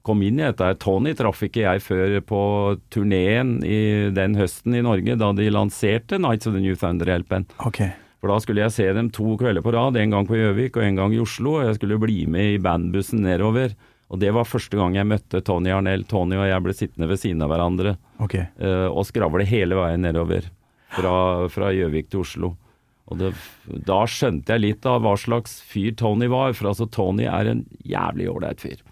kom 0.07 0.21
inn 0.25 0.39
i 0.39 0.45
dette. 0.47 0.69
Tony 0.81 1.17
traff 1.17 1.41
ikke 1.45 1.65
jeg 1.65 1.83
før 1.85 2.15
på 2.29 2.43
turneen 2.93 3.59
i 3.65 4.13
den 4.15 4.37
høsten 4.39 4.77
i 4.77 4.85
Norge, 4.85 5.17
da 5.19 5.33
de 5.37 5.49
lanserte 5.53 6.21
Nights 6.21 6.49
of 6.49 6.55
the 6.55 6.63
New 6.63 6.77
Thunder-hjelpen. 6.77 7.49
Okay. 7.65 7.91
Ok. 7.91 8.07
For 8.21 8.29
da 8.29 8.37
skulle 8.45 8.61
jeg 8.67 8.75
se 8.75 8.85
dem 8.93 9.09
to 9.17 9.33
kvelder 9.41 9.65
på 9.65 9.73
rad, 9.73 9.97
en 9.97 10.13
gang 10.13 10.27
på 10.29 10.37
Gjøvik 10.37 10.75
og 10.77 10.85
en 10.85 10.99
gang 11.01 11.15
i 11.17 11.23
Oslo. 11.23 11.55
Og 11.57 11.71
jeg 11.71 11.79
skulle 11.79 11.97
bli 12.03 12.27
med 12.29 12.51
i 12.53 12.59
bandbussen 12.61 13.23
nedover. 13.25 13.73
Og 14.11 14.19
det 14.19 14.33
var 14.35 14.49
første 14.49 14.79
gang 14.79 14.97
jeg 14.99 15.07
møtte 15.07 15.43
Tony 15.47 15.71
Arnell. 15.71 16.03
Tony 16.11 16.39
og 16.39 16.49
jeg 16.49 16.65
ble 16.65 16.75
sittende 16.75 17.09
ved 17.11 17.21
siden 17.23 17.45
av 17.47 17.53
hverandre 17.53 17.95
okay. 18.19 18.49
uh, 18.59 18.89
og 18.91 19.07
skravle 19.07 19.47
hele 19.47 19.79
veien 19.79 20.03
nedover. 20.03 20.49
Fra 20.91 21.71
Gjøvik 21.71 22.11
til 22.11 22.25
Oslo. 22.25 22.55
Og 23.11 23.19
det, 23.21 23.31
da 23.87 24.01
skjønte 24.11 24.55
jeg 24.55 24.65
litt 24.65 24.87
av 24.87 25.05
hva 25.05 25.17
slags 25.19 25.61
fyr 25.67 25.95
Tony 25.99 26.27
var. 26.31 26.55
For 26.59 26.73
altså, 26.73 26.89
Tony 26.91 27.29
er 27.31 27.53
en 27.53 27.63
jævlig 27.87 28.27
ålreit 28.31 28.63
fyr. 28.63 28.83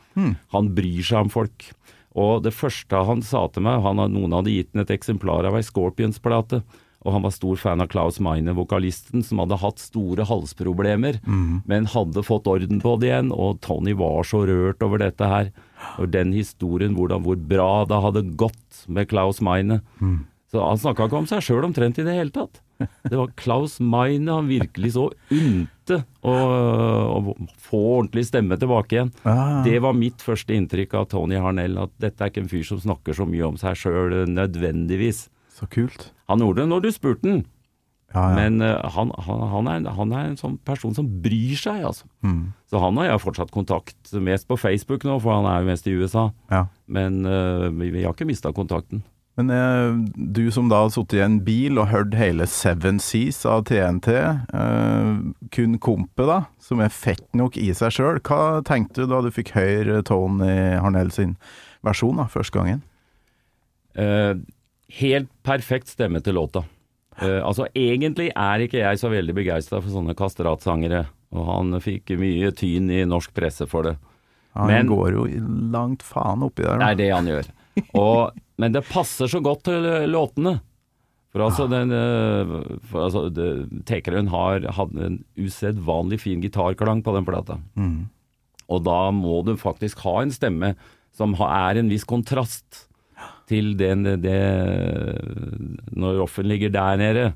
Han 0.54 0.70
bryr 0.74 1.02
seg 1.06 1.26
om 1.26 1.32
folk. 1.32 1.68
Og 2.18 2.42
det 2.46 2.54
første 2.56 3.02
han 3.06 3.22
sa 3.22 3.44
til 3.52 3.66
meg 3.66 3.82
han, 3.84 4.02
Noen 4.14 4.34
hadde 4.34 4.54
gitt 4.54 4.72
ham 4.74 4.82
et 4.82 4.94
eksemplar 4.94 5.46
av 5.46 5.58
ei 5.58 5.66
Scorpions-plate. 5.66 6.62
Og 7.06 7.14
han 7.14 7.22
var 7.22 7.30
stor 7.30 7.56
fan 7.60 7.80
av 7.80 7.86
Klaus 7.92 8.16
Meine, 8.18 8.50
vokalisten, 8.58 9.22
som 9.22 9.38
hadde 9.38 9.60
hatt 9.62 9.78
store 9.78 10.24
halsproblemer, 10.26 11.20
men 11.70 11.86
hadde 11.92 12.24
fått 12.26 12.48
orden 12.50 12.80
på 12.82 12.96
det 12.98 13.12
igjen. 13.12 13.30
Og 13.30 13.60
Tony 13.62 13.94
var 13.94 14.26
så 14.26 14.42
rørt 14.48 14.82
over 14.82 14.98
dette 14.98 15.28
her. 15.30 15.52
Og 16.02 16.10
den 16.10 16.32
historien, 16.34 16.96
hvordan, 16.98 17.22
hvor 17.22 17.38
bra 17.38 17.84
det 17.86 18.00
hadde 18.02 18.24
gått 18.40 18.82
med 18.90 19.06
Klaus 19.12 19.38
Meine. 19.40 19.78
Så 20.50 20.62
han 20.64 20.80
snakka 20.80 21.06
ikke 21.06 21.20
om 21.20 21.28
seg 21.28 21.44
sjøl 21.44 21.66
omtrent 21.68 21.98
i 22.00 22.06
det 22.06 22.16
hele 22.16 22.34
tatt. 22.34 22.58
Det 22.78 23.14
var 23.18 23.30
Klaus 23.36 23.78
Meine 23.82 24.32
han 24.32 24.48
virkelig 24.48 24.94
så 24.94 25.08
unte 25.34 26.00
å, 26.22 26.34
å 26.34 27.34
få 27.62 27.80
ordentlig 27.98 28.26
stemme 28.28 28.58
tilbake 28.58 28.96
igjen. 28.96 29.10
Ah. 29.28 29.60
Det 29.66 29.78
var 29.82 29.94
mitt 29.98 30.22
første 30.24 30.54
inntrykk 30.54 30.94
av 30.98 31.08
Tony 31.14 31.38
Harnell, 31.42 31.78
at 31.82 31.94
dette 32.00 32.24
er 32.24 32.32
ikke 32.32 32.44
en 32.46 32.52
fyr 32.52 32.66
som 32.66 32.80
snakker 32.82 33.18
så 33.18 33.26
mye 33.28 33.50
om 33.50 33.58
seg 33.60 33.76
sjøl 33.82 34.22
nødvendigvis. 34.30 35.26
Så 35.58 35.68
kult. 35.70 36.10
Han 36.28 36.44
gjorde 36.44 36.62
det 36.64 36.68
når 36.70 36.84
du 36.84 36.90
spurte 36.92 37.28
han, 37.28 37.44
Ja, 38.14 38.22
ja. 38.24 38.36
men 38.38 38.62
uh, 38.64 38.86
han, 38.94 39.10
han, 39.26 39.42
han, 39.52 39.66
er, 39.68 39.90
han 39.92 40.12
er 40.16 40.30
en 40.30 40.38
sånn 40.40 40.56
person 40.64 40.94
som 40.96 41.08
bryr 41.24 41.58
seg, 41.60 41.82
altså. 41.84 42.06
Mm. 42.24 42.54
Så 42.70 42.80
han 42.80 42.96
har 43.00 43.10
jeg 43.10 43.20
fortsatt 43.24 43.52
kontakt, 43.52 43.98
mest 44.24 44.48
på 44.48 44.56
Facebook 44.56 45.04
nå, 45.04 45.18
for 45.20 45.36
han 45.36 45.48
er 45.50 45.60
jo 45.60 45.68
mest 45.68 45.88
i 45.88 45.96
USA. 45.98 46.30
ja. 46.52 46.66
Men 46.88 47.20
uh, 47.28 47.68
vi, 47.68 47.90
vi 47.92 48.04
har 48.06 48.16
ikke 48.16 48.28
mista 48.28 48.52
kontakten. 48.56 49.02
Men 49.38 49.52
uh, 49.52 49.92
du 50.16 50.48
som 50.50 50.70
da 50.72 50.80
har 50.82 50.90
sittet 50.90 51.20
i 51.20 51.22
en 51.22 51.36
bil 51.46 51.78
og 51.78 51.90
hørt 51.92 52.16
hele 52.18 52.48
Seven 52.50 52.96
Seas 52.98 53.44
av 53.46 53.66
TNT, 53.68 54.08
kun 55.54 55.76
kompet 55.78 56.26
da, 56.26 56.40
som 56.58 56.80
er 56.82 56.90
fett 56.90 57.28
nok 57.36 57.60
i 57.60 57.68
seg 57.76 57.92
sjøl, 57.94 58.18
hva 58.24 58.64
tenkte 58.66 59.04
du 59.04 59.12
da 59.12 59.20
du 59.22 59.28
fikk 59.30 59.52
høre 59.54 60.00
Tony 60.08 60.80
Harnell 60.80 61.12
sin 61.14 61.36
versjon 61.86 62.18
da, 62.18 62.26
første 62.32 62.56
gangen? 62.58 62.82
Eh, 63.98 64.34
helt 64.88 65.30
perfekt 65.44 65.90
stemme 65.92 66.20
til 66.24 66.38
låta. 66.38 66.64
Uh, 67.18 67.42
altså 67.42 67.66
Egentlig 67.74 68.30
er 68.30 68.62
ikke 68.64 68.80
jeg 68.80 69.00
så 69.00 69.10
veldig 69.10 69.34
begeistra 69.34 69.80
for 69.82 69.90
sånne 69.92 70.14
kastratsangere, 70.18 71.06
og 71.34 71.48
han 71.50 71.80
fikk 71.82 72.14
mye 72.20 72.52
tyn 72.56 72.88
i 72.94 73.02
norsk 73.08 73.34
presse 73.36 73.66
for 73.68 73.88
det. 73.90 73.96
Han 74.58 74.66
Men- 74.66 74.88
går 74.88 75.12
jo 75.12 75.24
langt 75.72 76.02
faen 76.02 76.42
oppi 76.42 76.62
der. 76.62 76.78
Det 76.78 76.88
er 76.88 76.94
det 76.94 77.10
han 77.12 77.26
gjør. 77.26 77.50
Og, 77.94 78.38
men 78.58 78.72
det 78.72 78.88
passer 78.88 79.30
så 79.30 79.40
godt 79.44 79.64
til 79.68 79.84
eh, 79.86 80.06
låtene. 80.10 80.60
For 81.30 81.44
altså, 81.44 81.68
den, 81.70 81.92
eh, 81.92 82.78
for 82.88 83.04
altså 83.04 83.28
det, 83.30 83.84
Tekerøen 83.86 84.30
har 84.32 84.64
hadde 84.74 85.04
en 85.04 85.18
usedvanlig 85.36 86.18
fin 86.24 86.40
gitarklang 86.42 87.04
på 87.04 87.14
den 87.14 87.28
plata. 87.28 87.60
Mm. 87.76 88.08
Og 88.68 88.82
da 88.84 89.10
må 89.14 89.42
du 89.46 89.54
faktisk 89.60 90.00
ha 90.06 90.22
en 90.22 90.32
stemme 90.34 90.74
som 91.14 91.36
er 91.38 91.78
en 91.78 91.92
viss 91.92 92.06
kontrast 92.08 92.87
til 93.48 93.74
den, 93.78 94.04
det 94.22 94.38
Når 95.96 96.22
Roffen 96.22 96.48
ligger 96.50 96.72
der 96.74 97.00
nede. 97.00 97.26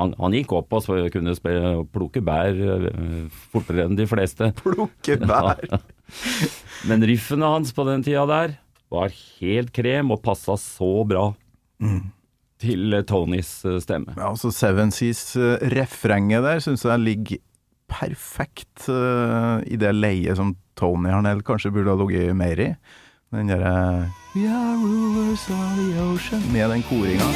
Han, 0.00 0.14
han 0.16 0.34
gikk 0.34 0.54
opp 0.56 0.72
og 0.78 0.84
så 0.84 0.96
kunne 1.12 1.34
spille, 1.36 1.74
plukke 1.92 2.22
bær 2.24 2.56
eh, 2.56 3.26
fortere 3.52 3.84
enn 3.84 3.98
de 3.98 4.06
fleste. 4.08 4.48
Plukke 4.62 5.18
bær. 5.20 5.60
Men 6.88 7.04
riffene 7.04 7.50
hans 7.52 7.74
på 7.76 7.84
den 7.88 8.06
tida 8.06 8.24
der 8.30 8.56
var 8.90 9.12
helt 9.12 9.74
krem 9.76 10.10
og 10.10 10.22
passa 10.24 10.56
så 10.58 11.04
bra 11.06 11.28
til 12.60 12.96
eh, 12.96 13.04
Tonys 13.08 13.52
eh, 13.68 13.78
stemme. 13.84 14.16
Ja, 14.16 14.32
altså 14.32 14.52
Seven 14.54 14.92
Seas-refrenget 14.94 16.44
der 16.48 16.64
syns 16.64 16.86
jeg 16.88 17.04
ligger 17.04 17.44
perfekt 17.90 18.86
uh, 18.86 19.58
i 19.66 19.74
det 19.74 19.90
leiet 19.96 20.38
som 20.38 20.52
Tony 20.78 21.10
Harnell 21.10 21.40
kanskje 21.42 21.72
burde 21.74 21.90
ha 21.90 21.98
ligget 21.98 22.36
mer 22.38 22.60
i. 22.62 22.68
Den 23.30 23.46
derre 23.46 24.10
We 24.34 24.48
are 24.50 24.74
rulers 24.74 25.44
of 25.50 25.76
the 25.78 26.00
ocean 26.02 26.42
Med 26.52 26.70
den 26.72 26.82
koringa. 26.82 27.28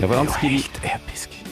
Ja, 0.00 0.08
for 0.08 0.16
han, 0.18 0.32
skri, 0.34 0.58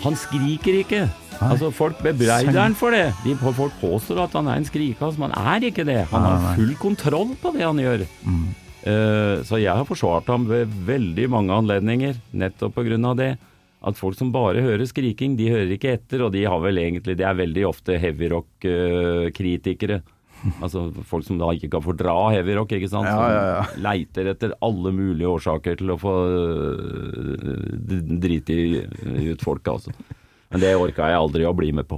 han 0.03 0.19
skriker 0.19 0.81
ikke. 0.81 1.05
Altså 1.39 1.71
Folk 1.71 2.03
bebreider 2.03 2.59
han 2.59 2.75
for 2.75 2.91
det. 2.91 3.13
De, 3.23 3.37
folk 3.39 3.79
påstår 3.79 4.25
at 4.25 4.35
han 4.35 4.51
er 4.51 4.59
en 4.59 4.67
skrikas, 4.67 5.21
men 5.23 5.31
han 5.39 5.63
er 5.63 5.69
ikke 5.71 5.87
det. 5.87 6.01
Han 6.11 6.27
Nei, 6.27 6.35
nei. 6.35 6.43
har 6.49 6.59
full 6.59 6.75
kontroll 6.83 7.33
på 7.39 7.55
det 7.55 7.63
han 7.63 7.79
gjør. 7.79 8.05
Eh, 8.83 9.47
så 9.47 9.63
jeg 9.63 9.71
har 9.71 9.87
forsvart 9.87 10.27
ham 10.35 10.51
ved 10.51 10.75
veldig 10.91 11.31
mange 11.31 11.55
anledninger, 11.63 12.19
nettopp 12.35 12.83
av 12.83 13.17
det. 13.23 13.37
At 13.83 13.99
folk 13.99 14.15
som 14.19 14.33
bare 14.35 14.63
hører 14.63 14.87
skriking, 14.87 15.37
de 15.39 15.51
hører 15.51 15.71
ikke 15.75 15.93
etter, 15.97 16.23
og 16.23 16.33
de 16.35 16.45
har 16.47 16.61
vel 16.63 16.79
egentlig 16.79 17.17
De 17.19 17.25
er 17.27 17.35
veldig 17.39 17.67
ofte 17.67 17.99
heavyrock-kritikere. 17.99 20.03
Altså 20.63 20.91
folk 21.07 21.25
som 21.27 21.39
da 21.39 21.53
ikke 21.55 21.69
kan 21.77 21.83
fordra 21.85 22.15
heavyrock, 22.35 22.73
ikke 22.75 22.89
sant. 22.91 23.11
Ja, 23.11 23.27
ja, 23.31 23.43
ja. 23.57 23.63
Som 23.69 23.83
leiter 23.85 24.31
etter 24.33 24.55
alle 24.65 24.91
mulige 24.95 25.31
årsaker 25.31 25.77
til 25.79 25.91
å 25.95 25.99
få 26.03 26.15
øh, 26.31 27.47
drite 28.23 28.53
ut 29.33 29.45
folk, 29.45 29.65
altså. 29.71 29.91
Men 30.53 30.59
det 30.65 30.75
orka 30.77 31.09
jeg 31.11 31.23
aldri 31.23 31.43
å 31.49 31.55
bli 31.57 31.71
med 31.75 31.87
på. 31.89 31.97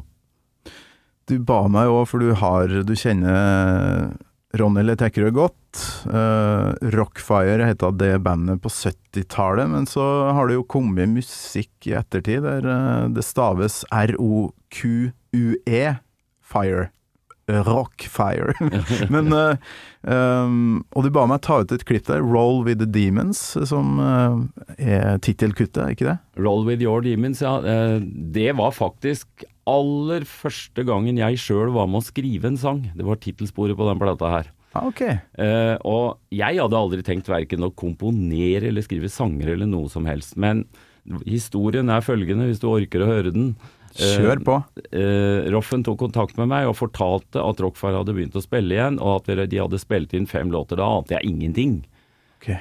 Du 1.28 1.38
ba 1.40 1.62
meg 1.72 1.88
òg, 1.88 2.04
for 2.10 2.18
du 2.20 2.34
har 2.36 2.68
Du 2.84 2.94
kjenner 3.00 4.12
Ronny 4.54 4.84
Letekkerød 4.86 5.34
godt. 5.34 5.60
Uh, 6.06 6.70
Rockfire 6.94 7.66
heta 7.66 7.90
det 7.90 8.18
bandet 8.22 8.62
på 8.62 8.68
70-tallet, 8.70 9.70
men 9.70 9.86
så 9.90 10.30
har 10.36 10.48
det 10.48 10.58
jo 10.60 10.66
kommet 10.70 11.10
musikk 11.10 11.88
i 11.90 11.96
ettertid 11.98 12.44
der 12.46 12.66
uh, 12.68 13.08
det 13.10 13.24
staves 13.26 13.82
R-O-Q-U-E. 13.90 15.84
Fire. 16.44 16.90
Rockfire. 17.44 18.54
men 19.12 19.32
uh, 19.34 19.56
um, 20.08 20.84
Og 20.96 21.04
du 21.04 21.10
ba 21.12 21.26
meg 21.28 21.42
ta 21.44 21.58
ut 21.60 21.74
et 21.74 21.84
klipp 21.84 22.06
der, 22.06 22.22
'Roll 22.22 22.62
with 22.64 22.78
the 22.80 22.88
Demons', 22.88 23.42
som 23.68 23.98
er 24.78 25.18
tittelkuttet, 25.18 25.96
ikke 25.96 26.08
det? 26.12 26.18
Roll 26.40 26.64
with 26.68 26.80
your 26.80 27.02
demons, 27.04 27.42
ja. 27.42 27.58
Det 28.06 28.52
var 28.56 28.70
faktisk 28.72 29.44
aller 29.70 30.26
første 30.28 30.84
gangen 30.86 31.18
jeg 31.20 31.40
sjøl 31.40 31.72
var 31.74 31.88
med 31.90 32.02
å 32.02 32.06
skrive 32.06 32.50
en 32.50 32.60
sang. 32.60 32.82
Det 32.96 33.06
var 33.06 33.20
tittelsporet 33.22 33.78
på 33.78 33.88
den 33.88 34.00
plata 34.00 34.32
her. 34.32 34.50
Ah, 34.74 34.88
okay. 34.88 35.20
uh, 35.38 35.78
og 35.86 36.34
jeg 36.34 36.58
hadde 36.58 36.78
aldri 36.78 37.04
tenkt 37.06 37.30
verken 37.30 37.62
å 37.62 37.70
komponere 37.78 38.72
eller 38.72 38.82
skrive 38.82 39.06
sanger 39.12 39.52
eller 39.52 39.70
noe 39.70 39.86
som 39.92 40.08
helst. 40.10 40.34
Men 40.40 40.64
historien 41.28 41.92
er 41.94 42.02
følgende, 42.02 42.48
hvis 42.50 42.62
du 42.62 42.68
orker 42.72 43.04
å 43.04 43.10
høre 43.12 43.32
den. 43.34 43.54
Kjør 43.94 44.40
på. 44.42 44.54
Eh, 44.90 45.44
Roffen 45.54 45.84
tok 45.86 46.00
kontakt 46.00 46.34
med 46.34 46.48
meg 46.50 46.66
og 46.66 46.74
fortalte 46.74 47.38
at 47.38 47.60
Rockfar 47.62 47.94
hadde 47.94 48.10
begynt 48.16 48.34
å 48.34 48.42
spille 48.42 48.74
igjen, 48.74 48.96
og 48.98 49.20
at 49.20 49.44
de 49.46 49.60
hadde 49.60 49.78
spilt 49.78 50.16
inn 50.18 50.26
fem 50.26 50.50
låter. 50.50 50.80
Da 50.80 50.88
ante 50.96 51.14
jeg 51.14 51.28
ingenting. 51.30 51.76
Okay. 52.40 52.58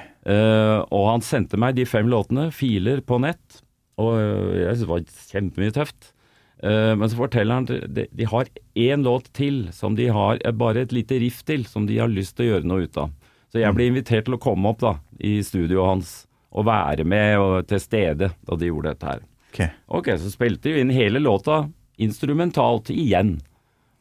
Og 0.94 1.08
han 1.08 1.26
sendte 1.26 1.58
meg 1.58 1.74
de 1.74 1.88
fem 1.90 2.06
låtene, 2.06 2.52
filer 2.54 3.02
på 3.02 3.18
nett, 3.24 3.58
og 3.98 4.14
jeg 4.14 4.76
syntes 4.76 4.84
det 4.84 4.92
var 4.92 5.08
kjempemye 5.32 5.74
tøft. 5.74 6.13
Eh, 6.62 6.92
men 6.96 7.10
så 7.10 7.18
forteller 7.18 7.58
han 7.58 7.66
at 7.68 7.88
de, 7.96 8.06
de 8.10 8.28
har 8.30 8.50
én 8.78 9.04
låt 9.04 9.30
til 9.36 9.66
som 9.74 9.96
de 9.98 10.08
har 10.14 10.38
eh, 10.44 10.54
bare 10.54 10.84
et 10.84 10.94
lite 10.94 11.18
riff 11.22 11.42
til, 11.48 11.66
som 11.66 11.88
de 11.88 11.98
har 11.98 12.12
lyst 12.12 12.36
til 12.36 12.46
å 12.46 12.50
gjøre 12.52 12.70
noe 12.70 12.86
ut 12.86 13.00
av. 13.00 13.14
Så 13.52 13.62
jeg 13.62 13.76
ble 13.76 13.88
invitert 13.90 14.26
til 14.28 14.36
å 14.36 14.42
komme 14.42 14.70
opp 14.70 14.82
da, 14.82 14.96
i 15.22 15.38
studioet 15.46 15.90
hans 15.90 16.14
og 16.54 16.68
være 16.68 17.06
med 17.06 17.38
og 17.42 17.54
til 17.70 17.80
stede 17.82 18.30
da 18.46 18.58
de 18.58 18.70
gjorde 18.70 18.94
dette 18.94 19.10
her. 19.10 19.24
Ok. 19.50 19.60
Ok, 19.98 20.10
så 20.22 20.30
spilte 20.30 20.70
vi 20.70 20.82
inn 20.82 20.94
hele 20.94 21.22
låta 21.22 21.64
instrumentalt 22.02 22.90
igjen. 22.94 23.36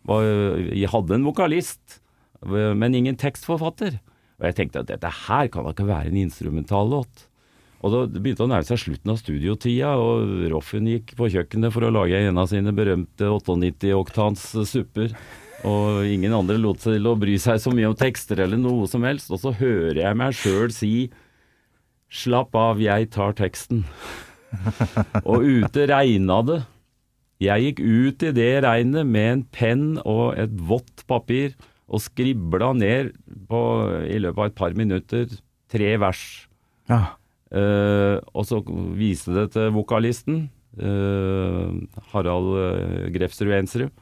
Vi 0.05 0.85
hadde 0.89 1.15
en 1.17 1.25
vokalist, 1.25 1.99
men 2.41 2.97
ingen 2.97 3.17
tekstforfatter. 3.17 3.99
Og 4.41 4.47
jeg 4.49 4.57
tenkte 4.57 4.81
at 4.83 4.89
dette 4.89 5.11
her 5.27 5.49
kan 5.53 5.65
da 5.65 5.73
ikke 5.73 5.89
være 5.89 6.09
en 6.11 6.19
instrumentallåt. 6.23 7.27
Og 7.83 7.91
da 7.91 8.03
begynte 8.07 8.45
å 8.45 8.49
nærme 8.49 8.63
seg 8.63 8.79
slutten 8.79 9.11
av 9.11 9.19
studiotida, 9.19 9.93
og 9.99 10.47
Roffen 10.53 10.87
gikk 10.87 11.15
på 11.19 11.27
kjøkkenet 11.33 11.73
for 11.75 11.83
å 11.83 11.91
lage 11.91 12.21
en 12.23 12.39
av 12.39 12.47
sine 12.51 12.71
berømte 12.75 13.27
98-oktans 13.27 14.45
supper. 14.69 15.11
Og 15.67 16.07
ingen 16.07 16.35
andre 16.35 16.55
lot 16.59 16.83
seg 16.83 16.97
til 16.97 17.09
å 17.11 17.17
bry 17.19 17.35
seg 17.39 17.59
så 17.63 17.71
mye 17.75 17.89
om 17.91 17.97
tekster 17.99 18.39
eller 18.43 18.59
noe 18.59 18.87
som 18.91 19.03
helst. 19.07 19.31
Og 19.35 19.41
så 19.43 19.51
hører 19.55 19.99
jeg 19.99 20.19
meg 20.19 20.35
sjøl 20.35 20.71
si 20.75 20.93
'slapp 22.13 22.55
av, 22.55 22.79
jeg 22.79 23.09
tar 23.11 23.35
teksten'. 23.35 23.83
Og 25.29 25.43
ute 25.43 25.87
regna 25.89 26.39
det. 26.45 26.59
Jeg 27.43 27.63
gikk 27.63 27.79
ut 27.83 28.23
i 28.23 28.31
det 28.35 28.51
regnet 28.63 29.07
med 29.09 29.29
en 29.31 29.43
penn 29.51 29.87
og 30.07 30.37
et 30.39 30.51
vått 30.53 31.03
papir 31.09 31.55
og 31.91 31.99
skribla 31.99 32.71
ned 32.77 33.11
på, 33.49 33.59
i 34.07 34.21
løpet 34.21 34.39
av 34.39 34.47
et 34.47 34.55
par 34.55 34.77
minutter 34.77 35.33
tre 35.73 35.97
vers. 35.99 36.23
Ja. 36.87 37.17
Eh, 37.53 38.17
og 38.33 38.47
så 38.49 38.61
viste 38.97 39.33
det 39.35 39.51
til 39.53 39.69
vokalisten, 39.75 40.47
uh, 40.81 41.69
Harald 42.09 42.49
uh, 42.57 43.11
Grefsrud 43.13 43.53
Ensrud. 43.53 43.93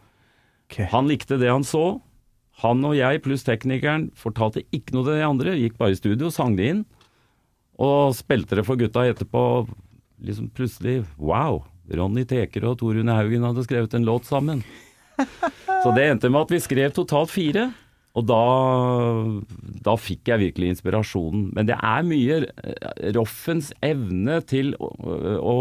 Okay. 0.71 0.87
Han 0.93 1.09
likte 1.11 1.35
det 1.41 1.51
han 1.51 1.65
så. 1.67 1.99
Han 2.63 2.85
og 2.87 2.95
jeg 2.95 3.23
pluss 3.25 3.43
teknikeren 3.43 4.07
fortalte 4.15 4.63
ikke 4.71 4.95
noe 4.95 5.07
til 5.07 5.19
de 5.19 5.27
andre, 5.27 5.57
gikk 5.59 5.75
bare 5.81 5.95
i 5.95 5.99
studio, 5.99 6.31
sang 6.31 6.55
det 6.55 6.69
inn. 6.71 6.85
Og 7.81 8.15
spilte 8.15 8.55
det 8.59 8.63
for 8.67 8.79
gutta 8.79 9.03
etterpå. 9.09 9.43
Liksom 10.21 10.51
plutselig 10.55 11.01
Wow! 11.17 11.65
Ronny 11.91 12.23
Teker 12.29 12.69
og 12.69 12.77
Tor 12.79 12.95
Rune 12.95 13.15
Haugen 13.17 13.43
hadde 13.43 13.65
skrevet 13.65 13.95
en 13.97 14.05
låt 14.07 14.29
sammen. 14.29 14.61
Så 15.83 15.91
det 15.97 16.05
endte 16.07 16.29
med 16.31 16.45
at 16.45 16.53
vi 16.53 16.59
skrev 16.63 16.93
totalt 16.95 17.33
fire. 17.33 17.71
Og 18.19 18.25
da, 18.27 18.43
da 19.85 19.95
fikk 19.95 20.33
jeg 20.33 20.41
virkelig 20.41 20.73
inspirasjonen. 20.73 21.47
Men 21.55 21.69
det 21.69 21.77
er 21.77 22.03
mye 22.07 22.41
eh, 22.43 23.09
Roffens 23.15 23.71
evne 23.85 24.41
til 24.47 24.73
å, 24.75 24.91
å 25.39 25.55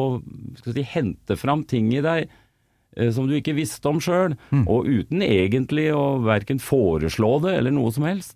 skal 0.59 0.75
si, 0.75 0.87
hente 0.97 1.39
fram 1.39 1.63
ting 1.71 1.93
i 1.95 2.03
deg 2.03 2.25
eh, 2.27 3.13
som 3.15 3.31
du 3.31 3.37
ikke 3.39 3.55
visste 3.59 3.87
om 3.93 4.03
sjøl, 4.03 4.35
og 4.65 4.91
uten 4.91 5.23
egentlig 5.27 5.93
å 5.95 6.19
verken 6.27 6.63
foreslå 6.63 7.37
det 7.47 7.57
eller 7.61 7.77
noe 7.77 7.95
som 7.95 8.09
helst. 8.09 8.35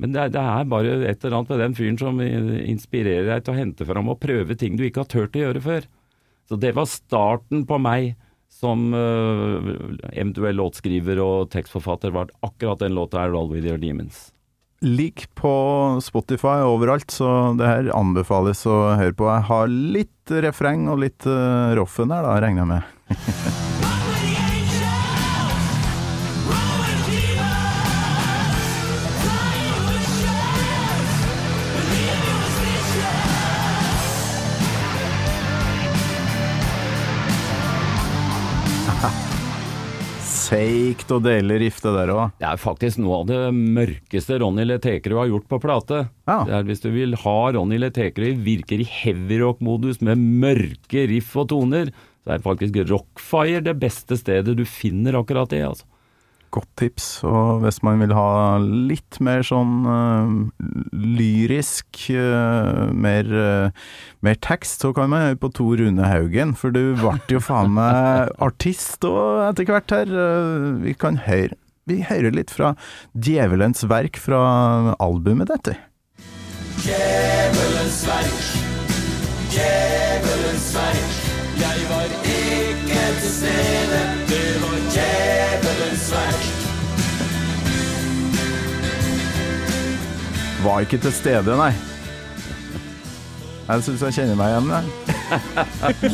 Men 0.00 0.14
det 0.14 0.22
er, 0.22 0.30
det 0.32 0.42
er 0.48 0.70
bare 0.72 0.94
et 1.04 1.20
eller 1.20 1.42
annet 1.42 1.52
med 1.52 1.60
den 1.66 1.74
fyren 1.76 1.98
som 2.00 2.20
inspirerer 2.24 3.28
deg 3.28 3.44
til 3.44 3.52
å 3.52 3.58
hente 3.60 3.86
fram 3.86 4.08
og 4.08 4.22
prøve 4.22 4.56
ting 4.56 4.78
du 4.78 4.86
ikke 4.86 5.04
har 5.04 5.12
turt 5.12 5.36
å 5.36 5.44
gjøre 5.44 5.62
før. 5.62 5.88
Så 6.48 6.56
det 6.60 6.72
var 6.76 6.88
starten 6.88 7.66
på 7.68 7.76
meg 7.80 8.14
som 8.52 8.92
øh, 8.94 9.72
eventuell 10.12 10.60
låtskriver 10.60 11.22
og 11.22 11.50
tekstforfatter, 11.54 12.12
var 12.14 12.30
akkurat 12.46 12.84
den 12.84 12.94
låta 12.98 13.22
her, 13.22 13.32
'Roll 13.32 13.50
With 13.54 13.66
Your 13.66 13.80
Demons'. 13.82 14.30
Lik 14.82 15.28
på 15.38 15.54
Spotify 16.02 16.58
overalt, 16.66 17.10
så 17.10 17.54
det 17.58 17.68
her 17.68 17.90
anbefales 17.94 18.64
å 18.66 18.96
høre 18.98 19.14
på. 19.14 19.30
Jeg 19.30 19.46
har 19.46 19.70
litt 19.70 20.34
refreng 20.42 20.88
og 20.90 21.04
litt 21.04 21.26
uh, 21.30 21.70
Roffen 21.78 22.10
her, 22.10 22.26
da, 22.26 22.38
regner 22.42 22.66
jeg 22.66 22.72
med. 22.74 23.98
Seigt 40.52 41.08
og 41.14 41.22
deilig 41.24 41.58
rifte 41.62 41.90
der 41.94 42.10
òg. 42.12 42.32
Det 42.36 42.44
er 42.44 42.58
faktisk 42.60 43.00
noe 43.00 43.22
av 43.22 43.28
det 43.30 43.38
mørkeste 43.56 44.36
Ronny 44.42 44.66
Letekerud 44.68 45.22
har 45.22 45.30
gjort 45.30 45.46
på 45.48 45.58
plate. 45.62 46.00
Ja. 46.28 46.42
Det 46.44 46.56
er 46.58 46.66
Hvis 46.68 46.84
du 46.84 46.90
vil 46.92 47.16
ha 47.22 47.36
Ronny 47.56 47.78
Letekerud 47.80 48.42
virker 48.44 48.82
i 48.82 48.88
heavyrock-modus 48.88 50.02
med 50.04 50.20
mørke 50.20 51.06
riff 51.08 51.32
og 51.40 51.48
toner, 51.54 51.88
så 52.22 52.34
er 52.34 52.44
faktisk 52.44 52.76
Rockfire 52.90 53.64
det 53.64 53.78
beste 53.80 54.18
stedet 54.20 54.58
du 54.58 54.66
finner 54.68 55.16
akkurat 55.22 55.50
det. 55.50 55.62
altså. 55.70 55.88
Godt 56.52 56.68
tips. 56.76 57.06
Og 57.24 57.62
hvis 57.62 57.80
man 57.86 58.02
vil 58.02 58.12
ha 58.12 58.58
litt 58.60 59.16
mer 59.24 59.44
sånn 59.46 59.86
uh, 59.88 60.32
lyrisk, 60.92 61.86
uh, 62.12 62.90
mer, 62.92 63.30
uh, 63.32 63.86
mer 64.20 64.36
tekst, 64.44 64.84
så 64.84 64.92
kan 64.96 65.08
man 65.12 65.24
høre 65.30 65.40
på 65.40 65.52
Tor 65.56 65.80
Rune 65.80 66.10
Haugen. 66.10 66.52
For 66.58 66.74
du 66.74 66.92
ble 67.00 67.16
jo 67.32 67.40
faen 67.40 67.72
meg 67.78 68.32
artist 68.48 69.04
òg 69.08 69.48
etter 69.48 69.70
hvert 69.72 69.96
her. 69.96 70.12
Vi 70.84 70.96
kan 70.98 71.22
høre 71.24 71.56
Vi 71.90 71.96
hører 72.06 72.30
litt 72.30 72.52
fra 72.54 72.76
Djevelens 73.16 73.82
verk 73.90 74.20
fra 74.20 74.42
albumet 75.02 75.50
dette. 75.50 75.74
Djevelens 76.84 77.98
verk, 78.06 78.46
djevelens 79.50 80.68
verk. 80.76 81.18
Jeg 81.62 81.84
var 81.90 82.08
ikke 82.24 83.02
til 83.20 83.30
stede, 83.30 83.91
Var 90.62 90.84
ikke 90.84 90.98
til 91.02 91.10
stede, 91.10 91.56
nei. 91.58 91.72
Jeg 93.66 93.82
syns 93.82 94.02
jeg 94.06 94.14
kjenner 94.14 94.36
meg 94.38 94.52
igjen 94.52 94.68
der. 94.70 94.90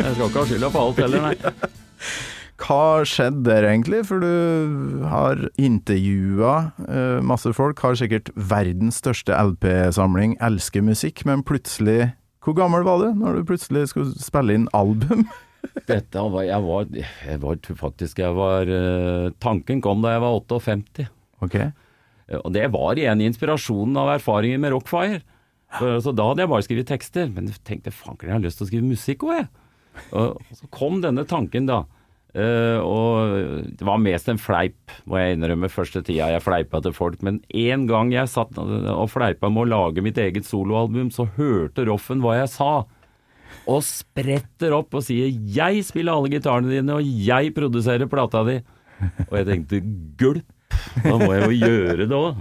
Jeg 0.00 0.14
skal 0.14 0.24
ikke 0.24 0.40
ha 0.40 0.44
skylda 0.48 0.70
for 0.72 0.88
alt 0.88 1.00
heller, 1.04 1.26
nei. 1.28 1.34
Hva 2.64 3.04
skjedde 3.06 3.44
der 3.46 3.66
egentlig? 3.68 4.00
For 4.08 4.22
du 4.24 5.04
har 5.10 5.44
intervjua 5.60 6.54
uh, 6.88 7.20
masse 7.22 7.52
folk, 7.54 7.82
har 7.86 7.98
sikkert 8.00 8.32
verdens 8.34 8.98
største 9.02 9.36
LP-samling, 9.36 10.34
elsker 10.42 10.82
musikk, 10.82 11.22
men 11.28 11.44
plutselig 11.46 12.14
Hvor 12.44 12.58
gammel 12.58 12.82
var 12.86 12.98
du 13.02 13.14
når 13.14 13.38
du 13.38 13.48
plutselig 13.52 13.88
skulle 13.92 14.14
spille 14.18 14.58
inn 14.58 14.66
album? 14.74 15.26
Dette 15.90 16.26
var, 16.34 16.42
jeg 16.46 16.66
var, 16.66 16.90
jeg 16.98 17.40
var 17.46 17.62
faktisk 17.78 18.18
jeg 18.20 18.34
var, 18.36 18.68
eh, 18.68 19.30
Tanken 19.40 19.80
kom 19.84 20.02
da 20.02 20.16
jeg 20.16 20.26
var 20.26 20.42
58. 20.42 21.06
Ok. 21.46 21.56
Eh, 22.28 22.40
Og 22.40 22.52
det 22.52 22.70
var 22.72 22.96
igjen 23.00 23.20
inspirasjonen 23.24 23.96
av 23.96 24.14
erfaringer 24.18 24.58
med 24.62 24.72
Rockfire. 24.72 25.22
Så, 25.74 26.12
da 26.14 26.28
hadde 26.28 26.44
jeg 26.44 26.50
bare 26.52 26.62
skrevet 26.62 26.86
tekster, 26.86 27.26
men 27.34 27.48
jeg 27.50 27.58
tenkte 27.66 27.90
fanken, 27.90 28.28
jeg 28.28 28.36
har 28.36 28.42
lyst 28.44 28.60
til 28.60 28.66
å 28.66 28.68
skrive 28.68 28.86
musikk 28.86 29.24
òg, 29.26 29.32
jeg. 29.40 29.48
Og, 30.14 30.36
og 30.38 30.58
så 30.60 30.68
kom 30.70 31.00
denne 31.02 31.24
tanken, 31.26 31.66
da. 31.66 31.80
Uh, 32.34 32.78
og 32.82 33.66
det 33.78 33.86
var 33.86 33.98
mest 34.02 34.30
en 34.30 34.38
fleip, 34.38 34.94
må 35.06 35.18
jeg 35.18 35.36
innrømme, 35.36 35.70
første 35.70 36.00
tida 36.06 36.28
jeg 36.30 36.42
fleipa 36.42 36.80
til 36.82 36.94
folk. 36.94 37.20
Men 37.26 37.40
en 37.50 37.88
gang 37.90 38.12
jeg 38.14 38.30
satt 38.30 38.54
og 38.58 39.10
fleipa 39.10 39.50
med 39.50 39.64
å 39.64 39.70
lage 39.72 40.02
mitt 40.02 40.18
eget 40.22 40.46
soloalbum, 40.46 41.10
så 41.14 41.26
hørte 41.36 41.86
Roffen 41.90 42.22
hva 42.22 42.36
jeg 42.40 42.52
sa. 42.54 42.72
Og 43.70 43.82
spretter 43.86 44.74
opp 44.78 44.94
og 44.94 45.02
sier 45.06 45.30
'jeg 45.30 45.84
spiller 45.86 46.14
alle 46.14 46.30
gitarene 46.30 46.70
dine, 46.70 46.98
og 46.98 47.02
jeg 47.02 47.54
produserer 47.54 48.06
plata 48.10 48.42
di'. 48.46 48.62
Og 49.30 49.34
jeg 49.38 49.46
tenkte 49.46 49.82
'gulp', 50.18 50.53
da 51.02 51.18
må 51.20 51.32
jeg 51.34 51.44
jo 51.44 51.58
gjøre 51.68 52.06
det 52.08 52.16
òg. 52.18 52.40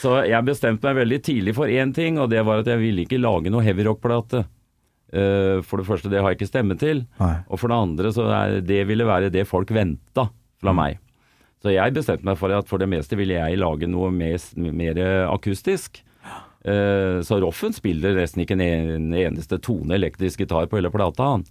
Så 0.00 0.14
jeg 0.28 0.46
bestemte 0.46 0.86
meg 0.86 1.02
veldig 1.02 1.18
tidlig 1.26 1.54
for 1.56 1.70
én 1.70 1.92
ting, 1.94 2.18
og 2.22 2.30
det 2.32 2.42
var 2.46 2.62
at 2.62 2.70
jeg 2.70 2.80
ville 2.80 3.04
ikke 3.04 3.20
lage 3.20 3.52
noe 3.52 3.64
heavyrock-plate. 3.66 4.44
Eh, 5.10 5.58
for 5.66 5.82
det 5.82 5.88
første, 5.88 6.10
det 6.12 6.22
har 6.22 6.32
jeg 6.32 6.40
ikke 6.40 6.50
stemme 6.52 6.76
til. 6.80 7.04
Nei. 7.20 7.34
Og 7.50 7.60
for 7.60 7.72
det 7.72 7.80
andre, 7.84 8.12
så 8.14 8.28
er, 8.30 8.60
det 8.64 8.84
ville 8.88 9.08
være 9.08 9.32
det 9.34 9.48
folk 9.50 9.72
venta 9.74 10.28
fra 10.60 10.74
meg. 10.76 11.00
Så 11.60 11.74
jeg 11.74 11.92
bestemte 11.92 12.24
meg 12.24 12.38
for 12.40 12.54
at 12.56 12.70
for 12.70 12.80
det 12.80 12.88
meste 12.88 13.18
ville 13.20 13.36
jeg 13.36 13.58
lage 13.60 13.90
noe 13.90 14.08
mer 14.14 15.02
akustisk. 15.28 16.00
Eh, 16.64 17.20
så 17.24 17.40
Roffen 17.40 17.72
spiller 17.76 18.16
nesten 18.16 18.44
ikke 18.44 18.56
en 18.56 19.12
eneste 19.16 19.58
tone 19.64 19.96
elektrisk 19.96 20.42
gitar 20.44 20.68
på 20.70 20.80
hele 20.80 20.92
plata, 20.92 21.34
han. 21.34 21.44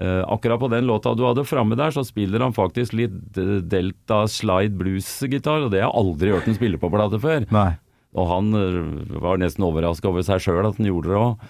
Eh, 0.00 0.24
akkurat 0.32 0.60
på 0.60 0.68
den 0.72 0.86
låta 0.88 1.12
du 1.14 1.26
hadde 1.26 1.44
framme 1.44 1.76
der, 1.76 1.92
så 1.92 2.00
spiller 2.08 2.40
han 2.40 2.56
faktisk 2.56 2.94
litt 2.96 3.36
eh, 3.36 3.58
Delta 3.60 4.22
slide 4.32 4.72
blues-gitar, 4.80 5.66
og 5.66 5.74
det 5.74 5.82
har 5.82 5.90
jeg 5.90 6.00
aldri 6.00 6.32
hørt 6.32 6.48
han 6.48 6.56
spille 6.56 6.80
på 6.80 6.88
plate 6.92 7.20
før. 7.20 7.44
Nei. 7.52 7.74
Og 8.16 8.30
han 8.30 8.48
øh, 8.56 8.78
var 9.20 9.42
nesten 9.42 9.66
overraska 9.66 10.08
over 10.08 10.24
seg 10.24 10.40
sjøl 10.40 10.64
at 10.64 10.80
han 10.80 10.88
gjorde 10.88 11.12
det 11.12 11.18
òg. 11.20 11.44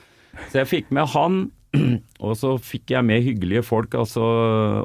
Så 0.50 0.58
jeg 0.58 0.70
fikk 0.70 0.90
med 0.96 1.06
han, 1.14 1.36
og 2.26 2.34
så 2.40 2.56
fikk 2.58 2.90
jeg 2.96 3.06
med 3.06 3.22
hyggelige 3.22 3.62
folk, 3.68 3.94
altså 3.94 4.24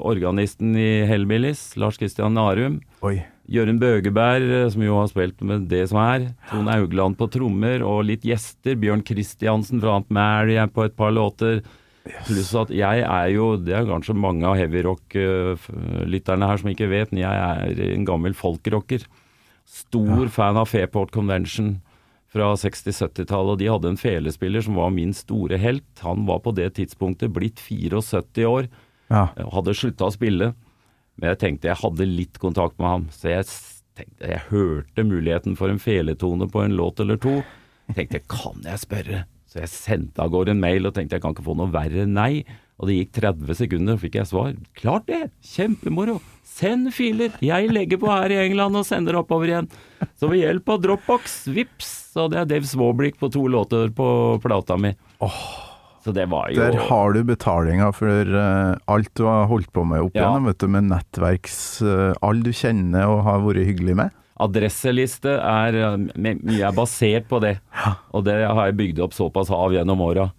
organisten 0.06 0.76
i 0.78 0.90
Hellbillies, 1.10 1.72
Lars 1.82 1.98
Kristian 1.98 2.38
Narum. 2.38 2.84
Oi. 3.02 3.18
Jørund 3.50 3.82
Bøgeberg, 3.82 4.54
som 4.74 4.86
jo 4.86 5.00
har 5.00 5.10
spilt 5.10 5.42
med 5.46 5.66
det 5.70 5.84
som 5.90 6.00
er. 6.02 6.28
Trond 6.52 6.70
Augland 6.70 7.18
på 7.18 7.28
trommer, 7.34 7.82
og 7.86 8.06
litt 8.12 8.26
gjester. 8.26 8.78
Bjørn 8.82 9.04
Kristiansen 9.06 9.82
fra 9.82 9.98
Aunt 9.98 10.14
Mary 10.14 10.58
på 10.74 10.86
et 10.86 10.96
par 10.98 11.14
låter. 11.14 11.64
Pluss 12.28 12.52
at 12.58 12.70
jeg 12.70 13.02
er 13.02 13.28
jo, 13.34 13.56
det 13.58 13.74
er 13.74 13.88
kanskje 13.90 14.14
mange 14.18 14.46
av 14.46 14.58
heavyrock-lytterne 14.60 16.50
her 16.50 16.62
som 16.62 16.70
ikke 16.72 16.90
vet, 16.92 17.12
men 17.14 17.24
jeg 17.24 17.34
er 17.34 17.82
en 17.96 18.06
gammel 18.08 18.36
folkrocker. 18.38 19.06
Stor 19.66 20.28
fan 20.34 20.60
av 20.62 20.70
Fairport 20.70 21.12
Convention 21.16 21.80
fra 22.30 22.52
60-70-tallet, 22.60 23.56
og 23.56 23.60
de 23.62 23.70
hadde 23.72 23.90
en 23.94 24.00
felespiller 24.00 24.62
som 24.66 24.78
var 24.78 24.92
min 24.94 25.14
store 25.16 25.58
helt. 25.62 25.88
Han 26.06 26.26
var 26.30 26.44
på 26.46 26.54
det 26.58 26.74
tidspunktet 26.78 27.34
blitt 27.34 27.62
74 27.64 28.46
år, 28.50 28.70
Ja. 29.10 29.28
hadde 29.38 29.74
slutta 29.78 30.06
å 30.10 30.14
spille. 30.14 30.54
Men 31.18 31.30
jeg 31.32 31.40
tenkte 31.40 31.70
jeg 31.70 31.78
hadde 31.82 32.06
litt 32.10 32.40
kontakt 32.40 32.78
med 32.78 32.88
ham, 32.88 33.08
så 33.10 33.30
jeg 33.32 33.46
tenkte 33.96 34.28
jeg 34.28 34.42
hørte 34.50 35.06
muligheten 35.08 35.56
for 35.56 35.70
en 35.70 35.80
feletone 35.80 36.50
på 36.52 36.64
en 36.66 36.76
låt 36.76 37.00
eller 37.00 37.18
to. 37.18 37.44
Jeg 37.88 37.96
tenkte 37.96 38.28
kan 38.28 38.62
jeg 38.66 38.82
spørre? 38.82 39.26
Så 39.56 39.62
jeg 39.64 39.72
sendte 39.72 40.20
av 40.20 40.34
gårde 40.34 40.52
en 40.52 40.60
mail 40.60 40.84
og 40.90 40.92
tenkte 40.98 41.16
jeg 41.16 41.24
kan 41.24 41.32
ikke 41.32 41.46
få 41.46 41.54
noe 41.56 41.72
verre 41.72 42.02
enn 42.04 42.12
nei. 42.18 42.44
Og 42.76 42.90
det 42.90 42.98
gikk 42.98 43.14
30 43.22 43.56
sekunder, 43.56 43.96
og 43.96 44.02
fikk 44.02 44.18
jeg 44.20 44.28
svar. 44.28 44.50
Klart 44.76 45.06
det! 45.08 45.22
Kjempemoro! 45.48 46.18
Send 46.44 46.90
filer! 46.92 47.32
Jeg 47.40 47.70
legger 47.72 48.02
på 48.02 48.10
her 48.12 48.34
i 48.36 48.40
England 48.42 48.76
og 48.76 48.84
sender 48.84 49.16
oppover 49.22 49.48
igjen. 49.54 49.70
Så 50.20 50.28
ved 50.28 50.42
hjelp 50.42 50.74
av 50.76 50.82
Dropbox, 50.84 51.38
vips, 51.56 51.94
så 52.12 52.26
hadde 52.26 52.42
jeg 52.42 52.50
Dave 52.52 52.68
Swablik 52.68 53.16
på 53.22 53.30
to 53.32 53.46
låter 53.48 53.96
på 53.96 54.10
plata 54.44 54.76
mi. 54.76 54.92
Så 56.04 56.12
det 56.14 56.28
var 56.30 56.52
jo 56.52 56.60
Der 56.60 56.76
har 56.90 57.16
du 57.16 57.24
betalinga 57.26 57.88
for 57.96 58.36
uh, 58.36 58.76
alt 58.92 59.10
du 59.16 59.24
har 59.24 59.48
holdt 59.50 59.72
på 59.74 59.88
med 59.88 60.04
opp 60.04 60.20
Ja. 60.20 60.26
igjennom, 60.28 60.52
vet 60.52 60.60
du, 60.60 60.68
med 60.76 60.92
nettverks... 60.92 61.58
uh, 61.82 62.12
alle 62.20 62.44
du 62.44 62.52
kjenner 62.52 63.08
og 63.08 63.24
har 63.24 63.40
vært 63.48 63.72
hyggelig 63.72 63.96
med. 64.04 64.12
Adresseliste 64.42 65.36
er 65.40 65.78
eh, 65.80 66.32
er 66.60 66.74
basert 66.76 67.28
på 67.32 67.40
det. 67.44 67.58
Og 68.14 68.26
det 68.28 68.40
har 68.46 68.66
jeg 68.70 68.78
bygd 68.82 69.04
opp 69.06 69.14
såpass 69.16 69.52
av 69.56 69.74
gjennom 69.76 70.02
åra. 70.04 70.30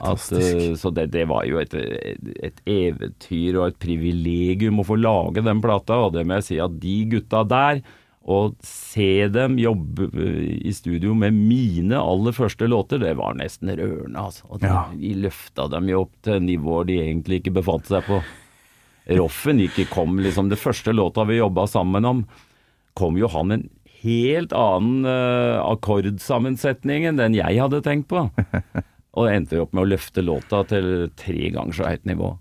At, 0.00 0.22
eh, 0.32 0.74
så 0.78 0.90
det, 0.94 1.08
det 1.12 1.26
var 1.30 1.44
jo 1.48 1.58
et, 1.58 1.74
et 1.74 2.60
eventyr 2.70 3.58
og 3.58 3.66
et 3.68 3.78
privilegium 3.82 4.78
å 4.80 4.86
få 4.86 4.96
lage 5.00 5.42
den 5.44 5.60
plata, 5.64 5.98
og 6.06 6.14
det 6.14 6.24
må 6.26 6.38
jeg 6.38 6.48
si 6.48 6.58
at 6.62 6.80
de 6.82 6.96
gutta 7.16 7.42
der, 7.50 7.82
å 8.24 8.54
se 8.64 9.26
dem 9.28 9.58
jobbe 9.60 10.06
eh, 10.16 10.54
i 10.70 10.72
studio 10.72 11.12
med 11.18 11.34
mine 11.36 11.98
aller 12.00 12.32
første 12.32 12.64
låter, 12.70 13.02
det 13.02 13.10
var 13.18 13.34
nesten 13.36 13.68
rørende, 13.76 14.16
altså. 14.16 14.46
Og 14.48 14.62
de, 14.62 14.70
Ja. 14.70 14.86
vi 14.96 15.10
løfta 15.26 15.66
dem 15.74 15.90
jo 15.90 16.06
opp 16.06 16.14
til 16.24 16.40
nivåer 16.40 16.88
de 16.88 16.96
egentlig 17.02 17.42
ikke 17.42 17.52
befant 17.58 17.90
seg 17.90 18.06
på. 18.08 18.22
Roffen 19.18 19.60
ikke 19.60 19.84
kom 19.90 20.16
liksom 20.24 20.48
Det 20.48 20.56
første 20.56 20.94
låta 20.96 21.26
vi 21.28 21.36
jobba 21.36 21.66
sammen 21.68 22.06
om, 22.08 22.22
kom 22.98 23.18
jo 23.18 23.30
han 23.32 23.54
en 23.54 23.68
helt 24.04 24.52
annen 24.56 25.06
uh, 25.08 25.60
akkordsammensetning 25.64 27.06
enn 27.08 27.20
den 27.20 27.36
jeg 27.36 27.60
hadde 27.60 27.82
tenkt 27.84 28.10
på. 28.12 28.26
Og 29.18 29.30
endte 29.30 29.60
opp 29.62 29.74
med 29.74 29.84
å 29.84 29.90
løfte 29.94 30.24
låta 30.24 30.64
til 30.66 31.08
tre 31.18 31.50
ganger 31.54 31.76
så 31.76 31.86
høyt 31.86 32.08
nivå. 32.08 32.32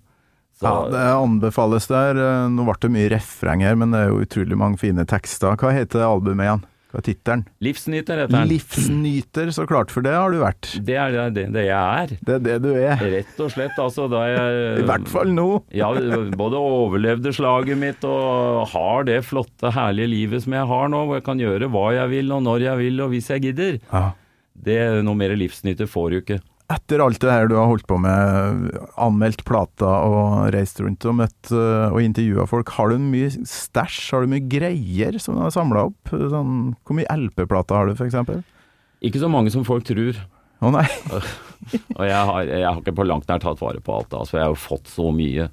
Så, 0.58 0.66
Ja, 0.66 0.76
det 0.89 1.04
anbefales 1.14 1.86
der. 1.89 2.18
Eh, 2.18 2.47
Nå 2.49 2.66
ble 2.66 2.76
det 2.82 2.91
mye 2.93 3.12
refreng 3.14 3.62
her, 3.66 3.78
men 3.78 3.93
det 3.93 4.01
er 4.04 4.12
jo 4.12 4.24
utrolig 4.26 4.58
mange 4.58 4.82
fine 4.82 5.06
tekster. 5.10 5.54
Hva 5.60 5.74
heter 5.74 6.06
albumet 6.06 6.47
igjen? 6.47 6.64
Hva 6.94 7.00
er 7.02 7.06
tittelen? 7.08 7.41
Livsnyter 7.66 8.20
heter 8.22 8.36
den. 8.36 8.50
Livsnyter, 8.52 9.50
så 9.56 9.64
klart, 9.66 9.89
for 9.89 10.06
det 10.06 10.12
har 10.14 10.30
du 10.30 10.38
vært. 10.44 10.68
Det 10.86 10.94
er 11.02 11.16
det, 11.34 11.48
det, 11.56 11.64
jeg 11.66 11.74
er. 12.04 12.12
Det 12.22 12.36
er 12.36 12.44
det 12.46 12.58
du 12.62 12.70
er. 12.76 13.02
Rett 13.16 13.39
og 13.41 13.50
slett, 13.50 13.80
altså. 13.82 14.06
Da 14.12 14.22
jeg 14.30 14.84
I 14.84 14.86
hvert 14.86 15.10
fall 15.10 15.34
nå. 15.34 15.48
Ja, 15.74 15.89
både 16.38 16.62
overlevde 16.62 17.34
slaget 17.34 17.82
mitt 17.82 18.06
og 18.06 18.68
har 18.76 19.10
det 19.10 19.24
flotte, 19.26 19.74
herlige 19.74 20.12
livet 20.14 20.46
som 20.46 20.54
jeg 20.54 20.70
har 20.70 20.94
nå, 20.94 21.02
hvor 21.10 21.18
jeg 21.18 21.26
kan 21.26 21.41
gjøre 21.41 21.72
hva 21.74 21.88
jeg 21.98 22.14
vil, 22.14 22.30
og 22.38 22.46
når 22.46 22.68
jeg 22.68 22.82
vil, 22.84 23.02
og 23.08 23.16
hvis 23.16 23.32
jeg 23.34 23.48
gidder. 23.48 23.80
Ja. 23.89 24.06
Det 24.54 24.78
Noe 25.02 25.18
mer 25.18 25.34
livsnyter 25.34 25.89
får 25.89 26.14
du 26.14 26.20
ikke. 26.22 26.39
Etter 26.74 27.04
alt 27.04 27.22
det 27.22 27.30
her 27.30 27.50
du 27.52 27.56
har 27.60 27.68
holdt 27.70 27.86
på 27.90 28.00
med, 28.02 28.70
anmeldt 29.02 29.44
plater 29.48 29.86
og 30.08 30.50
reist 30.56 30.80
rundt 30.82 31.06
og 31.10 31.18
møtt 31.20 31.52
eh, 31.54 31.92
og 31.94 32.00
intervjua 32.02 32.48
folk, 32.50 32.72
har 32.78 32.94
du 32.94 33.04
mye 33.04 33.30
stæsj, 33.30 34.00
har 34.14 34.24
du 34.24 34.34
mye 34.34 34.48
greier 34.50 35.20
som 35.22 35.38
du 35.38 35.44
har 35.44 35.54
samla 35.54 35.88
opp? 35.92 36.14
Sånn, 36.14 36.74
hvor 36.82 36.98
mye 36.98 37.10
LP-plater 37.14 37.78
har 37.78 37.92
du, 37.92 37.98
eksempel? 38.08 38.42
Ikke 39.04 39.22
så 39.22 39.30
mange 39.32 39.52
som 39.54 39.68
folk 39.68 39.86
tror. 39.88 40.18
Å 40.64 40.72
nei. 40.72 40.86
Og 41.98 42.06
jeg 42.08 42.22
har, 42.30 42.48
jeg 42.48 42.66
har 42.68 42.80
ikke 42.80 42.96
på 42.96 43.06
langt 43.08 43.28
nær 43.30 43.42
tatt 43.44 43.62
vare 43.62 43.84
på 43.84 43.98
alt, 43.98 44.16
altså. 44.16 44.40
Jeg 44.40 44.46
har 44.48 44.54
jo 44.56 44.64
fått 44.64 44.90
så 44.92 45.12
mye. 45.16 45.50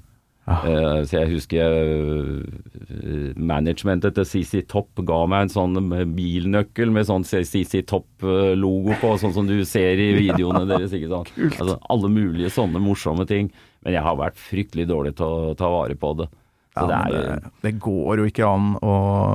Eh, 0.67 0.99
så 1.07 1.17
jeg 1.19 1.31
husker 1.31 1.75
eh, 1.77 3.31
managementet 3.39 4.15
til 4.17 4.27
CC 4.27 4.63
Topp 4.69 5.01
ga 5.07 5.21
meg 5.29 5.47
en 5.47 5.53
sånn 5.53 5.79
bilnøkkel 6.15 6.93
med 6.93 7.07
sånn 7.09 7.25
CC 7.27 7.83
Topp-logo 7.89 8.97
på, 9.01 9.15
sånn 9.21 9.35
som 9.35 9.49
du 9.49 9.57
ser 9.67 10.01
i 10.01 10.11
videoene 10.23 10.65
deres. 10.69 10.93
ikke 10.97 11.11
sant? 11.11 11.33
Altså, 11.51 11.79
alle 11.93 12.11
mulige 12.13 12.53
sånne 12.53 12.81
morsomme 12.83 13.27
ting. 13.29 13.51
Men 13.81 13.97
jeg 13.97 14.05
har 14.05 14.19
vært 14.19 14.37
fryktelig 14.37 14.87
dårlig 14.91 15.15
til 15.17 15.25
å 15.25 15.55
ta 15.57 15.71
vare 15.73 15.97
på 15.97 16.13
det. 16.21 16.29
Så 16.71 16.85
Ja, 16.85 16.87
det 16.87 16.97
er 16.97 17.39
det, 17.41 17.49
det 17.65 17.71
går 17.83 18.21
jo 18.21 18.27
ikke 18.29 18.47
an 18.47 18.67
å 18.79 18.93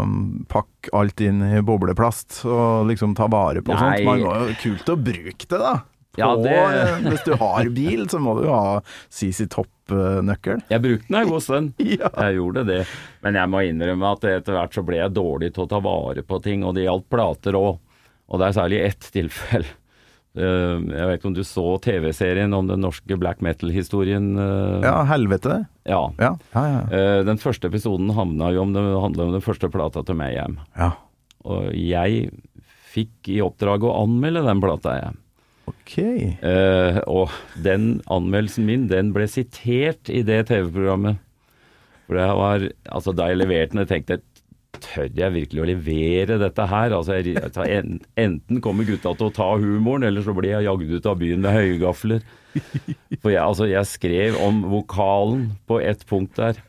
mm, 0.09 0.21
pakke 0.49 0.93
alt 0.97 1.21
inn 1.21 1.43
i 1.45 1.61
bobleplast 1.61 2.39
og 2.49 2.87
liksom 2.89 3.13
ta 3.19 3.27
vare 3.29 3.61
på 3.61 3.75
Nei. 3.75 3.81
sånt. 3.83 4.07
Man 4.09 4.23
må 4.25 4.39
jo 4.47 4.55
kult 4.63 4.93
å 4.95 4.97
bruke 4.97 5.45
det, 5.45 5.59
da. 5.61 5.75
Ja, 6.19 6.31
det- 6.37 6.53
eh, 6.57 7.01
Hvis 7.11 7.25
du 7.27 7.35
har 7.41 7.69
bil, 7.77 8.07
så 8.09 8.19
må 8.23 8.37
du 8.39 8.45
jo 8.49 8.53
ha 8.55 8.81
CC 9.13 9.47
Topp-nøkkel. 9.53 10.63
Jeg 10.71 10.83
brukte 10.83 11.09
den 11.13 11.21
en 11.23 11.31
god 11.33 11.43
stund. 11.45 11.73
Ja. 11.97 12.11
Jeg 12.17 12.39
gjorde 12.41 12.65
det. 12.69 12.81
Men 13.23 13.35
jeg 13.41 13.49
må 13.53 13.65
innrømme 13.69 14.13
at 14.17 14.25
etter 14.25 14.57
hvert 14.59 14.75
så 14.77 14.85
ble 14.87 15.01
jeg 15.03 15.15
dårlig 15.17 15.53
til 15.55 15.65
å 15.67 15.71
ta 15.71 15.81
vare 15.85 16.23
på 16.27 16.41
ting, 16.45 16.65
og 16.67 16.75
det 16.77 16.87
gjaldt 16.87 17.09
plater 17.13 17.59
òg. 17.59 17.79
Og 18.27 18.41
det 18.43 18.49
er 18.49 18.57
særlig 18.61 18.85
ett 18.93 19.11
tilfelle. 19.15 19.69
Eh, 20.37 20.43
Jeg 20.93 21.07
vet 21.09 21.15
ikke 21.17 21.29
om 21.31 21.33
du 21.39 21.41
så 21.49 21.63
TV-serien 21.81 22.53
om 22.53 22.67
den 22.69 22.83
norske 22.85 23.17
black 23.17 23.39
metal-historien? 23.41 24.27
eh, 24.37 24.83
Ja, 24.85 24.99
helvete. 25.09 25.63
ja. 25.89 26.03
Ja, 26.21 26.35
ja, 26.53 26.65
ja. 26.75 26.83
Eh, 26.93 27.23
Den 27.25 27.39
første 27.41 27.71
episoden 27.71 28.11
handla 28.13 28.51
jo 28.53 28.61
om, 28.67 28.75
det, 28.77 28.83
handla 29.01 29.25
om 29.25 29.33
den 29.33 29.41
første 29.41 29.71
plata 29.73 30.03
til 30.05 30.15
Mayhem. 30.21 30.59
ja. 30.77 30.91
Og 31.49 31.73
jeg 31.73 32.29
fikk 32.93 33.31
i 33.33 33.41
oppdrag 33.41 33.81
å 33.89 33.95
anmelde 34.03 34.45
den 34.45 34.61
plata, 34.61 34.99
jeg. 35.01 35.17
Ok. 35.67 35.97
Eh, 35.99 36.99
og 37.11 37.33
den 37.63 38.01
anmeldelsen 38.13 38.67
min, 38.69 38.87
den 38.91 39.13
ble 39.15 39.27
sitert 39.31 40.11
i 40.13 40.23
det 40.27 40.47
TV-programmet. 40.51 41.19
For 42.07 42.19
det 42.21 42.27
var, 42.39 42.65
altså 42.95 43.11
Da 43.19 43.25
jeg 43.33 43.41
leverte 43.41 43.75
den, 43.75 43.83
jeg 43.83 43.91
tenkte 43.91 44.19
jeg 44.19 44.27
Tør 44.77 45.09
jeg 45.17 45.33
virkelig 45.33 45.63
å 45.63 45.67
levere 45.71 46.37
dette 46.39 46.67
her? 46.69 46.93
Altså 46.93 47.17
jeg, 47.17 47.39
altså, 47.41 47.65
en, 47.65 47.95
Enten 48.21 48.61
kommer 48.63 48.85
gutta 48.87 49.15
til 49.17 49.31
å 49.31 49.35
ta 49.35 49.47
humoren, 49.57 50.05
eller 50.05 50.23
så 50.23 50.35
blir 50.37 50.53
jeg 50.53 50.67
jagd 50.67 50.93
ut 50.93 51.09
av 51.09 51.17
byen 51.23 51.41
med 51.41 51.57
høygafler. 51.57 52.27
For 53.23 53.33
jeg, 53.33 53.41
altså, 53.41 53.69
jeg 53.71 53.89
skrev 53.89 54.37
om 54.45 54.61
vokalen 54.69 55.47
på 55.69 55.81
ett 55.81 56.05
punkt 56.09 56.37
der. 56.37 56.61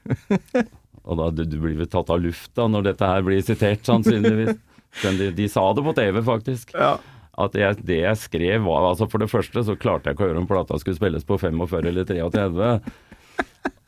Og 1.04 1.20
da 1.20 1.28
du, 1.36 1.44
du 1.48 1.58
blir 1.60 1.76
vel 1.82 1.92
tatt 1.92 2.10
av 2.14 2.24
lufta 2.24 2.70
når 2.72 2.90
dette 2.90 3.12
her 3.12 3.28
blir 3.28 3.44
sitert, 3.44 3.84
sannsynligvis. 3.88 4.56
Men 5.04 5.20
de, 5.20 5.30
de 5.36 5.52
sa 5.52 5.68
det 5.76 5.84
på 5.86 5.96
TV, 6.00 6.24
faktisk 6.26 6.74
Ja. 6.80 6.96
At 7.38 7.56
jeg, 7.58 7.78
det 7.86 8.00
jeg 8.02 8.18
skrev 8.18 8.66
var 8.66 8.90
altså 8.90 9.08
For 9.12 9.22
det 9.22 9.30
første 9.30 9.64
så 9.68 9.78
klarte 9.78 10.10
jeg 10.10 10.18
ikke 10.18 10.26
å 10.26 10.30
høre 10.32 10.42
om 10.42 10.50
plata 10.50 10.78
skulle 10.82 10.98
spilles 10.98 11.26
på 11.28 11.38
45 11.38 11.90
eller 11.92 12.08
33. 12.10 12.70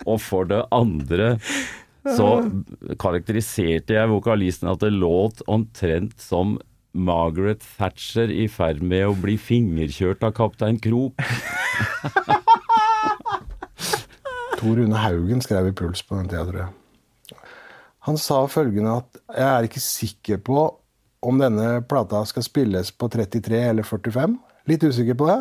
Og 0.07 0.17
for 0.21 0.49
det 0.49 0.63
andre 0.75 1.35
så 2.07 2.29
karakteriserte 3.01 3.97
jeg 3.97 4.09
vokalisten 4.09 4.69
at 4.71 4.81
det 4.81 4.93
låt 4.95 5.41
omtrent 5.51 6.15
som 6.21 6.57
Margaret 6.95 7.61
Thatcher 7.77 8.31
i 8.33 8.47
ferd 8.49 8.81
med 8.81 9.05
å 9.09 9.17
bli 9.17 9.35
fingerkjørt 9.37 10.23
av 10.25 10.33
kaptein 10.37 10.79
Krok. 10.81 11.13
Tor 14.59 14.75
Rune 14.75 14.97
Haugen 14.99 15.41
skrev 15.43 15.69
i 15.69 15.75
Puls 15.75 16.01
på 16.03 16.17
den 16.17 16.29
tida, 16.31 16.45
tror 16.47 16.61
jeg. 16.63 16.71
Han 18.07 18.17
sa 18.19 18.41
følgende 18.49 18.97
at 19.03 19.19
jeg 19.35 19.47
er 19.47 19.67
ikke 19.67 19.83
sikker 19.83 20.37
på 20.43 20.57
om 21.25 21.39
denne 21.41 21.81
plata 21.89 22.23
skal 22.27 22.45
spilles 22.45 22.91
på 22.95 23.09
33 23.11 23.61
eller 23.71 23.87
45. 23.87 24.37
Litt 24.69 24.83
usikker 24.83 25.17
på 25.19 25.29
det. 25.29 25.39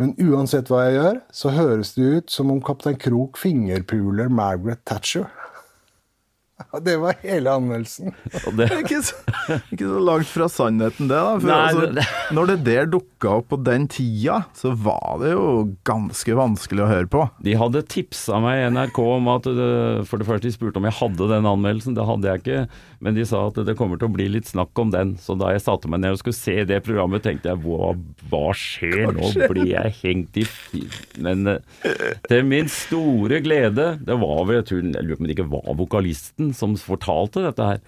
Men 0.00 0.14
uansett 0.16 0.70
hva 0.72 0.86
jeg 0.86 0.96
gjør, 0.96 1.18
så 1.34 1.52
høres 1.52 1.92
det 1.96 2.06
ut 2.08 2.32
som 2.32 2.52
om 2.54 2.62
kaptein 2.64 2.96
Krok 3.00 3.36
fingerpuler 3.40 4.30
Margaret 4.32 4.80
Thatcher. 4.88 5.28
Det 6.86 6.96
var 7.02 7.16
hele 7.22 7.52
anmeldelsen. 7.56 8.12
Og 8.46 8.56
det, 8.58 8.68
Ikke 8.82 9.00
så, 9.04 9.16
ikke 9.72 9.86
så 9.88 10.00
langt 10.04 10.28
fra 10.30 10.48
sannheten 10.52 11.08
det, 11.10 11.16
da. 11.18 11.34
For 11.40 11.48
Nei, 11.50 11.58
altså, 11.70 11.88
det- 11.96 12.34
når 12.36 12.50
det 12.52 12.58
der 12.68 12.86
dukka 12.92 13.32
opp 13.40 13.48
på 13.50 13.58
den 13.66 13.86
tida, 13.90 14.40
så 14.56 14.72
var 14.78 15.18
det 15.22 15.32
jo 15.34 15.46
ganske 15.88 16.36
vanskelig 16.38 16.84
å 16.84 16.90
høre 16.90 17.08
på. 17.10 17.24
De 17.44 17.56
hadde 17.58 17.82
tipsa 17.90 18.38
meg 18.42 18.60
i 18.62 18.68
NRK 18.74 19.00
om 19.16 19.28
at 19.34 19.48
det, 19.50 19.70
For 20.08 20.20
det 20.20 20.28
første 20.28 20.46
de 20.48 20.54
spurte 20.54 20.78
om 20.80 20.86
jeg 20.88 20.96
hadde 21.00 21.28
den 21.32 21.48
anmeldelsen, 21.50 21.96
det 21.98 22.06
hadde 22.08 22.30
jeg 22.30 22.42
ikke. 22.44 22.60
Men 23.00 23.16
de 23.16 23.24
sa 23.24 23.46
at 23.48 23.56
det 23.64 23.74
kommer 23.78 23.96
til 24.00 24.10
å 24.10 24.14
bli 24.14 24.26
litt 24.28 24.48
snakk 24.50 24.76
om 24.82 24.90
den. 24.92 25.14
Så 25.20 25.34
da 25.40 25.50
jeg 25.54 25.62
satte 25.64 25.88
meg 25.90 26.02
ned 26.04 26.14
og 26.16 26.20
skulle 26.20 26.36
se 26.36 26.58
det 26.68 26.82
programmet, 26.86 27.22
tenkte 27.24 27.50
jeg 27.54 27.62
hva, 27.64 27.94
hva 28.30 28.42
skjer 28.56 29.14
nå? 29.16 29.30
Blir 29.50 29.70
jeg 29.72 29.94
hengt 30.02 30.36
i. 30.42 30.44
Men 31.24 31.46
eh, 31.56 31.94
til 32.28 32.44
min 32.48 32.68
store 32.70 33.40
glede, 33.44 33.94
det 34.04 34.16
var 34.20 34.44
vel, 34.48 34.60
jeg 34.60 34.68
tror, 34.70 34.84
jeg 34.92 35.06
lurer 35.08 35.16
på 35.16 35.24
om 35.24 35.30
det 35.30 35.36
ikke 35.38 35.48
var 35.56 35.78
vokalisten 35.80 36.49
som 36.56 36.74
fortalte 36.80 37.42
dette 37.48 37.70
her. 37.74 37.80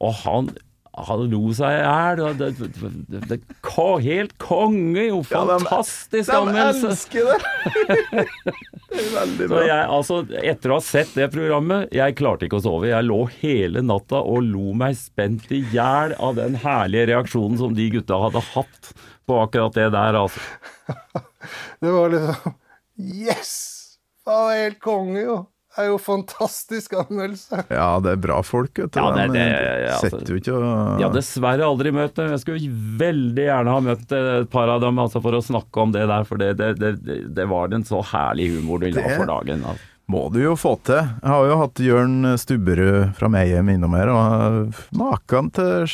Og 0.00 0.14
han 0.24 0.54
han 0.94 1.24
lo 1.26 1.48
seg 1.50 1.72
i 1.74 1.78
hjel. 1.82 2.20
det- 2.38 2.52
det- 2.54 3.08
det- 3.10 3.28
det- 3.28 3.56
ko- 3.66 3.98
Helt 3.98 4.36
konge, 4.38 5.08
jo! 5.08 5.24
Ja, 5.28 5.40
de- 5.44 5.56
Fantastisk 5.64 6.30
De 6.30 6.54
elsker 6.54 7.24
det! 7.32 7.40
det 8.14 9.00
er 9.02 9.08
veldig 9.16 9.48
Så 9.48 9.48
bra. 9.48 9.62
jeg, 9.66 9.88
altså, 9.90 10.18
etter 10.44 10.70
å 10.70 10.76
ha 10.78 10.84
sett 10.86 11.10
det 11.16 11.26
programmet, 11.34 11.88
jeg 11.90 12.14
klarte 12.14 12.46
ikke 12.46 12.60
å 12.60 12.62
sove. 12.62 12.86
Jeg 12.92 13.08
lå 13.08 13.18
hele 13.40 13.82
natta 13.82 14.20
og 14.22 14.44
lo 14.46 14.72
meg 14.72 14.94
spent 14.94 15.50
i 15.50 15.64
hjel 15.74 16.14
av 16.22 16.36
den 16.38 16.54
herlige 16.62 17.08
reaksjonen 17.10 17.58
som 17.58 17.74
de 17.74 17.88
gutta 17.90 18.20
hadde 18.28 18.44
hatt 18.54 18.92
på 19.26 19.40
akkurat 19.42 19.74
det 19.74 19.90
der, 19.96 20.14
altså. 20.14 20.40
Det 21.82 21.90
var 21.90 22.08
liksom 22.14 22.54
Yes! 23.02 23.98
Han 24.28 24.52
er 24.52 24.62
helt 24.68 24.78
konge, 24.80 25.20
jo. 25.26 25.40
Er 25.76 25.88
jo 25.88 25.96
fantastisk 25.98 26.92
anmeldelse. 27.00 27.64
Ja, 27.74 27.98
det 28.04 28.12
er 28.12 28.20
bra 28.22 28.36
folk, 28.46 28.70
vet 28.78 28.92
du. 28.94 28.98
Ja, 29.00 29.08
det- 29.16 29.32
det, 29.34 29.46
ja, 29.48 29.96
altså- 29.96 30.10
setter 30.12 30.34
jo 30.34 30.38
ikke 30.38 30.54
å 30.54 31.00
Ja, 31.02 31.08
dessverre 31.10 31.66
aldri 31.66 31.90
møtt 31.90 32.14
dem. 32.14 32.30
Jeg 32.30 32.42
skulle 32.44 32.70
veldig 33.00 33.46
gjerne 33.48 33.74
ha 33.74 33.80
møtt 33.80 34.12
et 34.12 34.50
par 34.50 34.68
av 34.68 34.80
dem 34.84 34.96
altså 35.02 35.20
for 35.24 35.32
å 35.32 35.42
snakke 35.42 35.82
om 35.82 35.90
det 35.96 36.06
der, 36.06 36.24
for 36.24 36.36
det, 36.38 36.56
det, 36.58 36.70
det, 36.78 37.34
det 37.34 37.48
var 37.50 37.74
en 37.74 37.82
så 37.82 38.04
herlig 38.04 38.52
humor 38.54 38.78
du 38.84 38.90
la 38.94 39.08
for 39.16 39.26
dagen. 39.26 39.64
Altså. 39.64 39.90
Må 40.10 40.26
du 40.34 40.40
jo 40.42 40.52
få 40.60 40.74
til. 40.84 40.98
Jeg 41.00 41.30
har 41.32 41.46
jo 41.48 41.54
hatt 41.62 41.80
Jørn 41.80 42.16
Stubberud 42.40 43.14
fra 43.16 43.28
Mayhem 43.32 43.70
innom 43.72 43.94
her, 43.96 44.10
og 44.12 44.74
maken 45.00 45.48
til 45.56 45.86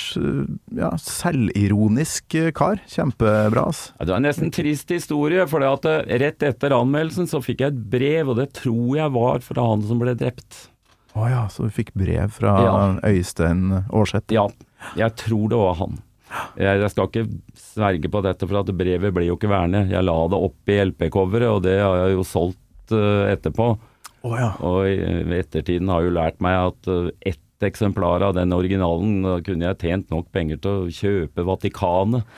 ja, 0.74 0.90
selvironisk 0.98 2.34
kar. 2.56 2.80
Kjempebra, 2.90 3.68
ass. 3.70 3.84
Ja, 3.98 4.04
det 4.08 4.14
var 4.14 4.20
en 4.22 4.26
nesten 4.26 4.50
trist 4.54 4.90
historie, 4.90 5.46
for 5.50 5.62
eh, 5.62 6.02
rett 6.24 6.42
etter 6.46 6.74
anmeldelsen 6.74 7.30
så 7.30 7.42
fikk 7.44 7.62
jeg 7.64 7.74
et 7.74 7.80
brev, 7.92 8.32
og 8.32 8.40
det 8.40 8.50
tror 8.58 8.98
jeg 8.98 9.14
var 9.14 9.42
fra 9.46 9.68
han 9.70 9.86
som 9.86 10.02
ble 10.02 10.16
drept. 10.18 10.66
Å 11.18 11.26
ja, 11.30 11.44
så 11.50 11.66
du 11.66 11.74
fikk 11.74 11.92
brev 11.98 12.30
fra 12.34 12.54
Ja. 12.62 12.74
Øystein 13.10 13.70
Aarseth. 13.90 14.30
Ja, 14.34 14.48
Jeg 14.96 15.14
tror 15.18 15.48
det 15.50 15.58
var 15.58 15.74
han. 15.80 15.98
Jeg, 16.56 16.78
jeg 16.78 16.90
skal 16.92 17.08
ikke 17.08 17.24
sverge 17.58 18.10
på 18.10 18.20
dette, 18.22 18.46
for 18.46 18.60
at 18.62 18.70
brevet 18.78 19.14
ble 19.14 19.26
jo 19.26 19.34
ikke 19.38 19.50
værende. 19.50 19.88
Jeg 19.90 20.06
la 20.06 20.14
det 20.30 20.38
opp 20.38 20.70
i 20.70 20.78
LP-coveret, 20.84 21.50
og 21.50 21.62
det 21.66 21.78
har 21.82 21.96
jeg 22.04 22.14
jo 22.14 22.26
solgt 22.26 22.94
eh, 22.94 23.32
etterpå. 23.34 23.72
Å 24.26 24.32
ja. 24.36 24.50
Og 24.66 25.32
ettertiden 25.36 25.88
har 25.92 26.04
jo 26.04 26.12
lært 26.12 26.40
meg 26.44 26.58
at 26.70 26.90
eh, 26.92 27.12
ett 27.32 27.64
eksemplar 27.64 28.24
av 28.24 28.34
den 28.36 28.52
originalen, 28.56 29.22
kunne 29.44 29.70
jeg 29.70 29.80
tjent 29.82 30.12
nok 30.12 30.30
penger 30.32 30.60
til 30.64 30.84
å 30.84 30.92
kjøpe 30.92 31.44
Vatikanet. 31.44 32.28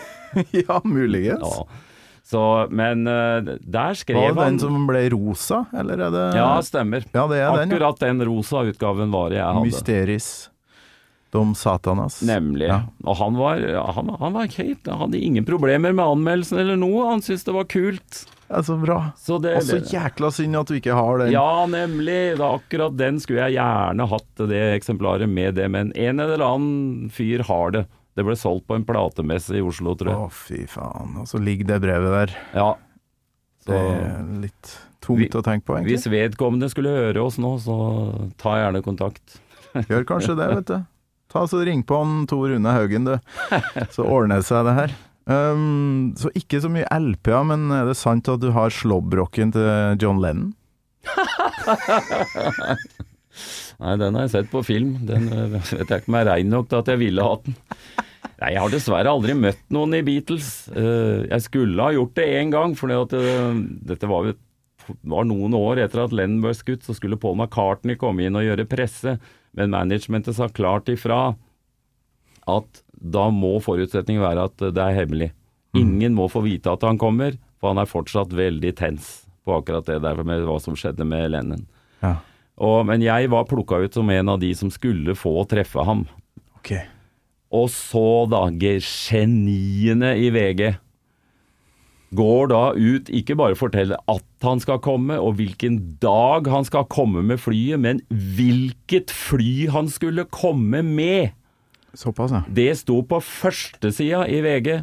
ja, 0.62 0.80
muligens. 0.84 1.42
Ja. 1.42 1.86
Så, 2.30 2.42
men 2.70 3.06
eh, 3.10 3.56
der 3.58 3.96
skrev 3.98 4.20
han 4.20 4.36
Var 4.36 4.36
det 4.36 4.44
han 4.44 4.58
den 4.58 4.62
som 4.62 4.86
ble 4.86 5.02
rosa, 5.10 5.64
eller 5.74 6.06
er 6.06 6.14
det 6.14 6.26
Ja, 6.38 6.50
stemmer. 6.62 7.06
Ja, 7.10 7.26
det 7.26 7.40
er 7.40 7.56
den, 7.58 7.72
ja. 7.72 7.74
Akkurat 7.74 8.02
den 8.04 8.22
rosa 8.28 8.62
utgaven 8.70 9.10
var 9.14 9.32
det 9.32 9.40
jeg 9.40 9.48
hadde. 9.48 9.66
Mysteris 9.66 10.30
Dom 11.30 11.54
Satanas. 11.54 12.20
Nemlig. 12.26 12.66
Ja. 12.66 12.84
Og 13.06 13.18
han 13.20 13.36
var, 13.38 13.62
han, 13.94 14.10
han 14.18 14.34
var 14.34 14.48
helt 14.50 14.88
Han 14.90 15.04
hadde 15.04 15.18
ingen 15.22 15.46
problemer 15.46 15.94
med 15.94 16.02
anmeldelsen 16.02 16.58
eller 16.58 16.78
noe. 16.78 17.06
Han 17.06 17.22
syntes 17.22 17.46
det 17.46 17.54
var 17.54 17.68
kult. 17.70 18.22
Ja, 18.50 18.60
så 18.66 18.74
bra. 18.82 18.98
Så 19.16 19.38
det, 19.42 19.52
Og 19.60 19.62
så 19.62 19.78
jækla 19.78 20.30
synd 20.34 20.58
at 20.58 20.66
du 20.70 20.74
ikke 20.74 20.94
har 20.98 21.20
den. 21.22 21.30
Ja, 21.30 21.66
nemlig. 21.70 22.16
Er 22.34 22.42
akkurat 22.48 22.96
den 22.98 23.20
skulle 23.22 23.44
jeg 23.46 23.60
gjerne 23.60 24.06
hatt, 24.10 24.28
det 24.50 24.62
eksemplaret 24.74 25.30
med 25.30 25.54
det. 25.54 25.68
Men 25.70 25.92
en 25.94 26.18
eller 26.24 26.42
annen 26.42 27.10
fyr 27.14 27.44
har 27.46 27.70
det. 27.76 27.84
Det 28.18 28.24
ble 28.26 28.34
solgt 28.34 28.66
på 28.66 28.74
en 28.74 28.84
platemesse 28.84 29.54
i 29.54 29.62
Oslo, 29.62 29.94
tror 29.94 30.10
jeg. 30.10 30.18
Å, 30.18 30.30
fy 30.34 30.64
faen. 30.68 31.14
Og 31.22 31.28
så 31.30 31.38
ligger 31.40 31.68
det 31.70 31.78
brevet 31.86 32.10
der. 32.16 32.34
Ja. 32.58 32.70
Det 33.70 33.76
er 33.78 34.24
litt 34.42 34.72
tungt 35.04 35.20
Vi- 35.22 35.28
å 35.38 35.44
tenke 35.46 35.64
på, 35.68 35.76
egentlig. 35.78 35.94
Hvis 35.94 36.08
vedkommende 36.10 36.68
skulle 36.72 36.90
høre 36.96 37.22
oss 37.22 37.38
nå, 37.38 37.54
så 37.62 37.76
ta 38.40 38.56
gjerne 38.58 38.82
kontakt. 38.82 39.38
Gjør 39.90 40.04
kanskje 40.08 40.34
det, 40.36 40.48
vet 40.56 40.72
du. 40.72 40.80
Ta 41.30 41.44
så 41.46 41.60
Ring 41.64 41.84
på 41.86 42.00
han 42.02 42.26
Tor 42.26 42.48
Rune 42.50 42.72
Haugen, 42.74 43.04
du. 43.06 43.14
Så 43.94 44.02
ordner 44.02 44.40
det 44.42 44.48
seg, 44.48 44.64
det 44.66 44.74
her. 44.74 44.94
Um, 45.28 46.12
så 46.18 46.30
ikke 46.34 46.60
så 46.64 46.70
mye 46.72 46.88
LP-er, 46.90 47.44
men 47.46 47.68
er 47.74 47.84
det 47.90 47.98
sant 48.00 48.28
at 48.32 48.40
du 48.42 48.50
har 48.56 48.72
slåbroken 48.74 49.52
til 49.54 49.68
John 50.00 50.22
Lennon? 50.22 50.54
Nei, 53.80 53.94
den 53.96 54.16
har 54.16 54.26
jeg 54.26 54.32
sett 54.34 54.50
på 54.52 54.62
film. 54.66 54.96
Den 55.08 55.30
øh, 55.32 55.54
vet 55.60 55.88
jeg 55.88 56.02
ikke 56.02 56.10
om 56.12 56.18
er 56.20 56.28
rein 56.32 56.50
nok 56.52 56.68
til 56.70 56.80
at 56.82 56.90
jeg 56.92 57.00
ville 57.00 57.24
hatt 57.24 57.46
den. 57.48 57.56
Nei, 58.40 58.52
jeg 58.54 58.62
har 58.64 58.72
dessverre 58.72 59.12
aldri 59.12 59.36
møtt 59.36 59.62
noen 59.72 59.96
i 59.96 60.02
Beatles. 60.04 60.50
Eh, 60.72 61.26
Jeg 61.28 61.44
skulle 61.44 61.84
ha 61.84 61.92
gjort 61.94 62.14
det 62.16 62.26
én 62.40 62.52
gang, 62.52 62.76
for 62.76 62.88
dette 62.90 64.08
var 64.10 64.32
var 65.06 65.26
noen 65.28 65.54
år 65.54 65.84
etter 65.84 66.02
at 66.02 66.14
Lennon 66.16 66.40
ble 66.42 66.52
skutt, 66.56 66.82
så 66.82 66.96
skulle 66.96 67.18
Paul 67.20 67.36
McCartney 67.38 67.98
komme 68.00 68.24
inn 68.26 68.38
og 68.38 68.42
gjøre 68.46 68.66
presse, 68.66 69.12
men 69.54 69.70
managementet 69.74 70.34
sa 70.34 70.48
klart 70.50 70.90
ifra 70.90 71.36
at 72.50 72.80
da 73.00 73.28
må 73.32 73.56
forutsetningen 73.64 74.22
være 74.22 74.46
at 74.50 74.64
det 74.76 74.84
er 74.84 74.98
hemmelig. 75.00 75.30
Ingen 75.78 76.16
må 76.16 76.26
få 76.30 76.42
vite 76.44 76.72
at 76.72 76.84
han 76.84 76.98
kommer, 77.00 77.36
for 77.60 77.72
han 77.72 77.80
er 77.80 77.90
fortsatt 77.90 78.32
veldig 78.36 78.72
tens 78.78 79.10
på 79.46 79.56
akkurat 79.56 79.86
det 79.88 80.00
der 80.04 80.22
med 80.26 80.44
hva 80.46 80.58
som 80.62 80.76
skjedde 80.78 81.06
med 81.08 81.30
Lennon. 81.32 81.64
Ja. 82.04 82.18
Og, 82.60 82.84
men 82.88 83.04
jeg 83.04 83.30
var 83.32 83.48
plukka 83.48 83.80
ut 83.80 83.96
som 83.96 84.10
en 84.12 84.32
av 84.34 84.40
de 84.42 84.50
som 84.56 84.72
skulle 84.72 85.16
få 85.16 85.32
treffe 85.48 85.84
ham. 85.86 86.04
Okay. 86.60 86.84
Og 87.50 87.70
så 87.72 88.26
da, 88.30 88.44
geniene 88.52 90.12
i 90.20 90.28
VG 90.34 90.76
går 92.18 92.50
da 92.50 92.62
ut, 92.74 93.08
ikke 93.14 93.36
bare 93.38 93.58
forteller 93.58 94.00
at 94.10 94.26
han 94.44 94.60
skal 94.62 94.80
komme, 94.82 95.16
og 95.18 95.38
hvilken 95.38 95.78
dag 96.02 96.48
han 96.50 96.66
skal 96.66 96.88
komme 96.90 97.22
med 97.26 97.40
flyet, 97.42 97.80
men 97.82 98.02
hvilket 98.10 99.14
fly 99.14 99.70
han 99.70 99.90
skulle 99.90 100.26
komme 100.34 100.82
med. 100.86 101.30
Såpass, 101.94 102.32
ja. 102.34 102.42
Det 102.48 102.70
sto 102.78 103.00
på 103.06 103.20
førstesida 103.24 104.24
i 104.30 104.40
VG. 104.44 104.80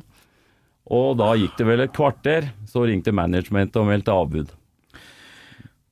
Og 0.93 1.17
da 1.19 1.33
gikk 1.35 1.57
det 1.59 1.67
vel 1.67 1.83
et 1.83 1.95
kvarter, 1.95 2.51
så 2.67 2.85
ringte 2.87 3.15
managementet 3.15 3.79
og 3.81 3.89
meldte 3.89 4.15
avbud. 4.15 4.55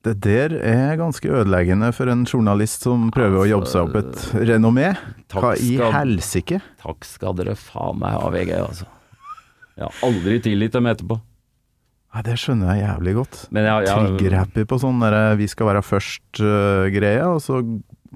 Det 0.06 0.14
der 0.22 0.52
er 0.62 0.98
ganske 1.00 1.26
ødeleggende 1.26 1.88
for 1.96 2.08
en 2.12 2.22
journalist 2.28 2.84
som 2.86 3.08
prøver 3.14 3.40
å 3.42 3.48
jobbe 3.50 3.70
seg 3.72 3.88
opp 3.88 3.96
et 3.98 4.26
renommé. 4.52 4.92
Takk 5.32 5.42
Hva 5.42 5.54
i 5.58 5.72
helsike? 5.96 6.60
Takk 6.82 7.08
skal 7.08 7.34
dere 7.38 7.56
faen 7.58 7.98
meg 8.00 8.14
ha, 8.14 8.28
VG, 8.30 8.52
altså. 8.60 8.86
Jeg 9.76 9.88
har 9.88 10.06
aldri 10.06 10.38
tilgitt 10.44 10.76
dem 10.78 10.86
etterpå. 10.92 11.18
Nei, 12.14 12.22
det 12.24 12.36
skjønner 12.40 12.70
jeg 12.70 12.86
jævlig 12.86 13.12
godt. 13.18 13.40
Men 13.52 13.66
jeg, 13.66 13.88
jeg, 13.88 14.04
Trigger-happy 14.06 14.64
på 14.70 14.78
sånn 14.80 15.02
derre 15.02 15.24
'vi 15.36 15.48
skal 15.52 15.68
være 15.68 15.82
først'-greie, 15.84 17.26
og 17.26 17.42
så 17.44 17.58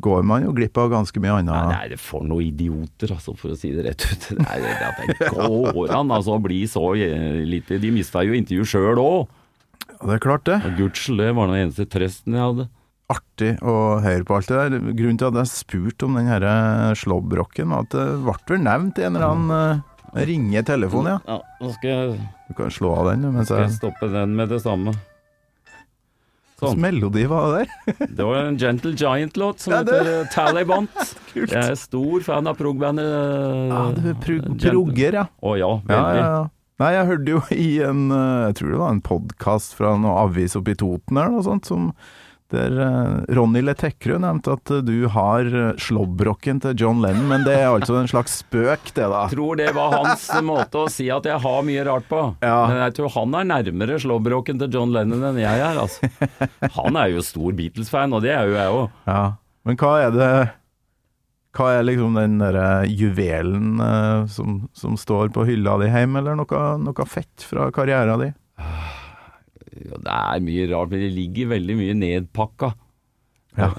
går 0.03 0.25
man 0.27 0.45
jo 0.47 0.55
glipp 0.57 0.79
av 0.81 0.91
ganske 0.93 1.23
mye 1.23 1.37
Nei, 1.41 1.55
annet. 1.55 1.93
det 1.93 1.99
er 1.99 2.03
for 2.03 2.27
noen 2.27 2.49
idioter, 2.49 3.13
altså, 3.17 3.35
for 3.39 3.55
å 3.55 3.59
si 3.59 3.73
det 3.77 3.85
rett 3.87 4.07
ut. 4.07 4.27
Nei, 4.41 4.57
Det, 4.65 4.73
er, 4.73 5.13
det, 5.13 5.31
går 5.37 5.95
an 5.97 6.13
altså, 6.15 6.37
å 6.37 6.43
bli 6.43 6.63
så 6.71 6.93
eh, 6.97 7.41
lite 7.49 7.81
De 7.83 7.93
mista 7.95 8.25
jo 8.27 8.37
intervju 8.37 8.67
sjøl 8.73 9.01
òg. 9.01 9.31
Det 10.01 10.15
er 10.17 10.23
klart, 10.23 10.47
det. 10.49 10.61
Gudskjelov, 10.79 11.27
det 11.27 11.37
var 11.37 11.51
den 11.51 11.67
eneste 11.67 11.87
trøsten 11.91 12.37
jeg 12.37 12.47
hadde. 12.47 12.67
Artig 13.11 13.51
å 13.67 13.75
høre 14.01 14.25
på 14.25 14.37
alt 14.39 14.49
det 14.49 14.59
der. 14.61 14.89
Grunnen 14.97 15.19
til 15.21 15.29
at 15.29 15.39
jeg 15.43 15.51
spurte 15.51 16.07
om 16.07 16.17
den 16.17 16.31
her 16.31 16.47
slåbroken, 16.97 17.75
var 17.75 17.85
at 17.85 17.97
det 17.97 18.07
ble 18.25 18.37
vel 18.49 18.65
nevnt 18.65 19.01
i 19.01 19.07
en 19.09 19.19
eller 19.19 19.35
annen 19.35 19.83
uh, 19.83 20.25
ringetelefon, 20.31 21.11
ja. 21.11 21.19
Ja, 21.27 21.41
nå 21.61 21.73
skal 21.75 21.91
jeg, 21.91 22.19
Du 22.49 22.57
kan 22.59 22.73
slå 22.75 22.95
av 23.03 23.13
den, 23.13 23.27
mens 23.29 23.51
jeg 23.51 23.51
skal 23.51 23.67
jeg 23.67 23.77
stoppe 23.77 24.11
den 24.15 24.37
med 24.39 24.55
det 24.55 24.63
samme. 24.65 24.95
Hvilken 26.61 26.77
Sånn. 26.77 26.83
melodi 26.85 27.25
var 27.31 27.47
det 27.57 27.65
der? 27.65 28.07
Det 28.21 28.25
var 28.29 28.37
en 28.45 28.59
Gentle 28.61 28.93
Giant-låt 29.01 29.61
som 29.65 29.73
Ja, 29.73 29.79
heter 29.83 30.11
eh, 30.21 30.27
Talibant. 30.35 30.91
Kult. 31.33 31.51
Jeg 31.57 31.73
er 31.73 31.79
stor 31.81 32.21
fan 32.27 32.47
av 32.51 32.57
prog-bandet. 32.61 33.07
eh, 33.09 33.69
Ja, 33.73 33.83
det 33.97 34.15
prog 34.25 34.49
progger, 34.61 35.13
ja. 35.23 35.27
Å 35.43 35.55
ja, 35.57 35.69
Ja, 35.69 35.77
veldig. 35.89 36.23
ja, 36.23 36.33
ja. 36.37 36.49
Nei, 36.81 36.93
jeg 36.97 37.07
hørte 37.11 37.33
jo 37.35 37.41
i 37.53 37.69
en 37.85 38.07
eh, 38.11 38.47
Jeg 38.49 38.55
tror 38.61 38.71
det 38.73 38.79
var 38.81 38.95
en 38.95 39.03
podkast 39.05 39.75
fra 39.77 39.91
noen 39.97 40.17
avis 40.27 40.55
oppe 40.57 40.73
i 40.73 40.79
Toten 40.81 41.17
eller 41.21 41.35
noe 41.39 41.45
sånt, 41.45 41.69
som 41.69 41.91
der 42.53 42.77
eh, 42.83 43.35
Ronny 43.37 43.63
Letekkerød 43.65 44.23
nevnte 44.25 44.55
at 44.57 44.73
eh, 44.75 44.83
du 44.87 45.09
har 45.13 45.49
uh, 45.51 45.73
slåbroken 45.81 46.61
til 46.65 46.77
John 46.79 47.03
Lennon, 47.03 47.29
men 47.31 47.45
det 47.47 47.57
er 47.59 47.69
altså 47.71 47.99
en 48.01 48.11
slags 48.11 48.41
spøk, 48.43 48.93
det 48.97 49.07
da. 49.07 49.25
Jeg 49.27 49.37
tror 49.37 49.61
det 49.61 49.71
var 49.77 49.97
hans 49.97 50.27
måte 50.47 50.85
å 50.85 50.91
si 50.93 51.09
at 51.13 51.27
jeg 51.29 51.41
har 51.43 51.67
mye 51.67 51.85
rart 51.87 52.09
på. 52.11 52.23
Ja. 52.45 52.63
Men 52.71 52.83
jeg 52.85 52.97
tror 52.99 53.15
han 53.17 53.37
er 53.41 53.51
nærmere 53.51 53.99
slåbroken 54.03 54.63
til 54.63 54.79
John 54.79 54.95
Lennon 54.95 55.29
enn 55.31 55.43
jeg 55.43 55.67
er. 55.67 55.81
Altså. 55.81 56.11
Han 56.79 56.99
er 56.99 57.13
jo 57.15 57.25
stor 57.25 57.55
Beatles-fan, 57.57 58.17
og 58.17 58.25
det 58.25 58.35
er 58.35 58.49
jo 58.49 58.57
jeg 58.59 58.79
òg. 58.81 58.97
Ja. 59.11 59.23
Men 59.69 59.79
hva 59.81 59.93
er 60.07 60.15
det 60.15 60.31
Hva 61.57 61.67
er 61.75 61.85
liksom 61.85 62.15
den 62.17 62.39
derre 62.41 62.87
juvelen 62.87 63.83
eh, 63.83 64.27
som, 64.31 64.63
som 64.77 64.95
står 64.99 65.33
på 65.35 65.45
hylla 65.49 65.77
di 65.83 65.91
hjemme, 65.91 66.23
eller 66.23 66.39
noe, 66.39 66.63
noe 66.79 67.07
fett 67.11 67.47
fra 67.47 67.69
karrieren 67.75 68.23
din? 68.23 68.37
Det 69.71 70.15
er 70.15 70.45
mye 70.45 70.69
rart, 70.73 70.93
men 70.93 71.05
det 71.05 71.11
ligger 71.15 71.53
veldig 71.55 71.77
mye 71.79 71.99
nedpakka. 71.99 72.73
Ja. 73.59 73.73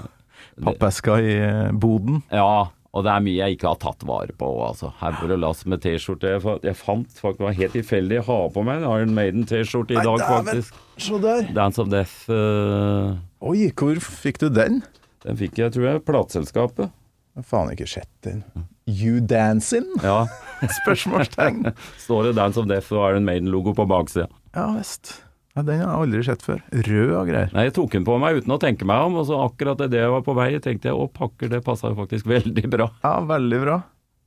Pappeska 0.62 1.18
i 1.20 1.34
eh, 1.38 1.72
boden. 1.72 2.22
Ja, 2.32 2.70
og 2.92 3.06
det 3.06 3.12
er 3.12 3.22
mye 3.24 3.38
jeg 3.38 3.56
ikke 3.56 3.70
har 3.70 3.78
tatt 3.80 4.04
vare 4.08 4.34
på. 4.36 4.48
Altså. 4.66 4.90
Her 5.00 5.14
bor 5.16 5.30
det 5.32 5.38
lass 5.40 5.62
med 5.68 5.80
T-skjorte. 5.84 6.34
Jeg, 6.36 6.76
fant 6.76 7.08
faktisk, 7.08 7.38
det 7.40 7.46
var 7.46 7.56
helt 7.56 7.76
tilfeldig 7.78 8.18
å 8.20 8.26
ha 8.26 8.40
på 8.52 8.64
meg 8.68 8.82
en 8.82 8.88
Iron 8.90 9.14
Maiden-T-skjorte 9.16 9.96
i 9.96 10.04
dag, 10.04 10.24
faktisk. 10.28 10.76
Se 11.00 11.20
der. 11.22 11.48
Dance 11.56 11.80
of 11.80 11.88
Death. 11.92 12.18
Uh... 12.28 13.16
Oi, 13.48 13.70
hvor 13.72 14.02
fikk 14.04 14.42
du 14.42 14.50
den? 14.52 14.82
den 15.24 15.40
fikk 15.40 15.56
jeg, 15.62 15.72
tror 15.72 15.88
jeg, 15.88 16.04
plateselskapet. 16.08 16.92
Jeg 17.32 17.40
har 17.40 17.48
faen 17.48 17.72
ikke 17.72 17.88
sett 17.88 18.12
den. 18.26 18.44
You 18.84 19.22
dancing? 19.24 19.88
Ja. 20.04 20.26
Spørsmålstegn. 20.82 21.70
Står 22.04 22.28
det 22.28 22.36
Dance 22.36 22.60
of 22.60 22.68
Death 22.68 22.92
og 22.92 23.06
Iron 23.08 23.24
Maiden-logo 23.24 23.72
på 23.78 23.88
baksida. 23.88 24.28
Ja 24.52 24.68
visst. 24.76 25.22
Ja, 25.52 25.62
den 25.66 25.82
har 25.82 25.90
jeg 25.90 26.02
aldri 26.06 26.22
sett 26.24 26.44
før. 26.46 26.60
Rød 26.72 27.10
og 27.12 27.26
greier. 27.28 27.50
Nei, 27.52 27.66
jeg 27.68 27.74
tok 27.76 27.92
den 27.92 28.06
på 28.08 28.14
meg 28.20 28.38
uten 28.40 28.54
å 28.54 28.60
tenke 28.60 28.86
meg 28.88 29.04
om, 29.04 29.18
og 29.20 29.26
så 29.28 29.40
akkurat 29.44 29.82
idet 29.84 30.00
jeg 30.00 30.12
var 30.14 30.22
på 30.24 30.34
vei, 30.38 30.50
tenkte 30.64 30.88
jeg 30.88 30.96
å 30.96 31.10
pakker, 31.12 31.50
det 31.52 31.60
passa 31.66 31.90
jo 31.92 31.98
faktisk 31.98 32.30
veldig 32.30 32.70
bra. 32.72 32.88
Ja, 33.04 33.18
veldig 33.28 33.60
bra. 33.60 33.82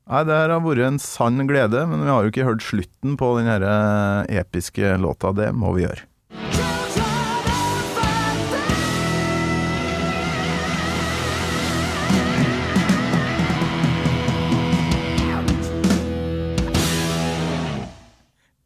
Nei, 0.06 0.22
Det 0.30 0.36
her 0.38 0.54
har 0.54 0.62
vært 0.62 0.86
en 0.86 1.00
sann 1.02 1.48
glede, 1.50 1.82
men 1.90 2.04
vi 2.06 2.12
har 2.14 2.22
jo 2.26 2.30
ikke 2.34 2.46
hørt 2.46 2.62
slutten 2.62 3.16
på 3.18 3.32
den 3.40 3.50
eh, 3.50 4.38
episke 4.38 4.94
låta. 5.02 5.34
Det 5.34 5.50
må 5.58 5.74
vi 5.74 5.88
gjøre. 5.88 6.06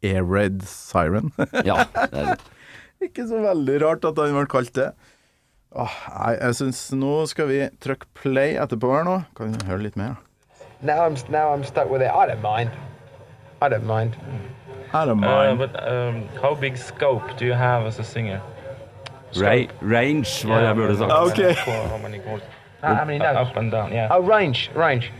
Air 0.02 0.24
Raid 0.24 0.62
Siren. 0.68 1.32
Ja, 1.68 1.84
det 2.12 2.38
Ikke 3.00 3.24
så 3.28 3.40
veldig 3.40 3.78
rart 3.82 4.04
at 4.04 4.18
han 4.20 4.34
ble 4.36 4.46
kalt 4.50 4.74
det. 4.76 4.90
Åh, 5.72 5.92
nei, 6.12 6.32
jeg 6.40 6.56
syns 6.58 6.80
nå 6.98 7.12
skal 7.30 7.46
vi 7.48 7.60
trykke 7.80 8.08
play 8.18 8.56
etterpå 8.60 8.90
her 8.92 9.04
nå. 9.06 9.18
Kan 9.38 9.54
vi 9.54 9.66
høre 9.70 9.84
litt 9.86 9.96
mer? 9.96 10.16
Now 10.82 11.04
I'm 11.06 11.16
now 11.30 11.52
I'm 11.54 11.64
stuck 11.64 11.88
with 11.92 12.02
it. 12.02 12.10
I 12.10 12.26
don't 12.26 12.42
mind. 12.42 12.70
I 13.62 13.68
don't 13.68 13.86
mind. 13.86 14.16
I 14.92 15.04
don't 15.06 15.22
Uh, 15.22 15.54
but 15.54 15.76
um, 15.88 16.24
how 16.42 16.54
big 16.54 16.76
scope 16.76 17.36
do 17.38 17.44
you 17.46 17.52
have 17.54 17.86
as 17.86 17.98
a 18.00 18.04
singer? 18.04 18.40
Ra 19.36 19.52
range, 19.80 20.42
var 20.48 20.58
det 20.60 20.66
jeg 20.66 20.76
burde 20.76 20.96
sagt. 20.98 21.12
Okay. 21.12 21.54
How 21.54 21.98
many 22.02 22.18
chords? 22.18 22.42
How, 22.82 22.94
how 22.94 23.04
many 23.04 23.20
Uh, 23.20 23.32
notes? 23.32 23.50
Up 23.50 23.56
and 23.56 23.70
down, 23.70 23.92
yeah. 23.92 24.08
Oh, 24.10 24.20
range, 24.20 24.70
range. 24.74 25.12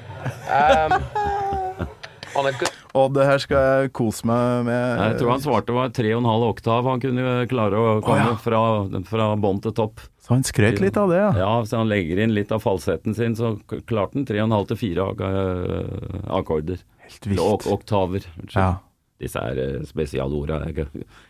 Um, 0.50 0.92
on 2.36 2.46
a 2.46 2.52
good 2.58 2.72
Og 2.98 3.12
det 3.14 3.26
her 3.26 3.38
skal 3.42 3.66
jeg 3.66 3.90
kose 3.94 4.26
meg 4.26 4.64
med. 4.66 4.98
Jeg 4.98 5.18
tror 5.20 5.32
han 5.34 5.42
svarte 5.44 5.74
var 5.76 5.92
tre 5.94 6.10
og 6.16 6.24
en 6.24 6.30
halv 6.30 6.46
oktav 6.48 6.88
han 6.90 7.02
kunne 7.02 7.34
klare 7.50 7.78
å 7.78 7.92
komme 8.02 8.32
oh, 8.32 8.32
ja. 8.32 8.38
fra, 8.42 8.62
fra 9.06 9.28
bånn 9.38 9.62
til 9.62 9.74
topp. 9.78 10.02
Så 10.20 10.34
han 10.34 10.46
skrøt 10.46 10.82
litt 10.82 10.98
av 10.98 11.12
det, 11.12 11.20
ja. 11.20 11.30
Ja, 11.38 11.52
så 11.66 11.80
han 11.80 11.90
legger 11.90 12.20
inn 12.24 12.34
litt 12.34 12.50
av 12.54 12.64
falsetten 12.64 13.14
sin, 13.18 13.36
så 13.38 13.54
klarte 13.68 14.18
han 14.18 14.26
tre 14.28 14.42
og 14.42 14.48
en 14.48 14.56
halv 14.58 14.70
til 14.72 14.80
fire 14.80 15.06
eh, 15.26 16.22
akkorder. 16.40 16.82
Helt 17.06 17.30
vilt. 17.30 17.42
Og 17.44 17.66
oktaver. 17.78 18.26
Ja. 18.54 18.72
Disse 19.20 19.42
er 19.42 19.60
eh, 19.62 19.76
spesialorda. 19.88 20.62
Jeg 20.70 20.88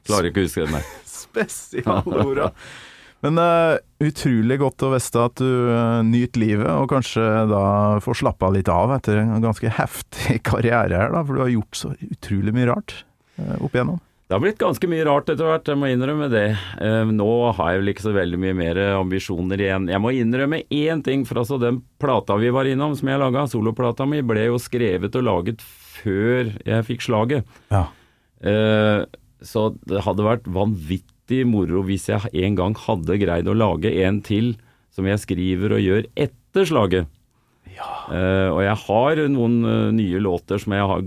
klarer 0.09 0.31
ikke 0.31 0.45
å 0.45 0.49
huske 0.49 0.65
dem. 0.65 0.81
Spesialorda. 1.21 2.53
Men 3.25 3.37
uh, 3.37 3.77
utrolig 4.01 4.57
godt 4.63 4.85
å 4.87 4.93
vite 4.95 5.25
at 5.29 5.41
du 5.41 5.49
uh, 5.69 6.01
nyter 6.07 6.41
livet, 6.41 6.69
og 6.73 6.89
kanskje 6.93 7.25
da 7.51 7.65
får 8.01 8.23
slappe 8.23 8.49
av 8.49 8.55
litt 8.57 8.71
av 8.73 8.95
etter 8.97 9.21
en 9.21 9.43
ganske 9.45 9.73
heftig 9.77 10.41
karriere 10.51 11.03
her, 11.05 11.13
da, 11.13 11.25
for 11.25 11.37
du 11.37 11.45
har 11.45 11.53
gjort 11.53 11.77
så 11.77 11.93
utrolig 12.09 12.55
mye 12.57 12.71
rart 12.73 13.03
uh, 13.37 13.59
opp 13.61 13.77
igjennom. 13.77 14.01
Det 14.31 14.37
har 14.37 14.43
blitt 14.45 14.61
ganske 14.61 14.87
mye 14.87 15.05
rart 15.09 15.29
etter 15.33 15.49
hvert, 15.49 15.69
jeg 15.69 15.79
må 15.81 15.89
innrømme 15.91 16.29
det. 16.31 16.45
Nå 17.11 17.31
har 17.59 17.73
jeg 17.73 17.81
vel 17.81 17.91
ikke 17.91 18.05
så 18.05 18.13
veldig 18.15 18.39
mye 18.39 18.55
mer 18.55 18.79
ambisjoner 19.01 19.59
igjen. 19.59 19.89
Jeg 19.91 19.99
må 20.05 20.13
innrømme 20.15 20.61
én 20.71 21.03
ting, 21.03 21.25
for 21.27 21.41
altså 21.43 21.59
den 21.59 21.81
plata 21.99 22.37
vi 22.39 22.53
var 22.55 22.71
innom, 22.71 22.95
som 22.95 23.11
jeg 23.11 23.19
laga, 23.19 23.49
soloplata 23.51 24.07
mi, 24.07 24.21
ble 24.23 24.45
jo 24.47 24.61
skrevet 24.63 25.19
og 25.19 25.27
laget 25.27 25.65
før 25.67 26.53
jeg 26.63 26.87
fikk 26.87 27.03
slaget. 27.09 27.59
Ja. 27.75 27.83
Så 29.51 29.67
det 29.91 30.05
hadde 30.07 30.29
vært 30.31 30.47
vanvittig 30.47 31.20
moro 31.49 31.85
hvis 31.87 32.09
jeg 32.11 32.33
en 32.45 32.59
gang 32.59 32.77
hadde 32.87 33.19
greid 33.23 33.49
å 33.49 33.57
lage 33.57 33.93
en 34.05 34.21
til 34.27 34.55
som 34.95 35.07
jeg 35.07 35.23
skriver 35.23 35.77
og 35.77 35.85
gjør 35.85 36.07
etter 36.19 36.69
slaget. 36.69 37.11
Eh, 38.11 38.49
og 38.51 38.61
jeg 38.65 38.77
har 38.83 39.21
noen 39.31 39.55
uh, 39.65 39.93
nye 39.95 40.21
låter 40.21 40.61
som 40.61 40.75
jeg 40.75 40.89
har 40.91 41.05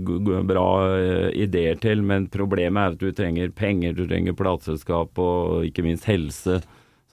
bra 0.48 0.68
uh, 0.96 1.28
ideer 1.36 1.76
til, 1.80 2.02
men 2.06 2.26
problemet 2.32 2.80
er 2.80 2.94
at 2.94 3.02
du 3.02 3.12
trenger 3.14 3.52
penger, 3.54 3.94
du 3.94 4.06
trenger 4.08 4.36
plateselskap 4.38 5.20
og 5.22 5.68
ikke 5.68 5.84
minst 5.86 6.08
helse. 6.08 6.58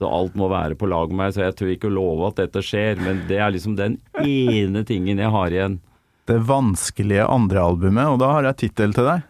Så 0.00 0.08
alt 0.08 0.34
må 0.38 0.48
være 0.50 0.78
på 0.80 0.88
lag 0.90 1.12
med 1.12 1.20
meg, 1.20 1.36
så 1.36 1.44
jeg 1.44 1.56
tør 1.58 1.72
ikke 1.76 1.90
å 1.92 1.94
love 1.94 2.32
at 2.32 2.40
dette 2.40 2.64
skjer, 2.64 2.98
men 3.04 3.22
det 3.28 3.38
er 3.38 3.54
liksom 3.54 3.76
den 3.78 4.00
ene 4.24 4.82
tingen 4.90 5.20
jeg 5.22 5.34
har 5.36 5.54
igjen. 5.54 5.78
Det 6.26 6.40
vanskelige 6.48 7.28
andre 7.28 7.68
albumet, 7.70 8.14
og 8.14 8.20
da 8.22 8.34
har 8.38 8.50
jeg 8.50 8.62
tittel 8.66 8.96
til 8.96 9.10
deg. 9.12 9.26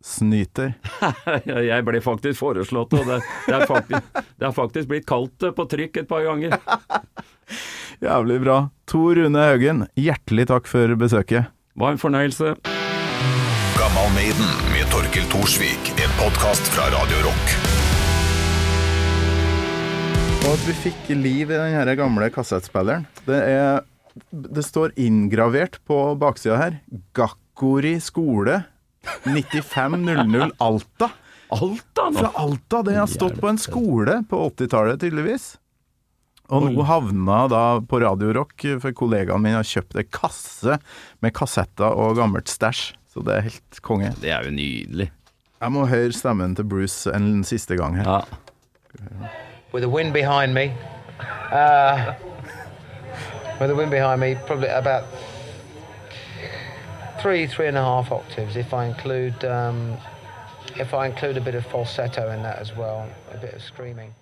Livssnyter. 0.00 0.72
Jeg 1.44 1.84
ble 1.84 2.00
faktisk 2.00 2.38
foreslått, 2.40 2.92
og 2.96 3.06
det, 3.06 3.20
det, 3.46 3.54
er, 3.54 3.66
faktisk, 3.68 4.20
det 4.38 4.46
har 4.46 4.54
faktisk 4.56 4.88
blitt 4.88 5.06
kalt 5.06 5.36
på 5.56 5.66
trykk 5.68 6.00
et 6.02 6.08
par 6.08 6.24
ganger. 6.24 6.56
Jævlig 8.06 8.40
bra. 8.40 8.70
Tor 8.88 9.14
Rune 9.14 9.42
Haugen, 9.44 9.84
hjertelig 10.00 10.48
takk 10.48 10.70
for 10.70 10.94
besøket. 10.96 11.52
Var 11.76 11.92
en 11.92 12.00
fornøyelse. 12.00 12.54
Gammal 13.76 14.08
Maiden 14.16 14.50
med 14.72 14.88
Torkel 14.92 15.28
Thorsvik. 15.32 15.92
En 16.00 16.16
podkast 16.16 16.72
fra 16.72 16.88
Radio 16.96 17.20
Rock. 17.28 17.54
Og 20.40 20.50
at 20.54 20.64
vi 20.64 20.80
fikk 20.88 21.12
liv 21.12 21.52
i 21.52 21.60
den 21.60 21.94
gamle 22.00 22.32
kassettspilleren. 22.32 23.04
Det, 23.28 23.36
er, 23.36 23.84
det 24.32 24.64
står 24.64 24.96
inngravert 24.96 25.76
på 25.84 26.02
baksida 26.16 26.56
her. 26.56 26.80
Gakkori 27.12 27.98
skole 28.00 28.62
9500 29.26 30.50
Alta. 30.58 31.10
Alta 31.50 32.06
nå! 32.10 32.18
Fra 32.18 32.30
Alta! 32.42 32.82
Det 32.86 32.96
har 32.98 33.10
stått 33.10 33.40
på 33.40 33.50
en 33.50 33.58
skole 33.60 34.20
på 34.30 34.44
80-tallet, 34.50 35.00
tydeligvis. 35.02 35.52
Og 36.50 36.66
nå 36.66 36.82
havna 36.82 37.44
da 37.50 37.62
på 37.86 38.00
Radio 38.02 38.32
Rock, 38.34 38.64
for 38.82 38.94
kollegaen 38.96 39.42
min 39.44 39.54
har 39.54 39.66
kjøpt 39.66 39.98
en 40.00 40.08
kasse 40.10 40.80
med 41.22 41.34
kassetter 41.36 41.94
og 41.94 42.18
gammelt 42.18 42.50
stæsj. 42.50 42.88
Så 43.10 43.22
det 43.26 43.36
er 43.36 43.46
helt 43.48 43.82
konge. 43.86 44.10
Det 44.22 44.32
er 44.34 44.46
jo 44.46 44.54
nydelig. 44.54 45.10
Jeg 45.60 45.74
må 45.74 45.84
høre 45.90 46.14
stemmen 46.16 46.54
til 46.58 46.66
Bruce 46.66 47.10
en 47.14 47.44
siste 47.46 47.78
gang 47.78 47.98
her. 48.00 48.10
Ja. 48.10 48.50
with 49.72 49.82
the 49.82 49.88
wind 49.88 50.12
behind 50.12 50.54
me. 50.54 50.72
Uh, 51.52 52.14
with 53.60 53.68
the 53.68 53.74
wind 53.74 53.90
behind 53.90 54.20
me, 54.20 54.34
probably 54.46 54.68
about 54.68 55.04
three, 57.20 57.46
three 57.46 57.66
and 57.66 57.76
a 57.76 57.82
half 57.82 58.12
octaves 58.12 58.56
if 58.56 58.72
I 58.72 58.86
include 58.86 59.44
um, 59.44 59.96
if 60.76 60.94
I 60.94 61.06
include 61.06 61.36
a 61.36 61.40
bit 61.40 61.54
of 61.54 61.66
falsetto 61.66 62.30
in 62.30 62.42
that 62.42 62.58
as 62.58 62.74
well, 62.76 63.08
a 63.32 63.36
bit 63.36 63.54
of 63.54 63.62
screaming. 63.62 64.14